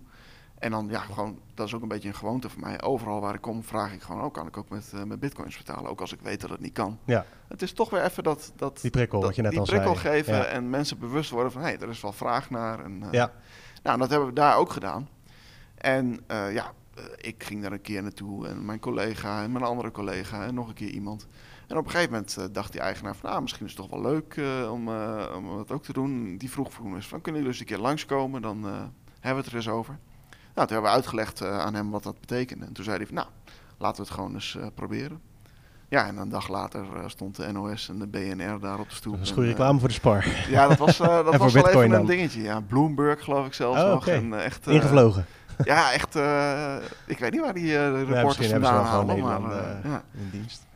[0.59, 2.83] En dan, ja, gewoon, dat is ook een beetje een gewoonte voor mij.
[2.83, 5.57] Overal waar ik kom, vraag ik gewoon, oh, kan ik ook met, uh, met bitcoins
[5.57, 5.91] betalen?
[5.91, 6.99] Ook als ik weet dat het niet kan.
[7.05, 7.25] Ja.
[7.49, 8.53] Het is toch weer even dat...
[8.57, 10.15] dat die prikkel, dat, wat je net die al prikkel zei.
[10.15, 12.85] geven en mensen bewust worden van, hé, hey, er is wel vraag naar.
[12.85, 13.33] En, uh, ja.
[13.83, 15.09] Nou, dat hebben we daar ook gedaan.
[15.75, 16.21] En
[16.53, 16.73] ja,
[17.17, 20.69] ik ging daar een keer naartoe en mijn collega en mijn andere collega en nog
[20.69, 21.27] een keer iemand.
[21.67, 24.11] En op een gegeven moment dacht die eigenaar van, ah, misschien is het toch wel
[24.11, 24.41] leuk
[24.71, 24.89] om,
[25.37, 26.37] om dat ook te doen.
[26.37, 28.43] Die vroeg voor van, kunnen jullie eens een keer langskomen?
[28.43, 28.91] Dan hebben
[29.21, 29.99] we het er eens over.
[30.57, 32.67] Nou, toen hebben we uitgelegd uh, aan hem wat dat betekende.
[32.67, 33.29] En toen zei hij van, nou,
[33.79, 35.21] laten we het gewoon eens uh, proberen.
[35.89, 39.13] Ja, en een dag later stond de NOS en de BNR daar op de stoep.
[39.13, 40.27] Dat is goede reclame voor de Spar.
[40.49, 40.97] Ja, dat was,
[41.31, 42.43] dat was wel even een dingetje.
[42.43, 44.07] Ja, Bloomberg geloof ik zelfs oh, nog.
[44.07, 45.27] En, echt, Ingevlogen.
[45.65, 46.15] Ja, echt.
[47.07, 49.41] ik weet niet waar die reporters vandaan halen, maar
[49.85, 50.03] ja.
[50.15, 50.67] in dienst.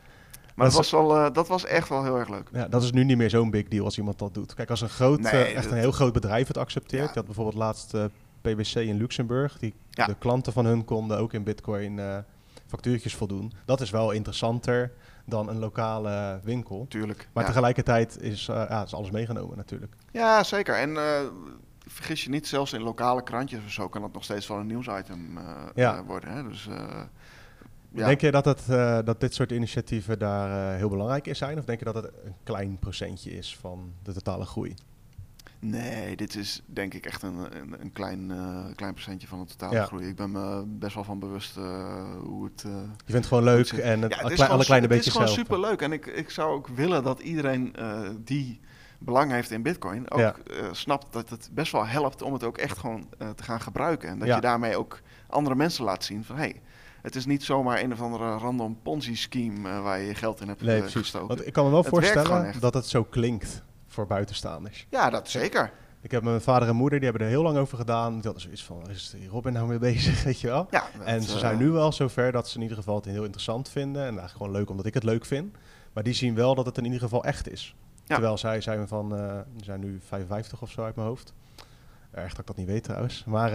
[0.55, 2.49] Maar dat, was wel, uh, dat was echt wel heel erg leuk.
[2.53, 4.55] Ja, dat is nu niet meer zo'n big deal als iemand dat doet.
[4.55, 7.03] Kijk, als een groot, nee, echt een heel groot bedrijf het accepteert.
[7.03, 7.09] Ja.
[7.09, 8.05] Je had bijvoorbeeld laatst uh,
[8.41, 9.59] PwC in Luxemburg.
[9.59, 12.01] Die, De klanten van hun konden ook in bitcoin
[12.67, 13.53] factuurtjes voldoen.
[13.65, 14.93] Dat is wel interessanter
[15.25, 16.87] dan een lokale winkel.
[16.89, 17.29] Tuurlijk.
[17.33, 19.93] Maar tegelijkertijd is, ja, is alles meegenomen natuurlijk.
[20.13, 20.75] Ja, zeker.
[20.75, 20.97] En
[21.87, 24.67] vergis je niet, zelfs in lokale krantjes of zo kan het nog steeds wel een
[24.67, 25.39] nieuwsitem
[26.07, 26.33] worden.
[26.33, 26.49] Hè?
[26.49, 26.69] Dus
[27.93, 31.59] Denk je dat, het, uh, dat dit soort initiatieven daar uh, heel belangrijk in zijn?
[31.59, 34.75] Of denk je dat het een klein procentje is van de totale groei?
[35.59, 39.47] Nee, dit is denk ik echt een, een, een klein, uh, klein procentje van de
[39.47, 39.85] totale ja.
[39.85, 40.09] groei.
[40.09, 41.55] Ik ben me best wel van bewust
[42.23, 42.63] hoe het.
[42.63, 45.47] je vindt het gewoon leuk en het, ja, het alle kleine beetjes Het is gewoon
[45.47, 47.77] super leuk en ik, ik zou ook willen dat iedereen
[48.25, 48.61] die
[48.99, 50.35] belang heeft in Bitcoin ook
[50.73, 54.19] snapt dat het best wel helpt om het ook echt gewoon te gaan gebruiken en
[54.19, 56.61] dat je daarmee ook andere mensen laat zien van hey
[57.03, 60.49] het is niet zomaar een of andere random Ponzi-scheme uh, waar je je geld in
[60.49, 61.29] hebt nee, uh, gestoken.
[61.29, 64.87] Want ik kan me wel voorstellen dat het zo klinkt voor buitenstaanders.
[64.91, 65.73] Ja, dat zeker.
[66.03, 68.13] Ik heb mijn vader en moeder, die hebben er heel lang over gedaan.
[68.13, 70.67] Die hadden zoiets van, is Robin nou mee bezig, weet je wel?
[70.71, 73.25] Ja, en ze zijn eh, nu wel zover dat ze in ieder geval het heel
[73.25, 74.03] interessant vinden.
[74.03, 75.57] En eigenlijk gewoon leuk omdat ik het leuk vind.
[75.93, 77.75] Maar die zien wel dat het in ieder geval echt is.
[78.05, 81.33] Terwijl zij zijn van, uh, zijn nu 55 of zo uit mijn hoofd.
[82.11, 83.25] Erg dat ik dat niet weet trouwens.
[83.25, 83.51] Maar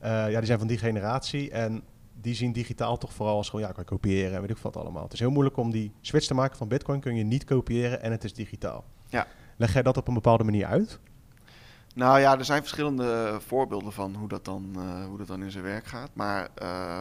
[0.00, 1.50] ja, die zijn van die generatie.
[1.50, 1.82] En
[2.20, 5.02] die zien digitaal toch vooral als gewoon, ja, kan kopiëren en weet ik wat allemaal.
[5.02, 8.02] Het is heel moeilijk om die switch te maken van Bitcoin, kun je niet kopiëren
[8.02, 8.84] en het is digitaal.
[9.08, 9.26] Ja.
[9.56, 10.98] Leg jij dat op een bepaalde manier uit?
[11.94, 15.50] Nou ja, er zijn verschillende voorbeelden van hoe dat dan, uh, hoe dat dan in
[15.50, 16.10] zijn werk gaat.
[16.12, 17.00] Maar uh,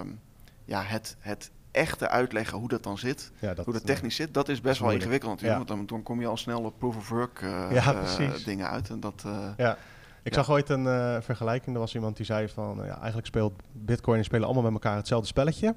[0.65, 4.33] ja, het, het echte uitleggen hoe dat dan zit, ja, dat, hoe dat technisch zit,
[4.33, 5.57] dat is best wel ingewikkeld natuurlijk.
[5.57, 8.89] Want dan, dan, kom je al snel op proof of work uh, dingen uit.
[8.89, 9.23] En dat,
[9.57, 9.77] ja.
[10.25, 11.75] Ik zag ooit een uh, vergelijking.
[11.75, 12.79] Er was iemand die zei van...
[12.79, 15.75] Uh, ja, eigenlijk speelt Bitcoin en spelen allemaal met elkaar hetzelfde spelletje.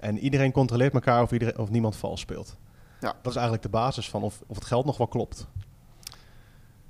[0.00, 2.56] En iedereen controleert elkaar of, iedereen, of niemand vals speelt.
[3.00, 3.14] Ja.
[3.22, 5.46] Dat is eigenlijk de basis van of, of het geld nog wel klopt.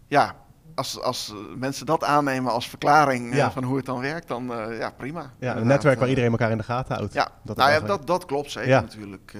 [0.06, 0.36] Ja,
[0.74, 4.78] als, als mensen dat aannemen als verklaring uh, van hoe het dan werkt, dan uh,
[4.78, 5.32] ja, prima.
[5.38, 7.12] Ja, een netwerk waar iedereen elkaar in de gaten houdt.
[7.12, 8.80] Ja, dat, nou ja, dat, dat klopt zeker ja.
[8.80, 9.36] natuurlijk.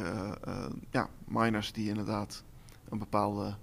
[0.90, 2.42] ja, miners die inderdaad
[2.88, 3.54] een bepaalde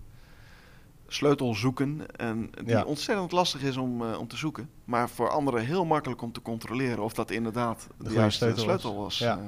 [1.07, 2.15] sleutel zoeken.
[2.15, 4.69] En die ontzettend lastig is om, uh, om te zoeken.
[4.83, 8.63] Maar voor anderen heel makkelijk om te controleren of dat inderdaad de, de juiste sleutel,
[8.63, 9.17] sleutel was.
[9.17, 9.37] Ja.
[9.37, 9.43] Uh,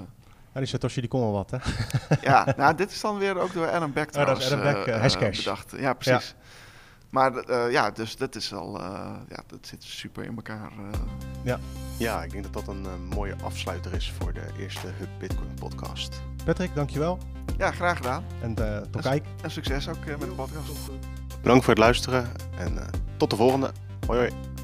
[0.53, 1.57] ja, die Satoshi die kon wel wat, hè?
[2.29, 4.83] ja, nou, dit is dan weer ook door Adam Beck trouwens oh, dat is Adam
[4.83, 5.73] Beck, uh, bedacht.
[5.77, 6.29] Ja, precies.
[6.29, 6.45] Ja.
[7.09, 8.81] Maar ja, dus dat is al,
[9.29, 10.71] ja, dat zit super in elkaar.
[11.43, 11.59] Ja.
[11.97, 12.85] ja, ik denk dat dat een
[13.15, 16.21] mooie afsluiter is voor de eerste Hub Bitcoin podcast.
[16.45, 17.17] Patrick, dankjewel.
[17.57, 18.23] Ja, graag gedaan.
[18.41, 18.55] En
[18.91, 19.25] tot kijk.
[19.41, 20.89] En succes ook met de podcast.
[21.47, 22.81] Bedankt voor het luisteren en uh,
[23.17, 23.71] tot de volgende.
[24.05, 24.56] Hoi hoi.